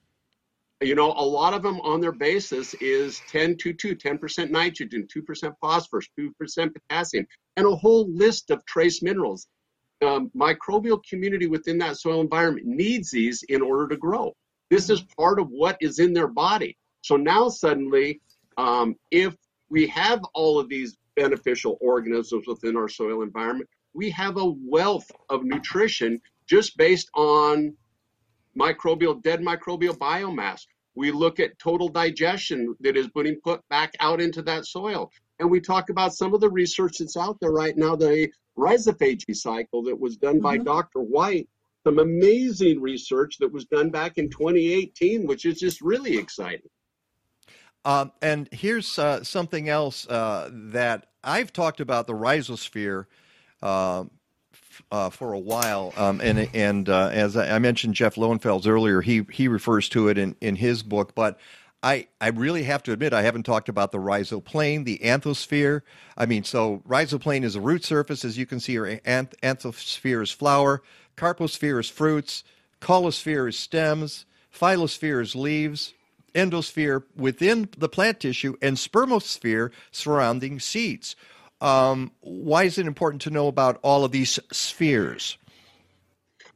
[0.84, 5.08] you know, a lot of them on their basis is 10 to 2, 10% nitrogen,
[5.08, 7.26] 2% phosphorus, 2% potassium,
[7.58, 9.48] and a whole list of trace minerals.
[10.06, 14.34] Um, microbial community within that soil environment needs these in order to grow.
[14.70, 16.78] This is part of what is in their body.
[17.02, 18.20] So now suddenly,
[18.58, 19.36] um, if
[19.70, 25.10] we have all of these beneficial organisms within our soil environment, we have a wealth
[25.30, 27.76] of nutrition just based on
[28.58, 30.62] microbial, dead microbial biomass.
[30.96, 35.12] We look at total digestion that is being put back out into that soil.
[35.40, 39.36] And we talk about some of the research that's out there right now, the rhizophagy
[39.36, 40.66] cycle that was done by Mhm.
[40.66, 41.00] Dr.
[41.02, 41.50] White.
[41.84, 46.70] Some amazing research that was done back in 2018, which is just really exciting.
[47.86, 53.06] Um, and here's uh, something else uh, that I've talked about the rhizosphere
[53.62, 54.12] um,
[54.54, 59.02] f- uh, for a while, um, and and uh, as I mentioned, Jeff Lowenfels earlier,
[59.02, 61.40] he he refers to it in, in his book, but.
[61.86, 65.82] I, I really have to admit I haven't talked about the rhizoplane, the anthosphere.
[66.18, 70.24] I mean, so rhizoplane is a root surface, as you can see, or anth- anthosphere
[70.24, 70.82] is flower,
[71.18, 72.46] carposphere is fruits,
[72.80, 74.26] caulosphere is stems,
[74.58, 75.94] phyllosphere is leaves,
[76.34, 81.16] endosphere within the plant tissue, and spermosphere surrounding seeds.
[81.62, 85.38] Um, why is it important to know about all of these spheres?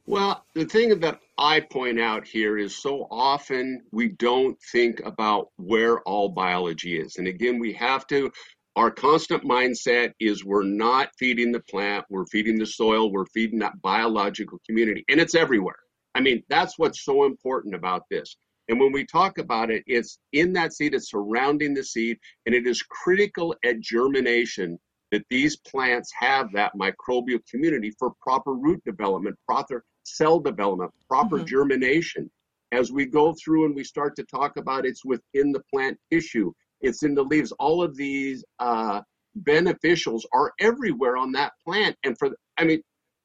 [0.06, 5.48] Well, the thing that I point out here is so often we don't think about
[5.56, 7.16] where all biology is.
[7.16, 8.30] And again, we have to,
[8.74, 13.58] our constant mindset is we're not feeding the plant, we're feeding the soil, we're feeding
[13.58, 15.78] that biological community, and it's everywhere.
[16.14, 18.36] I mean, that's what's so important about this.
[18.68, 22.54] And when we talk about it, it's in that seed, it's surrounding the seed, and
[22.54, 24.78] it is critical at germination
[25.10, 31.38] that these plants have that microbial community for proper root development, proper cell development, proper
[31.38, 31.46] Mhm.
[31.46, 32.30] germination.
[32.72, 36.52] As we go through and we start to talk about it's within the plant tissue,
[36.82, 39.00] it's in the leaves, all of these uh,
[39.40, 41.96] beneficials are everywhere on that plant.
[42.04, 42.82] And for, I mean,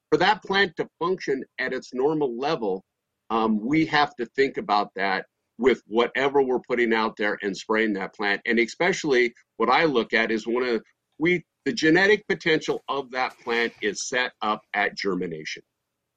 [0.10, 2.86] for that plant to function at its normal level,
[3.30, 5.26] um, we have to think about that
[5.58, 8.42] with whatever we're putting out there and spraying that plant.
[8.46, 10.82] And especially what I look at is one of
[11.20, 15.64] we the genetic potential of that plant is set up at germination.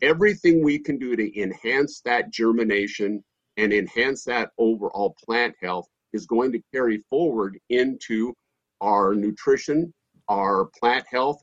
[0.02, 3.22] Everything we can do to enhance that germination
[3.56, 8.34] and enhance that overall plant health is going to carry forward into
[8.80, 9.92] our nutrition,
[10.28, 11.40] our plant health,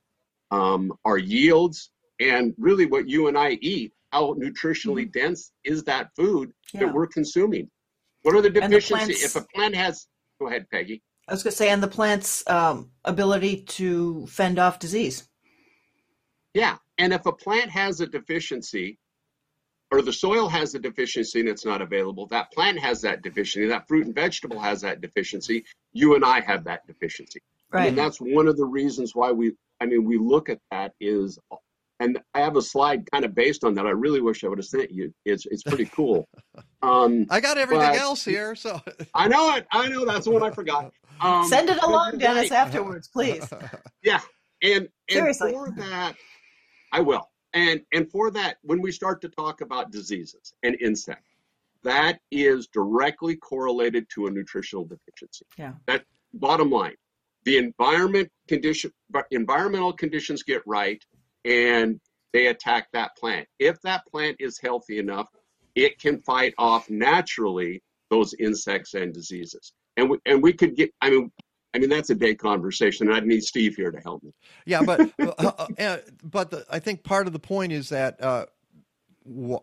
[0.52, 3.94] um, our yields, and really what you and I eat.
[4.12, 6.86] How nutritionally dense is that food Mm-hmm.
[6.86, 6.88] Yeah.
[6.88, 7.70] that we're consuming?
[8.24, 9.24] What are the And the deficiencies?
[9.24, 10.08] if a plant has,
[10.40, 11.02] go ahead, Peggy.
[11.28, 15.30] I was going to say, and the plant's um, ability to fend off disease.
[16.54, 19.00] Yeah, and if a plant has a deficiency,
[19.92, 23.68] or the soil has a deficiency and it's not available, that plant has that deficiency,
[23.68, 27.42] that fruit and vegetable has that deficiency, you and I have that deficiency.
[27.72, 27.90] Right.
[27.90, 31.40] And that's one of the reasons why we, I mean, we look at that is,
[32.00, 33.86] and I have a slide kind of based on that.
[33.86, 35.14] I really wish I would have sent you.
[35.26, 36.28] It's it's pretty cool.
[36.84, 38.82] Um, I got everything but- else here, so
[39.16, 39.66] I know it.
[39.72, 40.92] I know that's the one I forgot.
[41.22, 42.58] Um, Send it along, you're Dennis, right.
[42.60, 43.48] afterwards, please.
[44.04, 44.20] Yeah,
[44.62, 45.54] and and Seriously.
[45.54, 46.16] for that,
[46.92, 47.30] I will.
[47.54, 51.30] And and for that, when we start to talk about diseases and insects,
[51.84, 55.46] that is directly correlated to a nutritional deficiency.
[55.58, 55.74] Yeah.
[55.88, 56.04] That
[56.34, 56.96] bottom line,
[57.46, 58.92] the environment condition,
[59.32, 61.02] environmental conditions get right,
[61.46, 62.00] and
[62.34, 63.48] they attack that plant.
[63.60, 65.28] If that plant is healthy enough,
[65.76, 69.74] it can fight off naturally those insects and diseases.
[69.98, 70.92] And we, and we could get.
[71.02, 71.32] I mean,
[71.76, 73.08] I mean that's a day conversation.
[73.08, 74.32] And I'd need Steve here to help me.
[74.66, 78.22] Yeah, but uh, uh, uh, but the, I think part of the point is that
[78.22, 78.46] uh,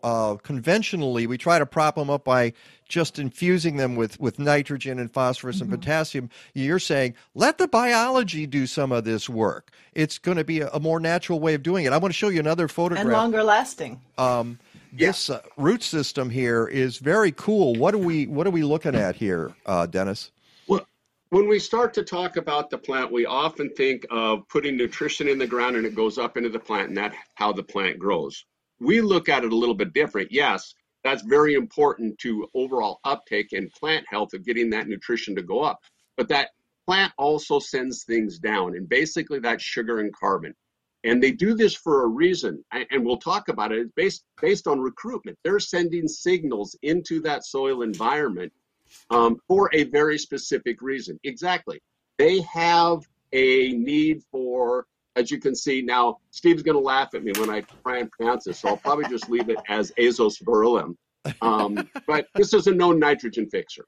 [0.03, 2.53] uh, conventionally we try to prop them up by
[2.87, 5.73] just infusing them with, with nitrogen and phosphorus Mm-hmm.
[5.73, 6.29] and potassium.
[6.53, 9.71] You're saying let the biology do some of this work.
[9.93, 11.93] It's going to be a, a more natural way of doing it.
[11.93, 13.05] I want to show you another photograph.
[13.05, 14.01] And longer lasting.
[14.17, 14.59] Um,
[14.93, 17.75] this uh, root system here is very cool.
[17.75, 20.31] What are we What are we looking at here, uh, Dennis?
[20.67, 20.85] Well,
[21.29, 25.37] when we start to talk about the plant, we often think of putting nutrition in
[25.37, 28.45] the ground and it goes up into the plant, and that's how the plant grows.
[28.81, 30.31] We look at it a little bit different.
[30.31, 35.43] Yes, that's very important to overall uptake and plant health of getting that nutrition to
[35.43, 35.79] go up.
[36.17, 36.49] But that
[36.87, 40.53] plant also sends things down, and basically that's sugar and carbon.
[41.03, 43.79] And they do this for a reason, and we'll talk about it.
[43.79, 45.37] It's based based on recruitment.
[45.43, 48.51] They're sending signals into that soil environment
[49.09, 51.19] um, for a very specific reason.
[51.23, 51.81] Exactly.
[52.17, 52.99] They have
[53.31, 54.85] a need for,
[55.15, 58.11] as you can see now, Steve's going to laugh at me when I try and
[58.11, 60.95] pronounce this, so I'll probably just leave it as azospirillum.
[61.41, 63.85] Um, but this is a known nitrogen fixer.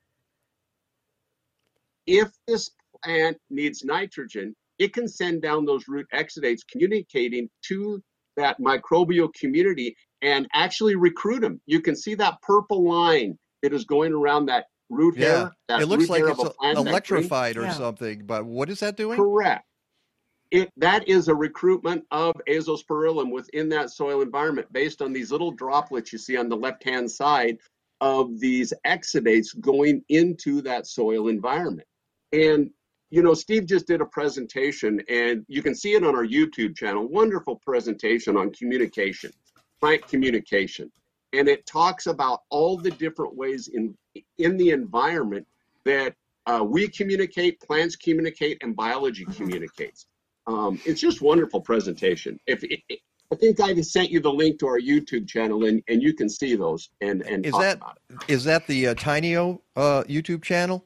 [2.06, 2.72] If this
[3.04, 8.02] plant needs nitrogen, it can send down those root exudates communicating to
[8.36, 11.62] that microbial community and actually recruit them.
[11.66, 15.52] You can see that purple line that is going around that root Yeah, hair.
[15.70, 18.26] That it looks root like hair it's of a electrified or green- something.
[18.26, 19.18] But what is that doing?
[19.18, 19.64] Correct.
[20.54, 25.50] It that is a recruitment of azospirillum within that soil environment based on these little
[25.50, 27.58] droplets you see on the left hand side
[28.02, 31.88] of these exudates going into that soil environment.
[32.34, 32.70] And
[33.10, 36.78] you know, Steve just did a presentation, and you can see it on our YouTube
[36.78, 37.08] channel.
[37.08, 39.32] Wonderful presentation on communication,
[39.82, 40.92] plant communication,
[41.32, 43.98] and it talks about all the different ways in
[44.38, 45.48] in the environment
[45.84, 46.14] that
[46.46, 50.06] uh, we communicate, plants communicate, and biology communicates.
[50.48, 52.40] Um, it's just wonderful presentation.
[52.48, 52.99] If it, it-
[53.32, 56.14] I think I just sent you the link to our YouTube channel, and, and you
[56.14, 57.82] can see those and and Is that
[58.28, 60.86] is that the uh, Tainio uh, YouTube channel?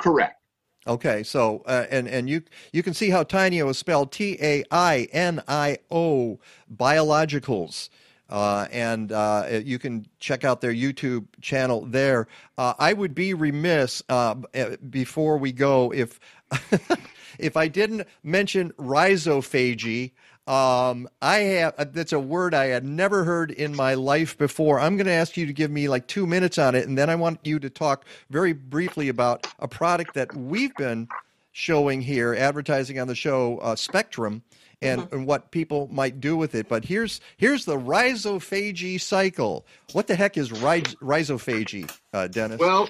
[0.00, 0.40] Correct.
[0.86, 2.42] Okay, so uh, and and you
[2.72, 6.38] you can see how Tainio is spelled T A I N I O
[6.72, 7.88] Biologicals.
[8.28, 12.26] Uh, and uh, you can check out their YouTube channel there.
[12.58, 16.18] Uh, I would be remiss uh, uh, before we go if
[17.38, 20.12] if I didn't mention rhizophagy.
[20.46, 24.78] Um, I have uh, that's a word I had never heard in my life before.
[24.78, 27.10] I'm going to ask you to give me like two minutes on it, and then
[27.10, 31.08] I want you to talk very briefly about a product that we've been
[31.50, 34.42] showing here, advertising on the show, uh, Spectrum,
[34.82, 36.68] and, and what people might do with it.
[36.68, 39.66] But here's here's the rhizophagy cycle.
[39.92, 42.58] What the heck is rhiz- rhizophagy, uh, Dennis?
[42.58, 42.88] Well,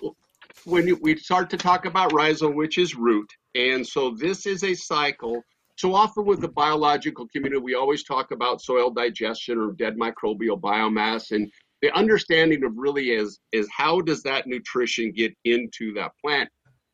[0.65, 4.63] when you, we start to talk about rhizome, which is root, and so this is
[4.65, 5.43] a cycle.
[5.77, 10.61] So often with the biological community, we always talk about soil digestion or dead microbial
[10.61, 11.51] biomass, and
[11.83, 16.49] the understanding of really is is how does that nutrition get into that plant?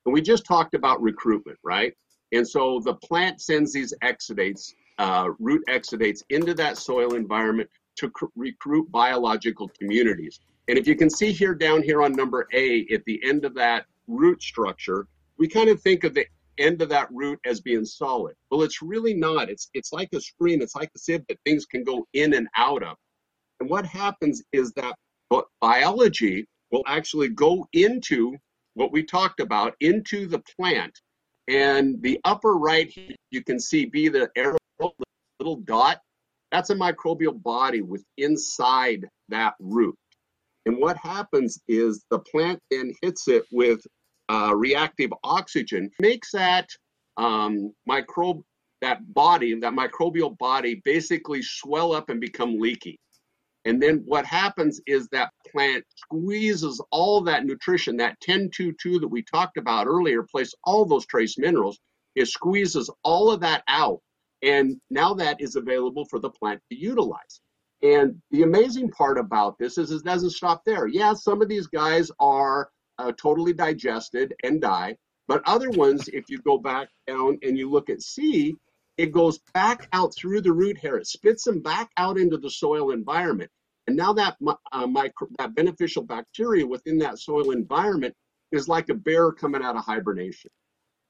[0.06, 1.94] And we just talked about recruitment, right?
[2.32, 8.10] And so the plant sends these exudates, uh, root exudates, into that soil environment to
[8.10, 10.40] cr- recruit biological communities.
[10.68, 13.54] And if you can see here down here on number A, at the end of
[13.54, 15.06] that root structure,
[15.38, 16.26] we kind of think of the
[16.62, 18.34] end of that root as being solid.
[18.50, 19.50] Well, it's really not.
[19.50, 20.62] It's it's like a screen.
[20.62, 22.96] It's like a sieve that things can go in and out of.
[23.60, 24.94] And what happens is that
[25.60, 28.36] biology will actually go into
[28.74, 30.98] what we talked about into the plant.
[31.48, 32.92] And the upper right,
[33.30, 34.58] you can see be the arrow,
[35.38, 36.00] little dot.
[36.50, 39.96] That's a microbial body with inside that root.
[40.66, 43.80] And what happens is the plant then hits it with
[44.32, 46.68] uh, reactive oxygen, makes that
[47.18, 48.40] um, microbe,
[48.80, 52.98] that body, that microbial body, basically swell up and become leaky.
[53.66, 59.22] And then what happens is that plant squeezes all that nutrition, that 10-2-2 that we
[59.22, 61.78] talked about earlier, place all those trace minerals,
[62.16, 64.00] it squeezes all of that out.
[64.42, 67.40] And now that is available for the plant to utilize.
[67.82, 70.86] And the amazing part about this is it doesn't stop there.
[70.86, 72.70] Yeah, some of these guys are
[73.02, 74.96] uh, totally digested and die,
[75.28, 78.56] but other ones, if you go back down and you look at C,
[78.98, 80.96] it goes back out through the root hair.
[80.96, 83.50] It spits them back out into the soil environment.
[83.86, 84.36] And now that
[84.72, 88.14] uh, micro, that beneficial bacteria within that soil environment
[88.52, 90.50] is like a bear coming out of hibernation.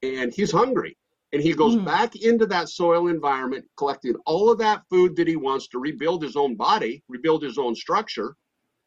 [0.01, 0.97] And he's hungry.
[1.33, 5.35] And he goes back into that soil environment, collecting all of that food that he
[5.35, 8.35] wants to rebuild his own body, rebuild his own structure.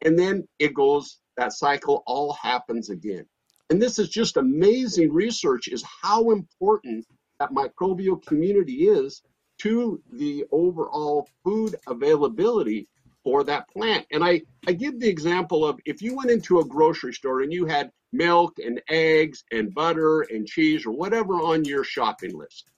[0.01, 3.25] And then it goes, that cycle all happens again.
[3.69, 7.05] And this is just amazing research is how important
[7.39, 9.21] that microbial community is
[9.59, 12.87] to the overall food availability
[13.23, 14.05] for that plant.
[14.11, 17.51] And I, I give the example of if you went into a grocery store and
[17.51, 22.69] you had milk and eggs and butter and cheese or whatever on your shopping list,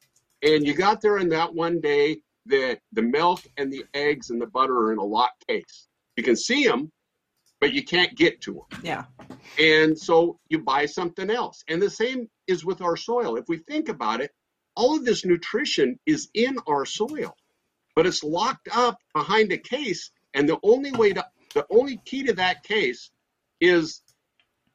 [0.41, 4.41] and you got there in that one day that the milk and the eggs and
[4.41, 5.88] the butter are in a lock case.
[6.18, 6.91] You can see them,
[7.60, 8.81] but you can't get to them.
[8.84, 9.03] Yeah.
[9.57, 11.64] And so you buy something else.
[11.68, 13.36] And the same is with our soil.
[13.36, 14.31] If we think about it,
[14.76, 17.36] all of this nutrition is in our soil,
[17.95, 20.11] but it's locked up behind a case.
[20.34, 23.11] And the only way to, the only key to that case
[23.60, 24.02] is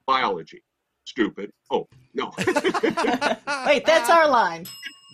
[0.07, 0.63] biology.
[1.05, 1.53] Stupid.
[1.71, 2.33] Oh, no.
[3.67, 4.67] Wait, that's our line.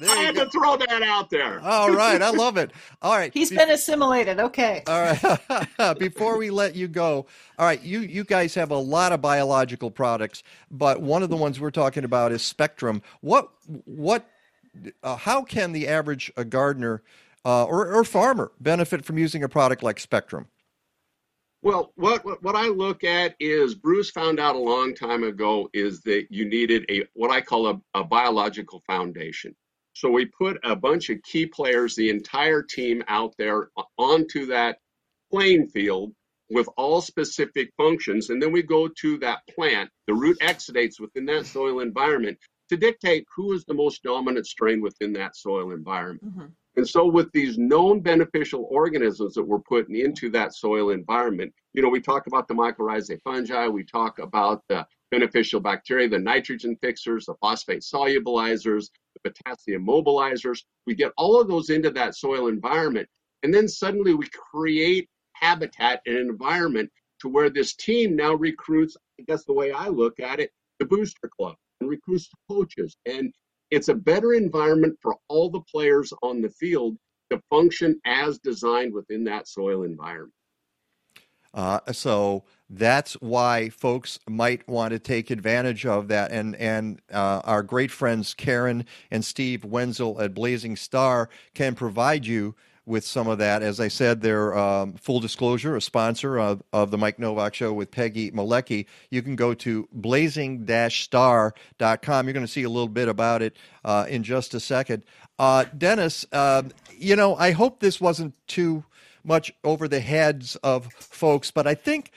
[0.08, 1.60] I had to throw that out there.
[1.60, 2.70] All right, I love it.
[3.02, 4.38] All right, He's been assimilated.
[4.38, 4.82] Okay.
[4.86, 5.98] All right.
[5.98, 7.26] Before we let you go,
[7.58, 11.36] all right, you you guys have a lot of biological products, but one of the
[11.36, 13.02] ones we're talking about is Spectrum.
[13.20, 13.50] What
[13.84, 14.28] what
[15.02, 17.02] uh, how can the average uh, gardener
[17.44, 20.46] uh, or, or farmer benefit from using a product like Spectrum?
[21.62, 25.68] Well, what, what what I look at is Bruce found out a long time ago
[25.74, 29.54] is that you needed a what I call a, a biological foundation.
[29.92, 34.78] So we put a bunch of key players, the entire team out there onto that
[35.30, 36.12] playing field
[36.50, 41.24] with all specific functions, and then we go to that plant, the root exudates within
[41.26, 42.36] that soil environment
[42.68, 46.24] to dictate who is the most dominant strain within that soil environment.
[46.24, 46.46] Mm-hmm.
[46.76, 51.82] And so, with these known beneficial organisms that we're putting into that soil environment, you
[51.82, 56.76] know, we talk about the mycorrhizae fungi, we talk about the beneficial bacteria, the nitrogen
[56.80, 58.88] fixers, the phosphate solubilizers,
[59.24, 60.62] potassium mobilizers.
[60.86, 63.08] We get all of those into that soil environment.
[63.42, 66.90] And then suddenly we create habitat and an environment
[67.20, 70.86] to where this team now recruits, I guess the way I look at it, the
[70.86, 72.96] booster club and recruits the coaches.
[73.06, 73.32] And
[73.70, 76.96] it's a better environment for all the players on the field
[77.30, 80.34] to function as designed within that soil environment.
[81.52, 86.30] Uh, so that's why folks might want to take advantage of that.
[86.30, 92.26] And and uh, our great friends Karen and Steve Wenzel at Blazing Star can provide
[92.26, 92.54] you
[92.86, 93.62] with some of that.
[93.62, 97.72] As I said, they're um, full disclosure, a sponsor of, of the Mike Nowak Show
[97.72, 98.84] with Peggy Malecki.
[99.10, 102.26] You can go to blazing-star.com.
[102.26, 105.04] You're going to see a little bit about it uh, in just a second.
[105.38, 106.62] Uh, Dennis, uh,
[106.98, 108.84] you know, I hope this wasn't too
[109.24, 112.12] much over the heads of folks, but I think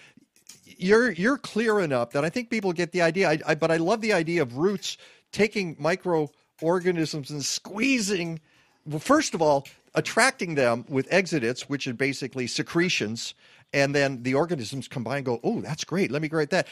[0.65, 3.29] you're you're clear enough that I think people get the idea.
[3.29, 4.97] I, I, but I love the idea of roots
[5.31, 8.39] taking microorganisms and squeezing.
[8.85, 9.65] Well, first of all,
[9.95, 13.33] attracting them with exudates, which are basically secretions,
[13.73, 16.11] and then the organisms combine and go, oh, that's great.
[16.11, 16.67] Let me grate that.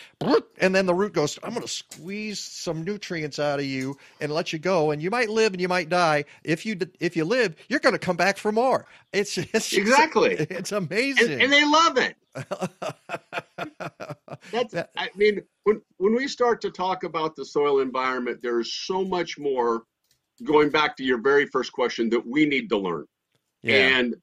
[0.59, 4.31] And then the root goes, I'm going to squeeze some nutrients out of you and
[4.31, 4.91] let you go.
[4.91, 6.25] And you might live and you might die.
[6.43, 8.85] If you if you live, you're going to come back for more.
[9.11, 10.33] It's, it's exactly.
[10.33, 12.15] It's, it's amazing, and, and, they love it.
[14.51, 14.75] that's.
[14.95, 19.37] I mean, when when we start to talk about the soil environment, there's so much
[19.37, 19.83] more.
[20.43, 23.05] Going back to your very first question, that we need to learn.
[23.61, 23.97] Yeah.
[23.97, 24.15] And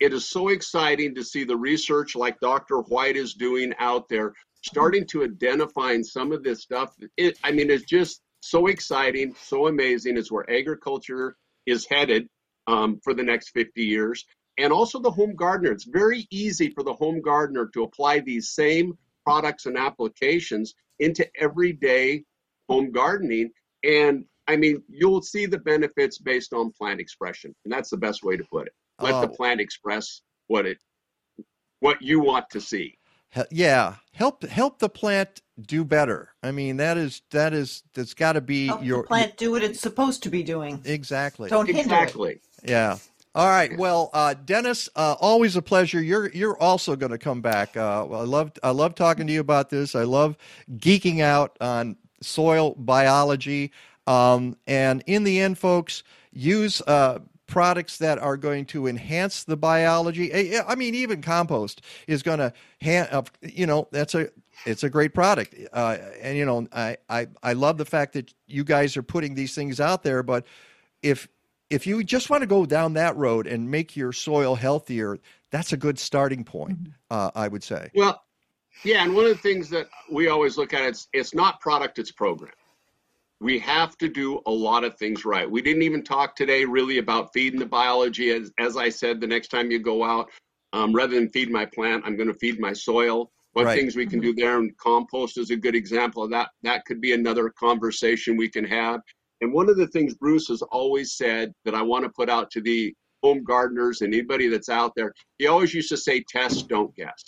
[0.00, 2.78] it is so exciting to see the research like Dr.
[2.80, 4.32] White is doing out there,
[4.62, 6.94] starting to identifying some of this stuff.
[7.16, 10.16] It, I mean, it's just so exciting, so amazing.
[10.16, 11.36] It's where agriculture
[11.66, 12.28] is headed
[12.66, 14.24] um, for the next 50 years.
[14.56, 15.72] And also the home gardener.
[15.72, 21.28] It's very easy for the home gardener to apply these same products and applications into
[21.40, 22.24] everyday
[22.68, 23.50] home gardening.
[23.82, 27.54] And I mean, you'll see the benefits based on plant expression.
[27.64, 29.34] And that's the best way to put it let the oh.
[29.34, 30.78] plant express what it
[31.80, 32.96] what you want to see
[33.50, 38.32] yeah help help the plant do better i mean that is that is that's got
[38.32, 41.68] to be help your the plant do what it's supposed to be doing exactly don't
[41.68, 42.42] exactly it.
[42.64, 42.96] yeah
[43.36, 43.76] all right.
[43.76, 46.00] Well, uh, Dennis, uh, always a pleasure.
[46.00, 47.76] You're you're also going to come back.
[47.76, 49.96] Uh, I love I love talking to you about this.
[49.96, 50.36] I love
[50.76, 53.72] geeking out on soil biology.
[54.06, 57.18] Um, and in the end, folks, use uh,
[57.54, 60.58] products that are going to enhance the biology.
[60.58, 62.52] I mean, even compost is going to,
[62.84, 64.28] uh, you know, that's a
[64.66, 65.54] it's a great product.
[65.72, 69.36] Uh, and you know, I, I I love the fact that you guys are putting
[69.36, 70.24] these things out there.
[70.24, 70.46] But
[71.00, 71.28] if
[71.70, 75.20] if you just want to go down that road and make your soil healthier,
[75.52, 76.82] that's a good starting point.
[76.82, 76.92] Mm-hmm.
[77.08, 77.88] Uh, I would say.
[77.94, 78.20] Well,
[78.82, 82.00] yeah, and one of the things that we always look at it's it's not product,
[82.00, 82.50] it's program
[83.40, 85.50] we have to do a lot of things right.
[85.50, 88.30] We didn't even talk today really about feeding the biology.
[88.30, 90.30] As, as I said, the next time you go out,
[90.72, 93.30] um, rather than feed my plant, I'm going to feed my soil.
[93.52, 93.78] What right.
[93.78, 96.48] things we can do there, and compost is a good example of that.
[96.64, 99.00] That could be another conversation we can have.
[99.40, 102.50] And one of the things Bruce has always said that I want to put out
[102.52, 102.92] to the
[103.22, 107.22] home gardeners and anybody that's out there, he always used to say, test, don't guess.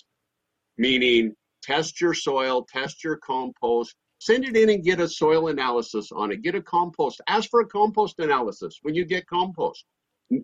[0.78, 6.10] Meaning, test your soil, test your compost, Send it in and get a soil analysis
[6.12, 6.42] on it.
[6.42, 7.20] Get a compost.
[7.28, 9.84] Ask for a compost analysis when you get compost.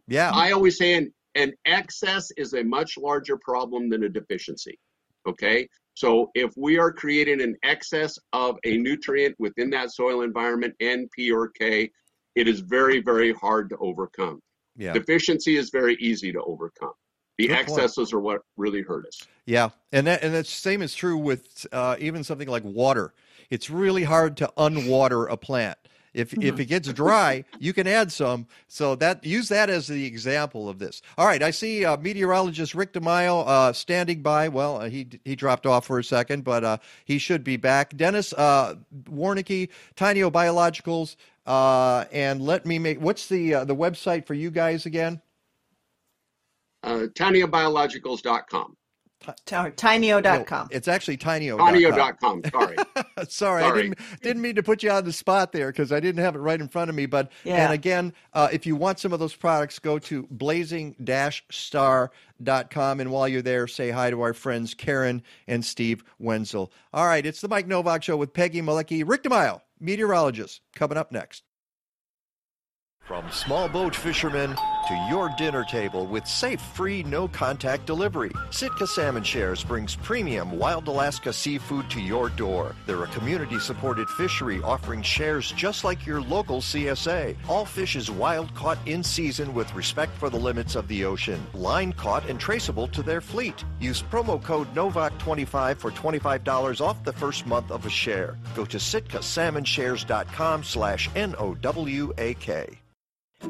[0.07, 0.31] Yeah.
[0.33, 4.79] I always say an, an excess is a much larger problem than a deficiency.
[5.27, 5.69] Okay.
[5.95, 11.09] So if we are creating an excess of a nutrient within that soil environment, N,
[11.15, 11.91] P, or K,
[12.35, 14.41] it is very, very hard to overcome.
[14.77, 14.93] Yeah.
[14.93, 16.93] Deficiency is very easy to overcome.
[17.39, 18.13] The Good excesses point.
[18.13, 19.23] are what really hurt us.
[19.47, 23.13] Yeah, and that and the same is true with uh, even something like water
[23.53, 25.77] it's really hard to unwater a plant.
[26.15, 28.47] If if it gets dry, you can add some.
[28.69, 31.03] So that use that as the example of this.
[31.19, 34.49] All right, I see uh, meteorologist Rick DeMaio uh, standing by.
[34.49, 37.95] Well, uh, he he dropped off for a second, but uh, he should be back.
[37.95, 43.01] Dennis uh, Warnecke, Tainio Biologicals, uh, and let me make.
[43.01, 45.21] What's the uh, the website for you guys again?
[46.83, 48.77] Uh, TainioBiologicals.com.
[49.23, 50.69] Tainio.com.
[50.71, 51.59] it's actually Tainio.
[51.59, 52.43] Tainio.com.
[52.51, 52.77] Sorry.
[52.77, 53.27] Sorry.
[53.29, 53.63] Sorry.
[53.63, 56.35] I didn't, didn't mean to put you on the spot there because I didn't have
[56.35, 57.07] it right in front of me.
[57.07, 57.65] But, yeah.
[57.65, 60.97] and again, uh, if you want some of those products, go to blazing
[61.51, 63.01] star.com.
[63.01, 66.73] And while you're there, say hi to our friends Karen and Steve Wenzel.
[66.93, 67.25] All right.
[67.25, 69.05] It's the Mike Nowak Show with Peggy Malecki.
[69.07, 71.45] Rick DeMaio, meteorologist, coming up next.
[73.01, 74.57] From small boat fishermen
[74.89, 78.31] to your dinner table with safe, free, no contact delivery.
[78.51, 82.75] Sitka Salmon Shares brings premium wild Alaska seafood to your door.
[82.87, 87.37] They're a community supported fishery offering shares just like your local CSA.
[87.49, 91.45] All fish is wild caught in season with respect for the limits of the ocean.
[91.55, 93.65] Line caught and traceable to their fleet.
[93.81, 98.37] Use promo code NOWAK25 for $25 off the first month of a share.
[98.55, 102.79] Go to sitkasalmonshares.com slash N-O-W-A-K.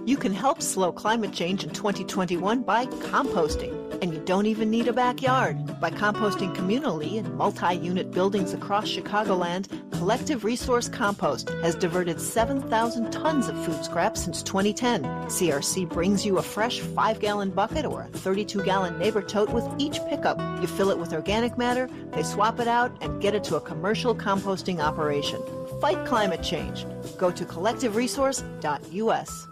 [0.04, 3.78] You can help slow climate change in 2021 by composting.
[4.02, 5.80] And you don't even need a backyard.
[5.80, 9.68] By composting communally in multi unit buildings across Chicagoland,
[10.02, 15.04] Collective Resource Compost has diverted 7,000 tons of food scrap since 2010.
[15.04, 19.64] CRC brings you a fresh 5 gallon bucket or a 32 gallon neighbor tote with
[19.78, 20.40] each pickup.
[20.60, 23.60] You fill it with organic matter, they swap it out, and get it to a
[23.60, 25.40] commercial composting operation.
[25.80, 26.84] Fight climate change.
[27.16, 29.51] Go to collectiveresource.us.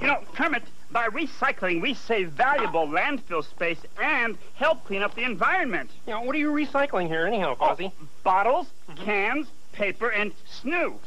[0.00, 5.24] You know, Kermit, by recycling, we save valuable landfill space and help clean up the
[5.24, 5.90] environment.
[6.06, 7.92] You know, what are you recycling here anyhow, Fozzie?
[8.00, 10.98] Oh, bottles, cans, paper, and snoo.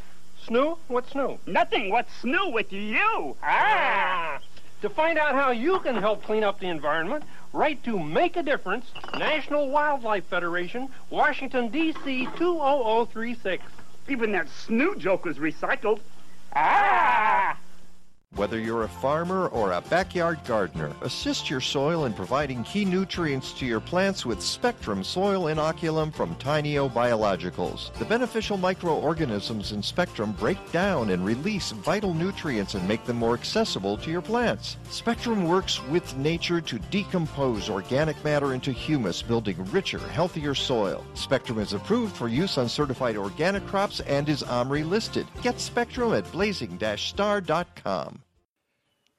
[0.45, 0.77] Snoo?
[0.87, 1.39] What's snoo?
[1.47, 1.89] Nothing.
[1.89, 3.35] What's snoo with you?
[3.41, 4.39] Ah!
[4.81, 7.23] To find out how you can help clean up the environment,
[7.53, 8.85] write to Make a Difference,
[9.17, 12.27] National Wildlife Federation, Washington, D.C.
[12.37, 13.63] 20036.
[14.07, 15.99] Even that snoo joke was recycled.
[16.55, 17.57] Ah!
[18.37, 23.51] Whether you're a farmer or a backyard gardener, assist your soil in providing key nutrients
[23.53, 27.91] to your plants with Spectrum Soil Inoculum from Tainio Biologicals.
[27.95, 33.33] The beneficial microorganisms in Spectrum break down and release vital nutrients and make them more
[33.33, 34.77] accessible to your plants.
[34.91, 41.03] Spectrum works with nature to decompose organic matter into humus, building richer, healthier soil.
[41.15, 45.25] Spectrum is approved for use on certified organic crops and is OMRI listed.
[45.41, 48.21] Get Spectrum at blazing-star.com.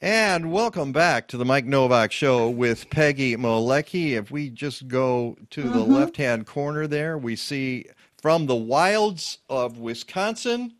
[0.01, 4.13] And welcome back to the Mike Nowak Show with Peggy Malecki.
[4.13, 5.89] If we just go to the Mhm.
[5.89, 7.85] left hand corner there, we see
[8.23, 10.75] from the wilds of Wisconsin.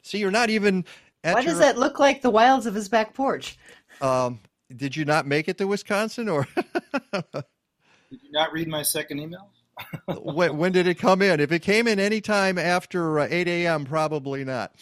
[0.00, 0.86] See, you're not even
[1.22, 3.58] at Why your, does that look like the wilds of his back porch?
[4.00, 4.40] Um,
[4.74, 6.48] did you not make it to Wisconsin, or
[7.12, 9.50] Did you not read my second email?
[10.22, 11.40] when, when did it come in?
[11.40, 14.74] If it came in any time after uh, 8 a.m., probably not.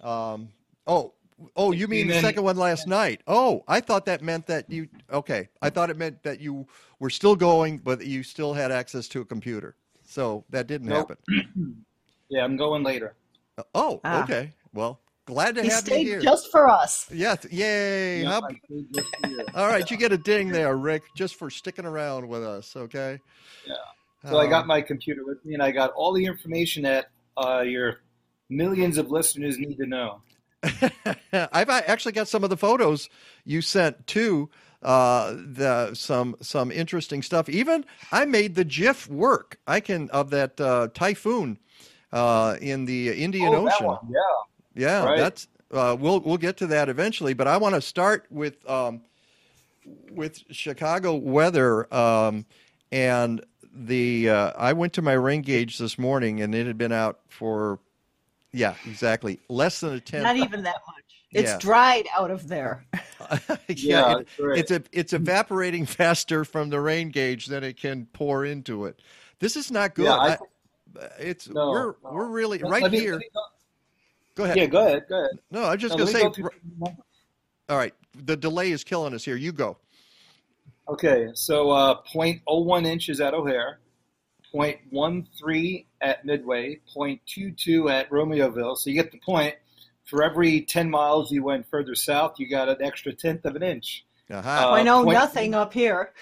[0.00, 0.50] Um,
[0.86, 1.14] oh,
[1.56, 3.22] oh, you mean the second one last night?
[3.26, 4.88] Oh, I thought that meant that you.
[5.12, 6.66] Okay, I thought it meant that you
[6.98, 9.76] were still going, but you still had access to a computer.
[10.04, 11.10] So that didn't Nope.
[11.28, 11.84] happen.
[12.28, 13.14] Yeah, I'm going later.
[13.74, 14.22] Oh, Ah.
[14.24, 14.52] okay.
[14.72, 16.20] Well, glad to He have you stayed here.
[16.20, 17.06] just for us.
[17.12, 18.22] Yes, yay!
[18.22, 19.44] Yeah, How- I stayed just for you.
[19.54, 22.74] all right, you get a ding there, Rick, just for sticking around with us.
[22.74, 23.18] Okay.
[23.66, 23.74] Yeah.
[24.30, 27.10] So I got Um, my computer with me, and I got all the information that
[27.36, 28.00] uh, your
[28.48, 30.22] millions of listeners need to know.
[31.32, 33.08] I've actually got some of the photos
[33.44, 34.50] you sent too.
[34.82, 37.48] Uh, the some some interesting stuff.
[37.48, 39.58] Even I made the GIF work.
[39.66, 41.58] I can of that uh, typhoon
[42.12, 43.96] uh, in the Indian Oh, Ocean.
[44.10, 44.18] Yeah.
[44.74, 45.18] Yeah, Right.
[45.18, 47.32] that's uh, we'll we'll get to that eventually.
[47.34, 49.02] But I want to start with um,
[50.10, 52.44] with Chicago weather um,
[52.90, 53.44] and
[53.74, 54.30] the.
[54.30, 57.78] Uh, I went to my rain gauge this morning, and it had been out for
[58.52, 60.22] yeah, exactly less than a tenth.
[60.24, 61.04] Not even that much.
[61.32, 61.58] It's Yeah.
[61.58, 62.84] dried out of there.
[62.92, 68.06] yeah, Yeah, it- it's a, it's evaporating faster from the rain gauge than it can
[68.12, 69.00] pour into it.
[69.38, 70.04] This is not good.
[70.06, 70.38] Yeah, I I-
[71.18, 71.96] it's No, we're no.
[72.12, 73.18] we're really Let- right me- here.
[73.18, 73.40] go-
[74.34, 74.56] Go ahead.
[74.56, 75.04] Yeah, go ahead.
[75.10, 75.38] Go ahead.
[75.50, 76.22] No, I'm just No, gonna say.
[76.22, 76.50] go through-
[77.68, 79.36] All right, the delay is killing us here.
[79.36, 79.76] You go.
[80.88, 83.78] Okay, so uh, 0.01 inches at O'Hare,
[84.54, 88.76] 0.13 at Midway, 0.22 at Romeoville.
[88.76, 89.54] So you get the point.
[90.04, 93.62] For every 10 miles you went further south, you got an extra tenth of an
[93.62, 94.04] inch.
[94.30, 94.70] Aha.
[94.70, 96.12] Uh, I know point- nothing up here.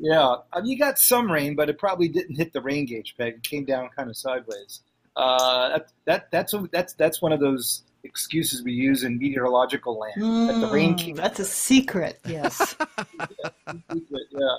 [0.00, 3.14] Yeah, I mean, you got some rain, but it probably didn't hit the rain gauge
[3.16, 3.34] peg.
[3.34, 4.80] It came down kind of sideways.
[5.14, 9.96] Uh, that, that that's a, that's that's one of those excuses we use in meteorological
[9.98, 10.48] land.
[10.48, 12.18] that the rain Mm, came that's a secret.
[12.26, 12.74] Yes.
[13.68, 14.56] yeah.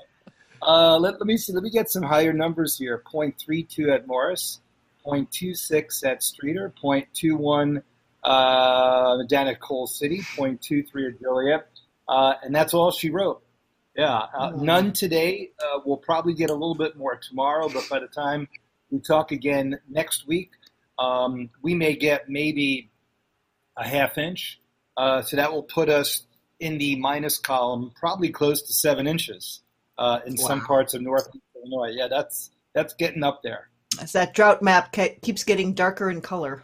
[0.62, 1.54] Uh, let, let me see.
[1.54, 3.02] Let me get some higher numbers here.
[3.12, 4.60] 0.32 at Morris,
[5.06, 7.82] 0.26 at Streator, 0.21
[8.24, 11.68] uh, down at Coal City, 0.23 at Joliet,
[12.08, 13.42] uh, and that's all she wrote.
[13.96, 14.62] Yeah, uh, Mm.
[14.62, 15.52] none today.
[15.60, 18.48] Uh, we'll probably get a little bit more tomorrow, but by the time
[18.90, 20.52] we talk again next week,
[21.00, 22.90] um, we may get maybe
[23.76, 24.60] a half inch.
[24.96, 26.24] Uh, so that will put us
[26.60, 29.61] in the minus column, probably close to seven inches
[29.98, 31.94] uh, in some parts of northeast Illinois.
[31.96, 33.70] Yeah, that's that's getting up there.
[34.02, 36.64] As that drought map keeps getting darker in color.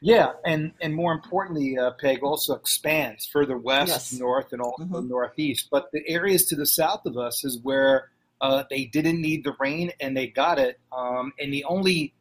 [0.00, 4.20] Yeah, and and more importantly, uh, Peg also expands further west, Yes.
[4.20, 5.68] north, and also northeast.
[5.70, 8.10] But the areas to the south of us is where
[8.40, 10.78] uh, they didn't need the rain and they got it.
[10.92, 12.12] Um, and the only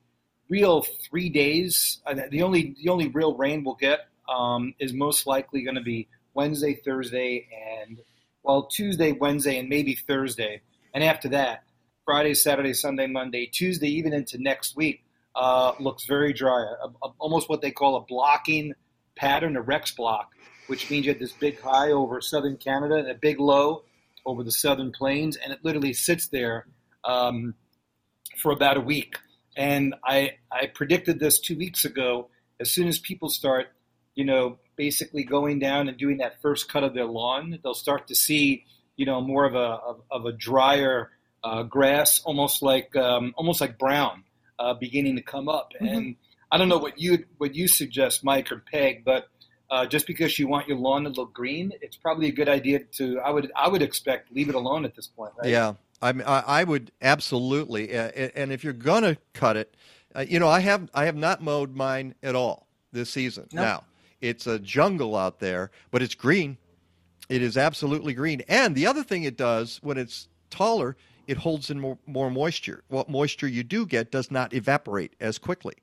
[0.50, 5.28] real three days, uh, the only the only real rain we'll get um, is most
[5.28, 7.48] likely going to be Wednesday, Thursday,
[7.84, 8.00] and
[8.46, 10.62] well Tuesday, Wednesday, and maybe Thursday.
[10.94, 11.64] And after that,
[12.06, 15.04] Friday, Saturday, Sunday, Monday, Tuesday, even into next week,
[15.36, 16.62] uh, looks very dry.
[16.62, 18.74] A, a- almost what they call a blocking
[19.16, 20.32] pattern, a Rex block,
[20.68, 23.84] which means you have this big high over southern Canada and a big low
[24.26, 26.68] over the southern plains, and it literally sits there
[27.04, 27.54] um,
[28.38, 29.18] for about a week.
[29.58, 32.30] And I, I predicted this two weeks ago.
[32.60, 33.68] As soon as people start,
[34.16, 38.08] you know, basically going down and doing that first cut of their lawn, they'll start
[38.08, 38.66] to see,
[38.96, 41.12] you know, more of a of, of a drier
[41.44, 44.24] uh, grass, almost like um, almost like brown,
[44.60, 45.74] uh, beginning to come up.
[45.80, 46.16] And
[46.52, 49.28] I don't know what you what you suggest, Mike or Peg, but
[49.70, 52.80] uh, just because you want your lawn to look green, it's probably a good idea
[52.94, 53.20] to.
[53.20, 55.50] I would I would expect leave it alone at this point, right?
[55.50, 57.92] Yeah, I, mean, I would absolutely.
[57.94, 59.76] And if you're gonna cut it,
[60.16, 63.48] uh, you know, I have I have not mowed mine at all this season.
[63.52, 63.64] Nope.
[63.64, 63.84] Now
[64.26, 66.58] it's a jungle out there, but it's green.
[67.30, 68.42] It is absolutely green.
[68.48, 70.96] And the other thing it does when it's taller,
[71.28, 72.84] it holds in more, more moisture.
[72.88, 75.76] What moisture you do get does not evaporate as quickly.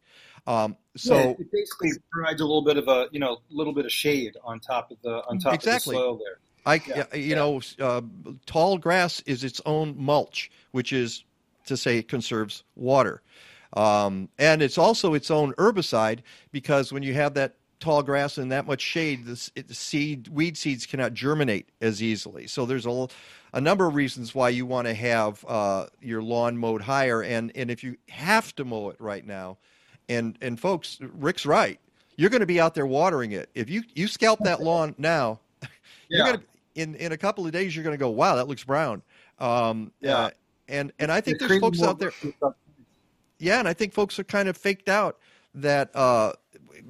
[0.47, 3.73] Um, so Yeah, it basically provides a little bit of a you know a little
[3.73, 5.97] bit of shade on top of the on top exactly.
[5.97, 6.39] of the soil there.
[6.65, 8.03] I, Yeah, you know, uh,
[8.47, 11.25] tall grass is its own mulch, which is
[11.67, 13.23] to say it conserves water,
[13.75, 16.21] um, and it's also its own herbicide
[16.51, 19.75] because when you have that tall grass and that much shade, the, s- it, the
[19.75, 22.47] seed weed seeds cannot germinate as easily.
[22.47, 23.09] So there's a,
[23.53, 27.53] a number of reasons why you want to have uh, your lawn mowed higher, and
[27.55, 29.59] and if you have to mow it right now,
[30.09, 31.79] and and folks, Rick's right.
[32.17, 33.51] You're going to be out there watering it.
[33.55, 35.69] If you you scalp that lawn now, yeah.
[36.09, 36.45] you're going to
[36.75, 39.03] in in a couple of days you're going to go, wow, that looks brown.
[39.39, 40.17] Um, Yeah.
[40.17, 40.31] uh,
[40.69, 42.13] and and I think there's folks out there.
[43.39, 45.19] Yeah, and I think folks are kind of faked out
[45.55, 46.33] that uh,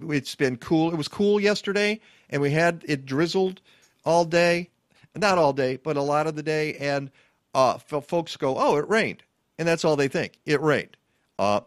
[0.08, 0.92] it's been cool.
[0.92, 3.60] It was cool yesterday, and we had it drizzled
[4.04, 4.70] all day,
[5.14, 7.10] not all day, but a lot of the day, and
[7.54, 9.22] uh, f- folks go, "Oh, it rained,"
[9.58, 10.38] and that's all they think.
[10.46, 10.96] It rained.
[11.38, 11.60] Uh,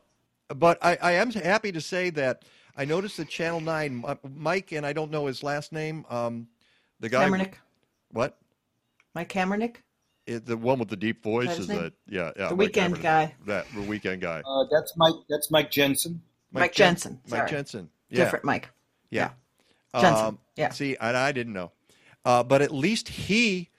[0.49, 2.43] but I, I am happy to say that
[2.77, 4.03] I noticed that Channel Nine,
[4.35, 6.47] Mike, and I don't know his last name, um,
[6.99, 7.27] the guy.
[7.27, 7.53] Kaepernick.
[8.11, 8.38] What?
[9.13, 9.77] Mike Kaepernick.
[10.27, 11.93] It, the one with the deep voice his is that?
[12.09, 12.49] Yeah, yeah.
[12.49, 13.01] The Mike weekend Kaepernick.
[13.01, 13.35] guy.
[13.45, 14.41] That the weekend guy.
[14.45, 15.13] Uh, that's Mike.
[15.30, 16.22] That's Mike Jensen.
[16.51, 17.47] Mike Jen- Jensen, Mike.
[17.49, 17.89] Jensen.
[18.09, 18.23] Yeah.
[18.23, 18.69] Different Mike.
[19.09, 19.31] Yeah.
[19.93, 20.69] Jensen, Um, yeah.
[20.69, 21.72] See, and I didn't know,
[22.26, 23.69] uh, but at least he,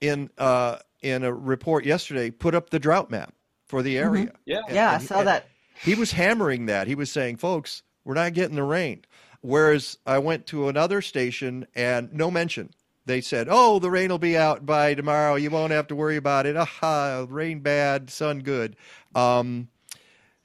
[0.00, 3.34] in uh, in a report yesterday, put up the drought map
[3.66, 4.32] for the area.
[4.44, 4.62] Yeah.
[4.66, 5.46] And- Yeah, I saw that.
[5.82, 6.86] He was hammering that.
[6.86, 9.04] He was saying, "Folks, we're not getting the rain."
[9.40, 12.70] Whereas I went to another station and no mention.
[13.06, 15.34] They said, "Oh, the rain will be out by tomorrow.
[15.34, 16.56] You won't have to worry about it.
[16.56, 18.76] Aha, rain bad, sun good."
[19.16, 19.68] Um,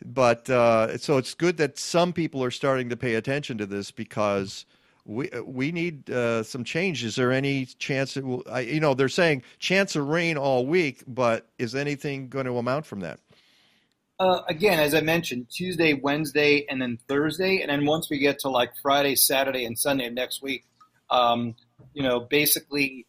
[0.06, 3.92] but uh, so it's good that some people are starting to pay attention to this
[3.92, 4.66] because
[5.06, 7.04] we we need uh, some change.
[7.04, 8.44] Is there any chance it will?
[8.50, 12.58] I, you know, they're saying chance of rain all week, but is anything going to
[12.58, 13.20] amount from that?
[14.20, 18.40] Uh, again, as I mentioned, Tuesday, Wednesday, and then Thursday, and then once we get
[18.40, 20.66] to like Friday, Saturday, and Sunday of next week,
[21.12, 21.56] um,
[21.94, 23.06] you know, basically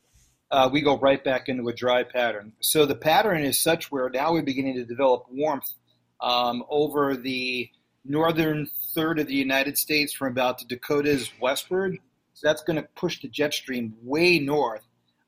[0.50, 2.52] uh, we go right back into a dry pattern.
[2.60, 5.72] So the pattern is such where now we're beginning to develop warmth
[6.20, 7.70] um, over the
[8.04, 11.98] northern third of the United States from about the Dakotas westward.
[12.34, 14.82] So that's going to push the jet stream way north.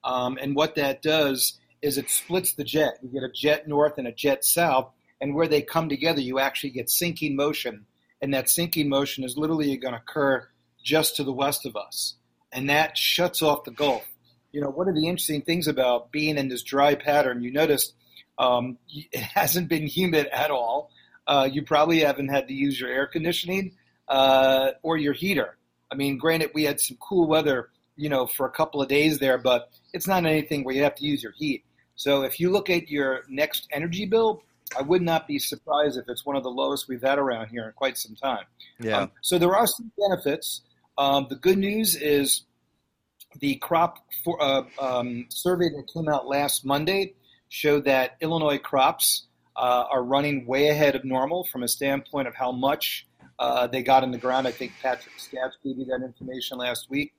[0.05, 2.99] Um, and what that does is it splits the jet.
[3.03, 4.91] You get a jet north and a jet south,
[5.21, 7.87] and where they come together, you actually get sinking motion.
[8.23, 10.49] And that sinking motion is literally going to occur
[10.83, 12.15] just to the west of us.
[12.53, 14.07] And that shuts off the Gulf.
[14.53, 17.93] You know, one of the interesting things about being in this dry pattern, you notice
[18.41, 20.91] um, it hasn't been humid at all.
[21.27, 23.77] Uh, you probably haven't had to use your air conditioning
[24.09, 25.57] uh, or your heater.
[25.93, 29.19] I mean, granted, we had some cool weather, you know, for a couple of days
[29.19, 31.65] there, but it's not anything where you have to use your heat.
[31.95, 34.43] So if you look at your next energy bill,
[34.77, 37.67] I would not be surprised if it's one of the lowest we've had around here
[37.67, 38.45] in quite some time.
[38.79, 39.03] Yeah.
[39.03, 40.63] Um, so there are some benefits.
[40.97, 42.45] Um, the good news is
[43.41, 47.15] the crop for, uh, um, survey that came out last Monday
[47.51, 52.35] showed that Illinois crops uh, are running way ahead of normal from a standpoint of
[52.35, 53.07] how much
[53.39, 54.47] uh, they got in the ground.
[54.47, 57.13] I think Patrick Scatch gave you that information last week.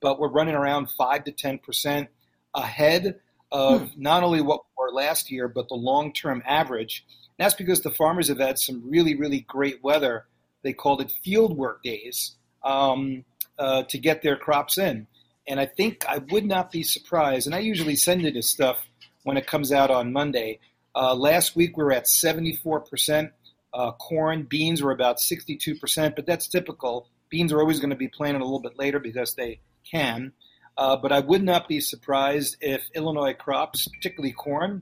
[0.00, 2.06] But we're running around 5 to 10%
[2.54, 3.18] ahead
[3.50, 7.04] of not only what we were last year, but the long term average.
[7.38, 10.26] And that's because the farmers have had some really, really great weather.
[10.62, 13.24] they called it field work days um,
[13.58, 15.06] uh, to get their crops in.
[15.48, 18.87] And I think I would not be surprised, and I usually send you this stuff
[19.28, 20.58] when it comes out on Monday.
[20.94, 23.30] Uh, last week we were at 74%.
[23.74, 27.06] Uh, corn, beans were about 62%, but that's typical.
[27.28, 30.32] Beans are always going to be planted a little bit later because they can.
[30.78, 34.80] Uh, but I would not be surprised if Illinois crops, particularly corn,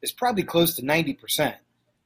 [0.00, 1.54] is probably close to 90%.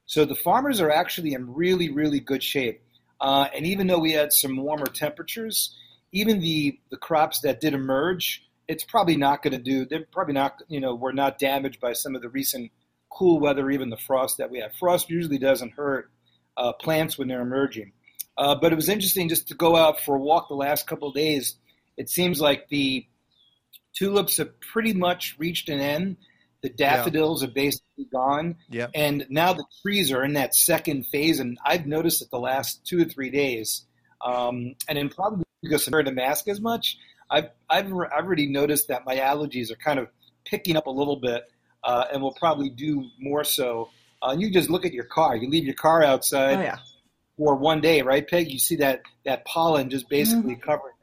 [0.07, 2.83] So the farmers are actually in really, really good shape.
[3.21, 5.73] Uh, and even though we had some warmer temperatures,
[6.11, 10.35] even the, the crops that did emerge, it's probably not going to do, they're probably
[10.35, 12.71] not, you know, were not damaged by some of the recent
[13.11, 14.75] cool weather, even the frost that we had.
[14.75, 16.11] Frost usually doesn't hurt
[16.57, 17.93] uh, plants when they're emerging.
[18.37, 21.09] Uh, but it was interesting just to go out for a walk the last couple
[21.09, 21.57] of days.
[21.97, 23.07] It seems like the
[23.95, 26.17] tulips have pretty much reached an end.
[26.63, 27.49] The daffodils yeah.
[27.49, 28.57] are basically gone.
[28.69, 28.89] Yeah.
[28.95, 31.41] And now the trees are in that second phase.
[31.41, 33.87] And I've noticed it the last two or three days.
[34.25, 36.99] Um, and then probably because I'm wearing a mask as much,
[37.31, 37.93] I've, I've, I've
[38.25, 40.09] already noticed that my allergies are kind of
[40.45, 41.45] picking up a little bit
[41.85, 43.91] uh, and will probably do more so.
[44.23, 45.37] Uh, you just look at your car.
[45.37, 46.79] You leave your car outside Oh, yeah.
[47.37, 48.51] for one day, right, Peg?
[48.51, 50.63] You see that, that pollen just basically Mm-hmm.
[50.71, 50.95] covering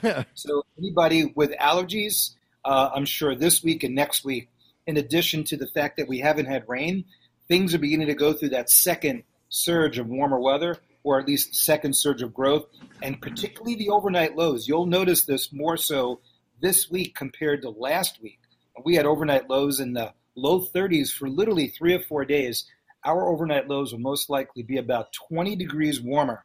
[0.10, 0.26] car.
[0.34, 2.30] so anybody with allergies,
[2.64, 4.48] uh, I'm sure this week and next week,
[4.86, 7.04] in addition to the fact that we haven't had rain,
[7.48, 11.54] things are beginning to go through that second surge of warmer weather, or at least
[11.54, 12.66] second surge of growth,
[13.02, 14.68] and particularly the overnight lows.
[14.68, 16.20] You'll notice this more so
[16.60, 18.38] this week compared to last week.
[18.84, 22.64] We had overnight lows in the low 30s for literally three or four days.
[23.04, 26.44] Our overnight lows will most likely be about 20 degrees warmer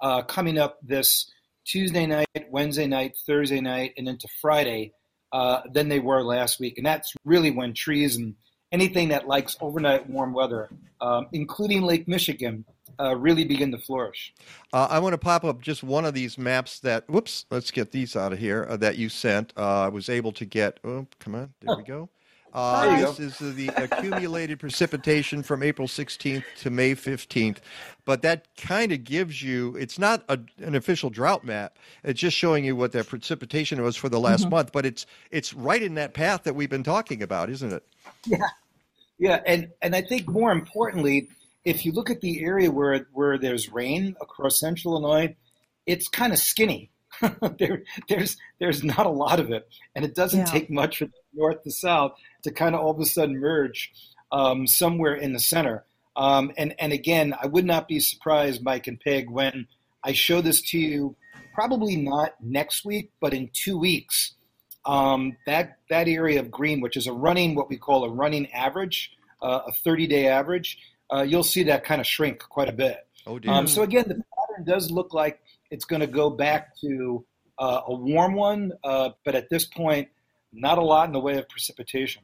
[0.00, 1.30] uh, coming up this
[1.64, 4.92] Tuesday night, Wednesday night, Thursday night, and into Friday
[5.32, 6.76] uh, than they were last week.
[6.76, 8.34] And that's really when trees and
[8.70, 10.68] anything that likes overnight warm weather,
[11.00, 12.64] um, including Lake Michigan,
[13.00, 14.34] uh, really begin to flourish.
[14.72, 17.92] Uh, I want to pop up just one of these maps that, whoops, let's get
[17.92, 19.52] these out of here, uh, that you sent.
[19.56, 22.08] Uh, I was able to get, oh, come on, there we go.
[22.52, 23.24] Uh, this go.
[23.24, 27.56] is the accumulated precipitation from April 16th to May 15th.
[28.04, 31.76] But that kind of gives you, it's not a, an official drought map.
[32.04, 34.50] It's just showing you what the precipitation was for the last Mhm.
[34.50, 34.72] month.
[34.72, 37.82] But it's it's right in that path that we've been talking about, isn't it?
[38.24, 38.38] Yeah,
[39.18, 41.30] yeah, and and I think more importantly,
[41.64, 45.34] if you look at the area where where there's rain across central Illinois,
[45.86, 46.90] it's kind of skinny.
[47.58, 50.44] there, there's there's not a lot of it, and it doesn't Yeah.
[50.46, 52.12] take much from north to south
[52.42, 53.92] to kind of all of a sudden merge
[54.32, 55.84] um, somewhere in the center.
[56.16, 59.66] Um, and and again, I would not be surprised, Mike and Peg, when
[60.02, 61.16] I show this to you.
[61.54, 64.34] Probably not next week, but in two weeks
[64.86, 68.50] um, that that area of green, which is a running what we call a running
[68.52, 69.12] average,
[69.42, 70.78] uh, a 30 day average,
[71.12, 73.06] uh, you'll see that kind of shrink quite a bit.
[73.26, 73.52] Oh, dear.
[73.52, 75.40] Um, so again, the pattern does look like
[75.70, 77.24] it's going to go back to
[77.58, 80.08] uh, a warm one, uh, but at this point,
[80.52, 82.22] not a lot in the way of precipitation.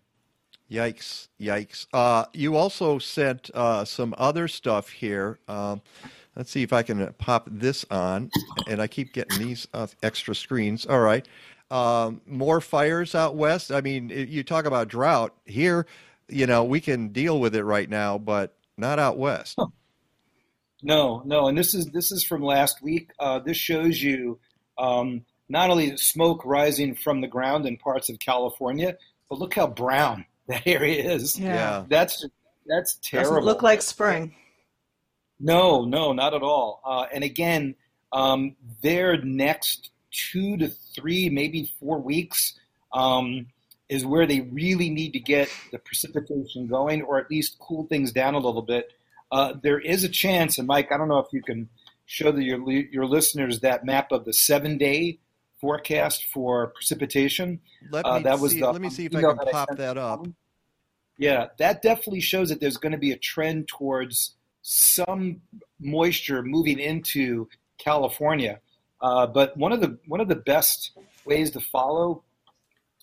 [0.70, 1.28] Yikes!
[1.40, 1.86] Yikes!
[1.92, 5.38] Uh, you also sent uh, some other stuff here.
[5.48, 5.82] Um,
[6.36, 8.30] let's see if I can uh, pop this on,
[8.68, 10.86] and I keep getting these uh, extra screens.
[10.86, 11.26] All right,
[11.72, 13.72] um, more fires out west.
[13.72, 15.86] I mean, i- you talk about drought here.
[16.28, 19.58] You know, we can deal with it right now, but not out west.
[20.82, 23.10] No, no, and this is this is from last week.
[23.18, 24.38] Uh, this shows you
[24.78, 28.96] um, not only smoke rising from the ground in parts of California,
[29.28, 31.38] but look how brown that area is.
[31.38, 31.54] Yeah.
[31.54, 31.84] Yeah.
[31.88, 32.26] that's
[32.66, 33.30] that's terrible.
[33.32, 34.34] Doesn't look like spring.
[35.38, 36.80] No, no, not at all.
[36.84, 37.74] Uh, and again,
[38.12, 42.58] um, their next two to three, maybe four weeks
[42.92, 43.46] um,
[43.90, 48.12] is where they really need to get the precipitation going, or at least cool things
[48.12, 48.92] down a little bit.
[49.30, 51.68] Uh, there is a chance, and Mike, I don't know if you can
[52.06, 55.18] show the, your your listeners that map of the seven day
[55.60, 57.60] forecast for precipitation.
[57.90, 58.60] Let Uh, me that was see.
[58.60, 60.26] the let me see if I can pop sent that up.
[61.18, 65.42] yeah, that definitely shows that there's going to be a trend towards some
[65.80, 67.48] moisture moving into
[67.78, 68.60] California.
[69.00, 70.92] Uh, but one of the one of the best
[71.24, 72.22] ways to follow,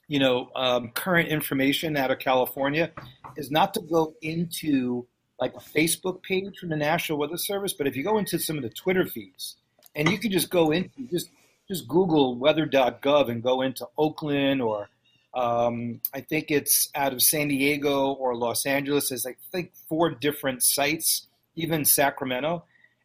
[0.07, 2.91] you know, um, current information out of California
[3.35, 5.05] is not to go into
[5.39, 8.57] like a Facebook page from the National Weather Service, but if you go into some
[8.57, 9.55] of the Twitter feeds,
[9.95, 11.29] and you can just go into just
[11.67, 14.89] just Google weather.gov and go into Oakland or
[15.34, 19.09] um, I think it's out of San Diego or Los Angeles.
[19.09, 22.63] There's I think four different sites, even Sacramento,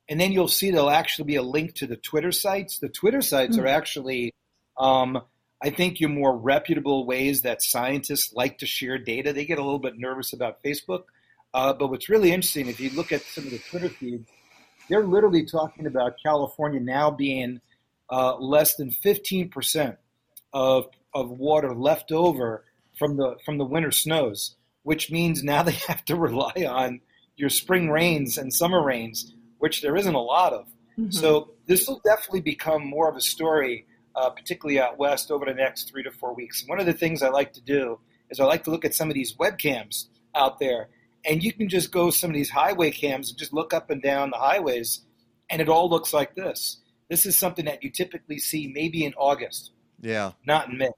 [0.08, 2.78] and then you'll see there'll actually be a link to the Twitter sites.
[2.78, 3.68] The Twitter sites are Hmm.
[3.68, 4.34] actually,
[4.78, 5.20] um,
[5.62, 9.32] I think, your more reputable ways that scientists like to share data.
[9.32, 11.04] They get a little bit nervous about Facebook,
[11.54, 14.28] uh, but what's really interesting if you look at some of the Twitter feeds,
[14.88, 17.60] they're literally talking about California now being
[18.10, 19.96] uh, less than 15%
[20.52, 22.64] of, of water left over
[22.98, 27.00] from the, from the winter snows, which means now they have to rely on
[27.36, 30.66] your spring rains and summer rains, which there isn't a lot of.
[30.98, 31.10] Mm-hmm.
[31.10, 35.54] So this will definitely become more of a story, uh, particularly out west, over the
[35.54, 36.60] next three to four weeks.
[36.60, 37.98] And one of the things I like to do
[38.30, 40.88] is I like to look at some of these webcams out there,
[41.24, 44.02] and you can just go some of these highway cams and just look up and
[44.02, 45.02] down the highways,
[45.50, 46.78] and it all looks like this.
[47.08, 50.32] This is something that you typically see maybe in August, Yeah.
[50.46, 50.90] not in May.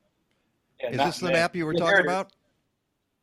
[0.80, 1.32] Yeah, Is this the May.
[1.32, 2.12] map you were Yeah, talking there it is.
[2.12, 2.32] about?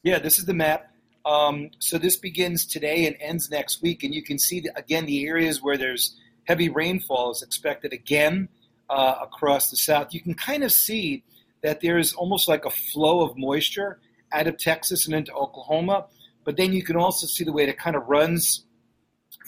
[0.03, 0.87] Yeah, this is the map.
[1.23, 5.05] Um, so this begins today and ends next week, and you can see the, again
[5.05, 8.49] the areas where there's heavy rainfall is expected again
[8.91, 10.13] uh, across the south.
[10.13, 11.23] You can kind of see
[11.63, 13.99] that there's almost like a flow of moisture
[14.33, 16.07] out of Texas and into Oklahoma,
[16.43, 18.65] but then you can also see the way it kind of runs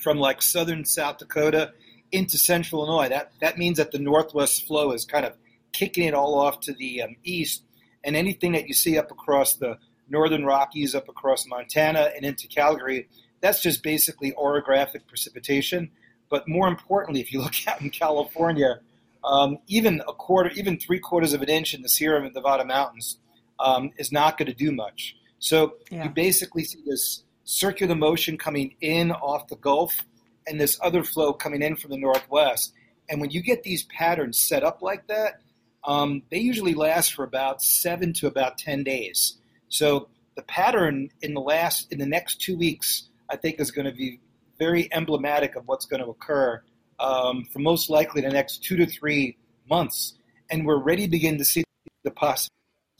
[0.02, 1.74] from like southern South Dakota
[2.12, 3.10] into central Illinois.
[3.10, 5.34] That that means that the northwest flow is kind of
[5.74, 7.64] kicking it all off to the um, east,
[8.04, 12.48] and anything that you see up across the northern Rockies, up across Montana, and into
[12.48, 13.10] Calgary,
[13.42, 15.92] that's just basically orographic precipitation.
[16.30, 18.80] But more importantly, if you look out in California,
[19.24, 23.18] um, even a quarter, even three quarters of an inch in the Sierra Nevada mountains
[23.60, 25.16] um, is not going to do much.
[25.40, 26.06] So Yeah.
[26.06, 29.94] you basically see this circular motion coming in off the Gulf
[30.48, 32.74] and this other flow coming in from the northwest.
[33.10, 35.42] And when you get these patterns set up like that,
[35.86, 39.38] um, they usually last for about seven to about 10 days.
[39.68, 43.86] So the pattern in the last, in the next two weeks, I think is going
[43.86, 44.20] to be
[44.60, 46.62] very emblematic of what's going to occur
[47.00, 49.38] um, for most likely the next two to three
[49.70, 50.14] months.
[50.50, 51.64] And we're ready to begin to see
[52.04, 52.50] the possibility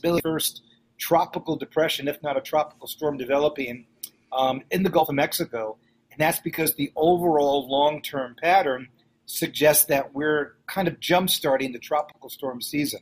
[0.04, 0.62] of first
[0.98, 3.86] tropical depression, if not a tropical storm, developing
[4.32, 5.78] um, in the Gulf of Mexico.
[6.12, 8.88] And that's because the overall long term pattern
[9.26, 13.00] suggests that we're kind of jump starting the tropical storm season.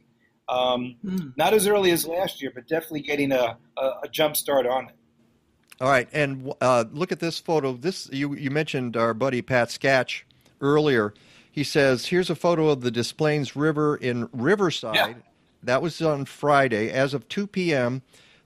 [0.47, 0.95] Um,
[1.37, 4.89] Not as early as last year, but definitely getting a, a, a jump start on
[4.89, 4.95] it.
[5.79, 7.73] All right, and uh, look at this photo.
[7.73, 10.21] This you you mentioned our buddy Pat Scatch
[10.61, 11.13] earlier.
[11.51, 15.17] He says, "Here's a photo of the Des Plaines River in Riverside.
[15.63, 16.89] That was on Friday.
[16.89, 18.01] As of 2 p.m.,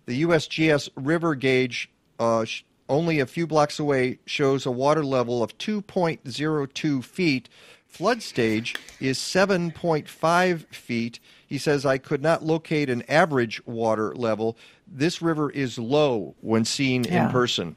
[0.05, 1.89] the USGS river gauge,
[2.19, 7.49] uh, sh- only a few blocks away, shows a water level of 2.02 feet.
[7.87, 11.19] Flood stage is 7.5 feet.
[11.47, 14.57] He says, I could not locate an average water level.
[14.85, 17.25] This river is low when seen Yeah.
[17.27, 17.75] in person.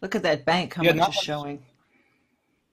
[0.00, 1.62] Look at that bank, how Yeah, much not is showing.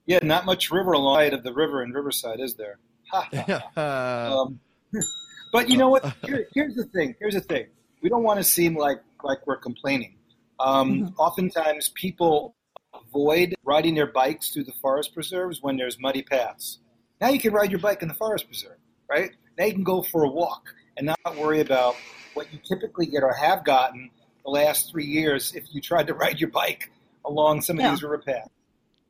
[0.08, 2.78] Yeah, not much river along the side of the river in Riverside, is there?
[3.76, 4.58] um,
[5.52, 6.16] but you know what?
[6.24, 7.14] Here, here's the thing.
[7.20, 7.66] Here's the thing.
[8.02, 10.16] We don't want to seem like like we're complaining.
[10.60, 12.54] Um, Oftentimes, people
[12.94, 16.78] avoid riding their bikes through the forest preserves when there's muddy paths.
[17.20, 18.78] Now you can ride your bike in the forest preserve,
[19.10, 19.32] right?
[19.58, 21.96] Now you can go for a walk and not worry about
[22.32, 24.10] what you typically get or have gotten
[24.44, 26.90] the last three years if you tried to ride your bike
[27.26, 27.90] along some of Yeah.
[27.90, 28.48] these river paths.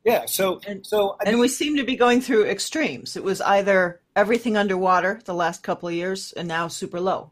[0.05, 3.15] Yeah, so and so I And we seem to be going through extremes.
[3.17, 7.31] It was either everything underwater the last couple of years and now super low.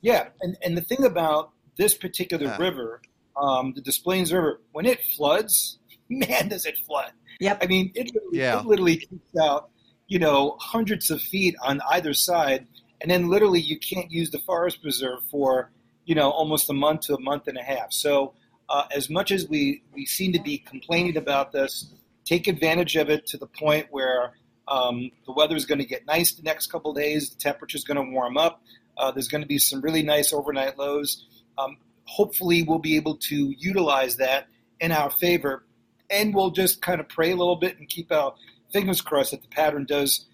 [0.00, 2.56] Yeah, and, and the thing about this particular Yeah.
[2.58, 3.02] river,
[3.36, 5.78] um, the Des Plaines River, when it floods,
[6.08, 7.12] man, does it flood.
[7.40, 7.58] Yep.
[7.62, 8.60] I mean, it, literally- Yeah.
[8.60, 9.70] it literally takes out,
[10.06, 12.66] you know, hundreds of feet on either side,
[13.00, 15.70] and then literally you can't use the forest preserve for,
[16.04, 17.92] you know, almost a month to a month and a half.
[17.92, 18.34] So
[18.72, 21.92] uh, as much as we, we seem to be complaining about this,
[22.24, 24.32] take advantage of it to the point where
[24.66, 27.84] um, the weather is going to get nice the next couple days, the temperature is
[27.84, 28.62] going to warm up.
[28.96, 31.26] Uh, there's going to be some really nice overnight lows.
[31.58, 34.48] Um, hopefully, we'll be able to utilize that
[34.80, 35.64] in our favor,
[36.08, 38.34] and we'll just kind of pray a little bit and keep our
[38.72, 40.26] fingers crossed that the pattern does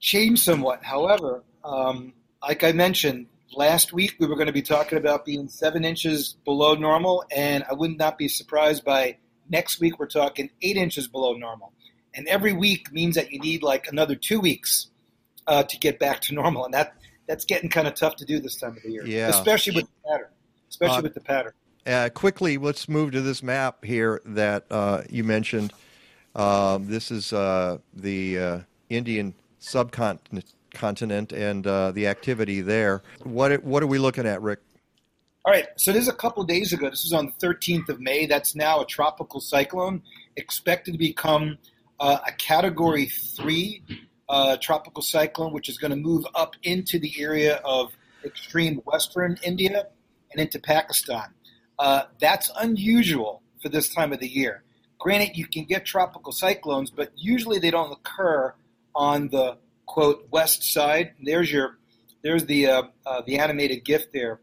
[0.00, 0.84] change somewhat.
[0.84, 2.12] However, um,
[2.42, 6.36] like I mentioned last week, we were going to be talking about being seven inches
[6.44, 9.16] below normal, and I would not be surprised by
[9.48, 11.72] next week we're talking eight inches below normal.
[12.14, 14.88] And every week means that you need like another two weeks
[15.46, 16.94] uh, to get back to normal, and that
[17.26, 19.28] that's getting kind of tough to do this time of the year, Yeah.
[19.28, 20.28] especially with the pattern.
[20.68, 21.52] Especially Uh, with the pattern.
[21.86, 25.72] Uh, quickly, let's move to this map here that uh, you mentioned.
[26.34, 33.02] Um, this is uh, the uh, Indian subcontinent continent and uh, the activity there.
[33.22, 34.60] What what are we looking at, Rick?
[35.44, 36.90] All right, so this is a couple days ago.
[36.90, 38.26] This was on the 13th of May.
[38.26, 40.02] That's now a tropical cyclone
[40.36, 41.56] expected to become
[41.98, 43.82] uh, a Category 3
[44.28, 49.38] uh, tropical cyclone, which is going to move up into the area of extreme western
[49.42, 49.86] India
[50.30, 51.34] and into Pakistan.
[51.78, 54.62] Uh, that's unusual for this time of the year.
[54.98, 58.54] granted, you can get tropical cyclones, but usually they don't occur
[58.94, 59.56] on the
[59.90, 61.12] quote west side.
[61.20, 61.78] There's your
[62.22, 64.40] there's the uh, uh, the animated GIF there.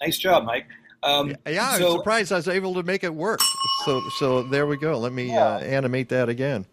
[0.00, 0.66] Nice job, Mike.
[1.02, 3.40] Um, Yeah, I'm so- surprised I was able to make it work.
[3.84, 4.98] So, so there we go.
[4.98, 6.66] Let me uh, animate that again.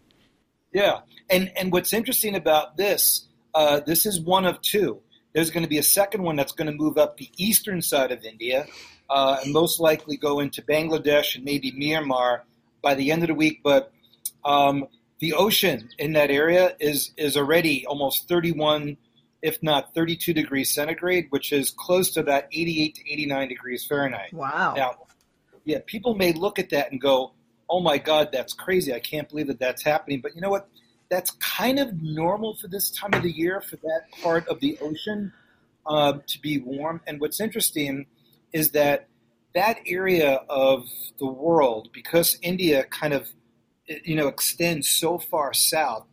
[0.72, 1.00] Yeah,
[1.30, 5.00] and and what's interesting about this, uh, this is one of two.
[5.32, 8.10] There's going to be a second one that's going to move up the eastern side
[8.10, 8.66] of India,
[9.08, 12.40] uh, and most likely go into Bangladesh and maybe Myanmar
[12.82, 13.60] by the end of the week.
[13.62, 13.92] But
[14.44, 14.86] um,
[15.20, 18.96] the ocean in that area is is already almost 31,
[19.42, 24.32] if not 32 degrees centigrade, which is close to that 88 to 89 degrees Fahrenheit.
[24.32, 24.74] Wow.
[24.76, 24.96] Now,
[25.64, 27.32] yeah, people may look at that and go,
[27.68, 28.92] "Oh my God, that's crazy!
[28.92, 30.68] I can't believe that that's happening." But you know what?
[31.10, 34.78] That's kind of normal for this time of the year for that part of the
[34.80, 35.32] ocean
[35.86, 37.00] uh, to be warm.
[37.06, 38.06] And what's interesting
[38.52, 39.08] is that
[39.54, 40.86] that area of
[41.18, 43.28] the world, because India kind of
[43.86, 46.06] you know extends so far south,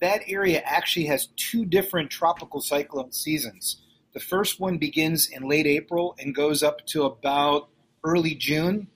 [0.00, 3.82] that area actually has two different tropical cyclone seasons.
[4.14, 7.68] The first one begins in late April and goes up to about
[8.04, 8.88] early June.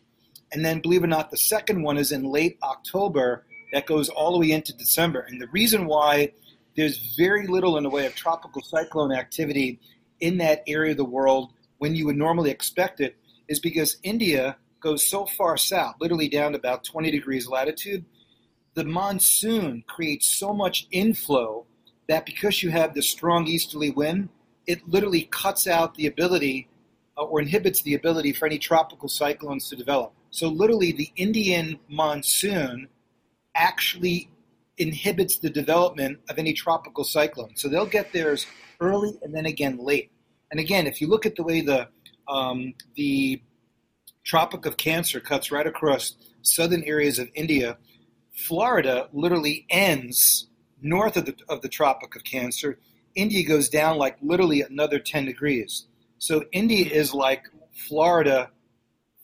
[0.53, 4.09] And then, believe it or not, the second one is in late October that goes
[4.09, 5.21] all the way into December.
[5.21, 6.33] And the reason why
[6.77, 9.81] there's very little in the way of tropical cyclone activity
[10.21, 13.17] in that area of the world when you would normally expect it
[13.49, 18.05] is because India goes so far south, literally down to about 20 degrees latitude.
[18.75, 21.67] The monsoon creates so much inflow
[22.09, 24.29] that because you have the strong easterly wind,
[24.67, 26.69] it literally cuts out the ability
[27.17, 30.13] uh, or inhibits the ability for any tropical cyclones to develop.
[30.31, 32.89] So, literally, the Indian monsoon
[33.55, 34.31] actually
[34.79, 37.55] inhibits the development of any tropical cyclone.
[37.57, 38.47] So, they'll get theirs
[38.81, 40.11] early and then again late.
[40.51, 41.89] And again, if you look at the way the
[42.29, 43.43] um, the
[44.25, 47.77] Tropic of Cancer cuts right across southern areas of India,
[48.33, 50.47] Florida literally ends
[50.81, 52.79] north of the, of the Tropic of Cancer.
[53.15, 55.87] India goes down like literally another 10 degrees.
[56.19, 58.51] So India is like Florida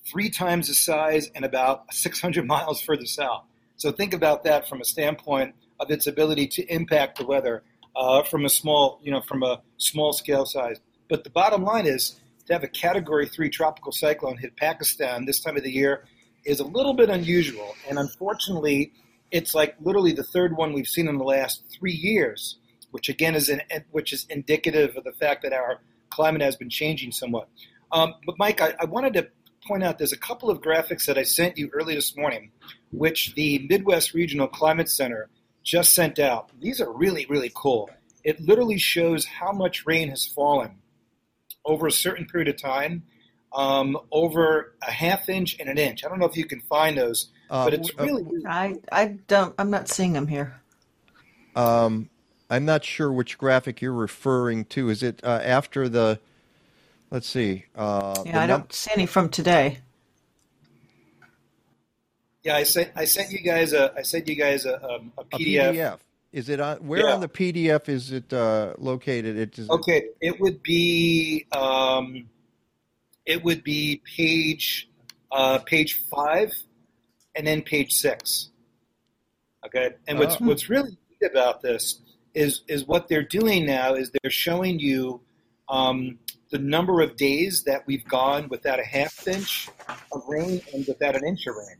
[0.07, 3.45] three times the size and about 600 miles further south.
[3.77, 7.63] So think about that from a standpoint of its ability to impact the weather
[7.95, 10.79] uh, from a small, you know, from a small scale size.
[11.09, 12.17] But the bottom line is
[12.47, 16.05] to have a Category Three tropical cyclone hit Pakistan this time of the year
[16.45, 18.93] is a little bit unusual, and unfortunately,
[19.31, 22.59] it's like literally the third one we've seen in the last three years,
[22.91, 26.71] which again is an, which is indicative of the fact that our climate has been
[26.71, 27.49] changing somewhat.
[27.93, 29.29] Um, but Mike, I, I wanted to
[29.67, 32.51] point out there's a couple of graphics that I sent you early this morning,
[32.93, 35.29] which the Midwest Regional Climate Center
[35.63, 36.51] just sent out.
[36.61, 37.91] These are really really cool.
[38.25, 40.77] It literally shows how much rain has fallen
[41.65, 43.03] over a certain period of time,
[43.53, 46.05] um, over a half inch and an inch.
[46.05, 49.07] I don't know if you can find those, Uh, but it's w- really I I
[49.27, 49.55] don't.
[49.59, 50.61] I'm not seeing them here.
[51.57, 52.09] Um,
[52.51, 54.91] I'm not sure which graphic you're referring to.
[54.91, 56.21] Is it uh, after the?
[57.11, 57.65] Let's see.
[57.75, 59.79] Uh, Yeah, I num- don't see any from today.
[62.45, 62.57] yeah.
[62.57, 65.25] I sent I sent you guys a I sent you guys a, um, a a
[65.25, 65.75] PDF.
[65.75, 65.99] PDF.
[66.33, 66.77] Is it on?
[66.87, 67.15] Where Yeah.
[67.15, 69.37] on the PDF is it uh, located?
[69.39, 69.71] It is.
[69.71, 72.29] Okay, it would be um,
[73.29, 74.89] it would be page
[75.31, 76.53] uh, page five,
[77.37, 78.51] and then page six.
[79.65, 80.47] Okay, and what's Oh.
[80.47, 82.01] what's really neat about this
[82.35, 85.21] is is what they're doing now is they're showing you
[85.69, 86.19] um,
[86.51, 89.69] the number of days that we've gone without a half inch
[90.11, 91.77] of rain and without an inch of rain.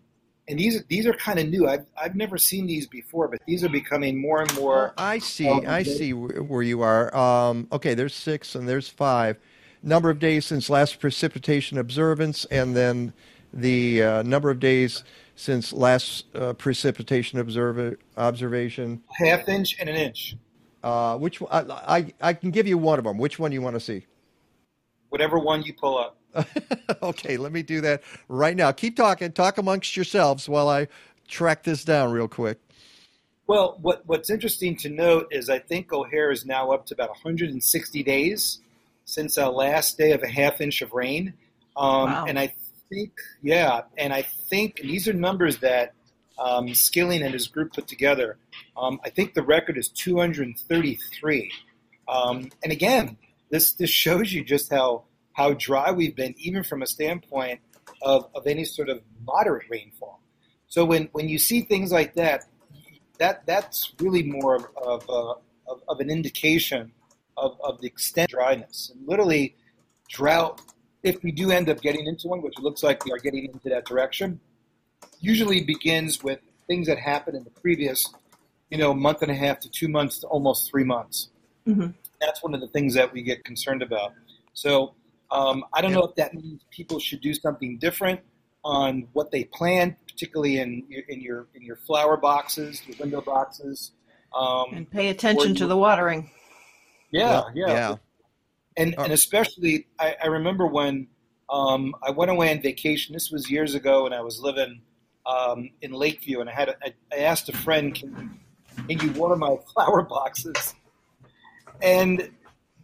[0.49, 1.67] And these these are kind of new.
[1.67, 4.93] I've I've never seen these before, but these are becoming more and more.
[4.99, 5.49] I see.
[5.49, 7.15] um, I see where you are.
[7.17, 9.39] Um, okay, there's six and there's five.
[9.83, 13.13] Number of days since last precipitation observance, and then
[13.53, 15.05] the uh, number of days
[15.37, 19.03] since last uh, precipitation observa- observation.
[19.17, 20.37] half inch and an inch.
[20.83, 21.71] Uh, which one?
[21.71, 23.19] I, I I can give you one of them.
[23.19, 24.07] Which one do you want to see?
[25.11, 26.17] Whatever one you pull up.
[27.03, 28.73] okay, let me do that right now.
[28.73, 29.33] Keep talking.
[29.33, 30.89] Talk amongst yourselves while I
[31.27, 32.59] track this down real quick.
[33.47, 37.09] Well, what, what's interesting to note is I think O'Hare is now up to about
[37.09, 38.61] 160 days
[39.09, 41.33] since our last day of a half inch of rain.
[41.77, 42.25] Um, Wow.
[42.29, 42.53] And I
[42.91, 43.13] think,
[43.43, 45.95] yeah, and I think and these are numbers that
[46.39, 48.37] um, Skilling and his group put together.
[48.77, 51.51] Um, I think the record is 233.
[52.07, 53.17] Um, and again,
[53.51, 57.61] this this shows you just how how dry we've been, even from a standpoint
[58.03, 60.21] of, of any sort of moderate rainfall.
[60.67, 62.45] So when, when you see things like that,
[63.19, 65.35] that that's really more of of, uh,
[65.71, 66.93] of, of an indication
[67.39, 68.91] of, of the extent of dryness.
[68.95, 69.57] And literally,
[70.09, 70.61] drought.
[71.03, 73.45] If we do end up getting into one, which it looks like we are getting
[73.45, 74.41] into that direction,
[75.21, 78.05] usually begins with things that happened in the previous,
[78.71, 81.29] you know, month and a half to two months to almost three months.
[81.67, 81.95] Mhm.
[82.21, 84.13] That's one of the things that we get concerned about.
[84.55, 84.95] So
[85.31, 88.21] um, I don't know if that means people should do something different
[88.65, 93.21] on what they plan, particularly in your, in your in your flower boxes, your window
[93.21, 93.93] boxes.
[94.35, 96.31] Um, And pay attention to the watering.
[97.11, 97.95] Yeah, yeah, yeah.
[98.77, 101.09] And and especially, I, I remember when
[101.51, 103.13] um, I went away on vacation.
[103.13, 104.81] This was years ago, and I was living
[105.27, 108.39] um, in Lakeview, and I had a, I, I asked a friend, "Can,
[108.89, 110.75] can you water my flower boxes?"
[111.83, 112.31] And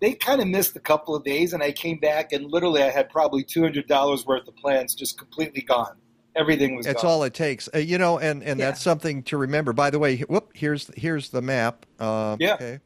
[0.01, 2.91] they kind of missed a couple of days, and I came back, and literally, I
[2.91, 5.97] had probably two hundred dollars worth of plants just completely gone.
[6.37, 7.11] Everything was That's gone.
[7.13, 9.73] all it takes, uh, you know, and, and that's something to remember.
[9.73, 11.87] By the way, whoop, here's here's the map.
[12.01, 12.55] Um, Yeah.
[12.55, 12.81] Okay.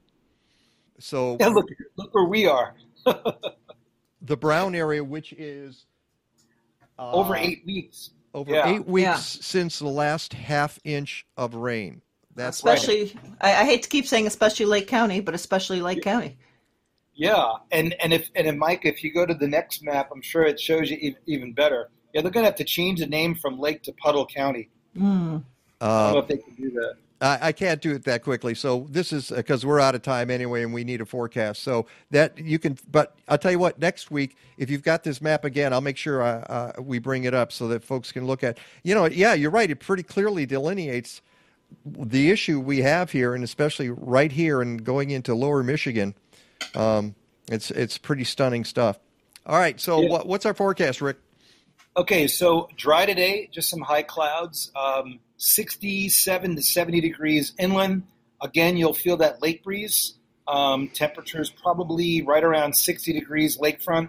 [0.98, 1.66] So Yeah, look,
[1.96, 2.74] look where we are.
[4.22, 5.86] the brown area, which is
[6.98, 8.10] uh, Over eight weeks.
[8.34, 8.68] over Yeah.
[8.68, 9.16] eight weeks Yeah.
[9.16, 12.02] since the last half inch of rain.
[12.34, 12.76] That's right.
[12.78, 16.36] Especially, I, I hate to keep saying especially Lake County, but especially Lake County.
[17.14, 20.22] Yeah, and and if and if Mike, if you go to the next map, I'm
[20.22, 21.90] sure it shows you even better.
[22.14, 24.70] Yeah, they're gonna have to change the name from Lake to Puddle County.
[24.96, 25.42] Mm.
[25.80, 26.94] I don't know Uh, if they can do that.
[27.20, 28.54] I, I can't do it that quickly.
[28.54, 31.62] So this is because we're out of time anyway, and we need a forecast.
[31.62, 32.78] So that you can.
[32.90, 33.78] But I'll tell you what.
[33.78, 37.24] Next week, if you've got this map again, I'll make sure I, uh, we bring
[37.24, 38.58] it up so that folks can look at.
[38.82, 39.70] You know, yeah, you're right.
[39.70, 41.20] It pretty clearly delineates
[41.84, 46.14] the issue we have here, and especially right here and going into Lower Michigan.
[46.74, 47.14] Um,
[47.50, 48.98] it's it's pretty stunning stuff.
[49.46, 49.80] All right.
[49.80, 50.08] So Yeah.
[50.10, 51.16] what, what's our forecast, Rick?
[51.96, 58.02] Okay, so dry today, just some high clouds, um, 67 to 70 degrees inland.
[58.42, 60.14] Again, you'll feel that lake breeze.
[60.46, 64.08] Um, temperatures probably right around 60 degrees lakefront,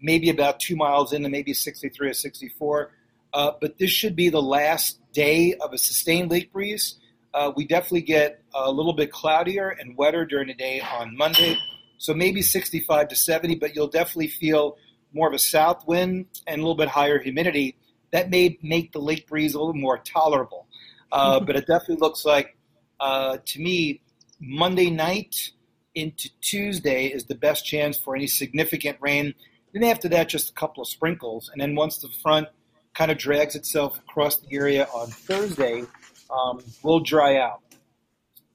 [0.00, 2.92] maybe about two miles in, maybe 63 or 64.
[3.32, 6.96] Uh, but this should be the last day of a sustained lake breeze.
[7.34, 11.56] Uh, we definitely get a little bit cloudier and wetter during the day on Monday,
[11.98, 14.76] so maybe 65 to 70, but you'll definitely feel
[15.12, 17.76] more of a south wind and a little bit higher humidity.
[18.12, 20.66] That may make the lake breeze a little more tolerable.
[21.12, 22.56] Uh, but it definitely looks like,
[23.00, 24.00] uh, to me,
[24.40, 25.50] Monday night
[25.94, 29.34] into Tuesday is the best chance for any significant rain.
[29.72, 31.50] Then after that, just a couple of sprinkles.
[31.52, 32.48] And then once the front
[32.94, 35.84] kind of drags itself across the area on Thursday,
[36.30, 37.60] um, we'll dry out.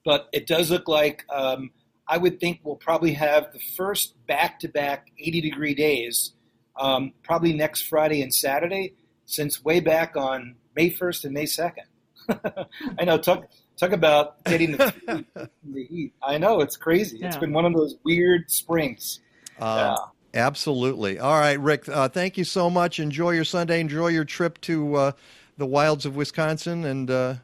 [0.04, 1.70] But it does look like um,
[2.08, 6.32] I would think we'll probably have the first back to back 80 degree days
[6.78, 11.86] um, probably next Friday and Saturday, since way back on May 1st and May 2nd.
[12.98, 13.48] I know, talk,
[13.78, 15.24] talk about getting the,
[15.64, 16.12] the heat.
[16.22, 17.18] I know, it's crazy.
[17.20, 19.20] It's been one of those weird springs.
[19.58, 19.96] Uh,
[20.34, 21.18] Absolutely.
[21.18, 21.88] All right, Rick.
[21.88, 23.00] Uh, thank you so much.
[23.00, 23.80] Enjoy your Sunday.
[23.80, 25.12] Enjoy your trip to uh,
[25.56, 27.34] the wilds of Wisconsin, and uh,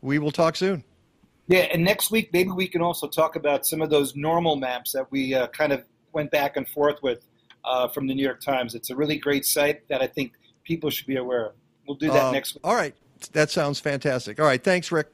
[0.00, 0.82] we will talk soon.
[1.48, 4.92] Yeah, and next week maybe we can also talk about some of those normal maps
[4.92, 7.26] that we uh, kind of went back and forth with
[7.64, 8.74] uh, from the New York Times.
[8.74, 10.32] It's a really great site that I think
[10.64, 11.52] people should be aware of.
[11.86, 12.60] We'll do that next week.
[12.64, 12.94] All right.
[13.28, 14.38] That sounds fantastic.
[14.40, 14.62] All right.
[14.62, 15.08] Thanks, Rick.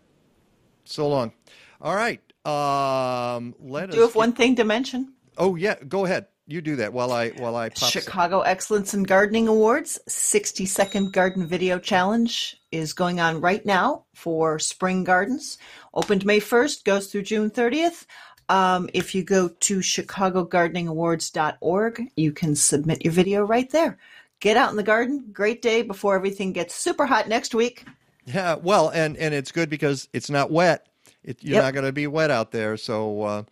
[0.84, 1.32] So long.
[1.80, 2.20] All right.
[2.46, 4.10] Um, let us Do you us.
[4.10, 5.12] have one thing to mention?
[5.36, 5.76] Oh yeah.
[5.88, 6.26] Go ahead.
[6.48, 7.90] You do that while I while I pop.
[7.90, 14.04] Chicago Excellence in Gardening Awards 60 second garden video challenge is going on right now
[14.14, 15.58] for spring gardens.
[15.92, 18.06] Opened May 1st, goes through June 30th.
[18.48, 23.98] Um, if you go to chicagogardeningawards.org, you can submit your video right there.
[24.40, 25.24] Get out in the garden.
[25.32, 27.84] Great day before everything gets super hot next week.
[28.26, 28.56] Yeah.
[28.56, 30.86] Well, and and it's good because it's not wet.
[31.24, 31.62] It, you're Yep.
[31.64, 32.76] not going to be wet out there.
[32.76, 33.42] So uh,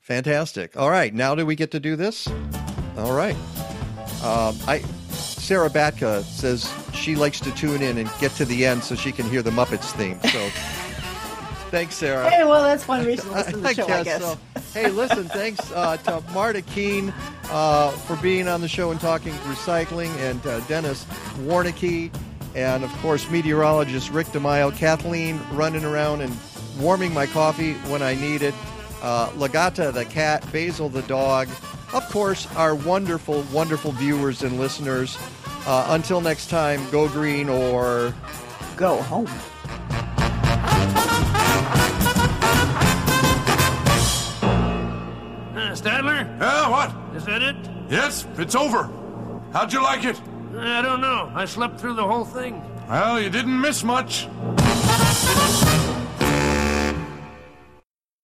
[0.00, 0.76] fantastic.
[0.76, 1.12] All right.
[1.14, 2.26] Now do we get to do this?
[2.96, 3.36] All right.
[4.22, 8.82] Um, I Sarah Batka says she likes to tune in and get to the end
[8.82, 10.18] so she can hear the Muppets theme.
[10.30, 10.48] So
[11.76, 12.30] thanks, Sarah.
[12.30, 14.22] Hey, well, that's one reason to listen to the I show, I guess guess.
[14.22, 14.38] so.
[14.72, 17.12] Hey, listen, thanks uh, to Marta Keane
[17.50, 21.04] uh, for being on the show and talking recycling, and uh, Dennis
[21.40, 22.10] Warnecke,
[22.54, 26.34] and of course, meteorologist Rick DeMaio, Kathleen running around and
[26.78, 28.54] warming my coffee when I need it,
[29.02, 31.46] uh, Lagata the cat, Basil the dog,
[31.92, 35.18] of course, our wonderful, wonderful viewers and listeners.
[35.66, 38.14] Uh, until next time, go green or
[38.78, 39.28] go home.
[45.76, 46.24] Statler?
[46.40, 47.16] Yeah, what?
[47.16, 47.56] Is that it?
[47.88, 48.90] Yes, it's over.
[49.52, 50.20] How'd you like it?
[50.56, 51.30] I don't know.
[51.34, 52.62] I slept through the whole thing.
[52.88, 54.28] Well, you didn't miss much.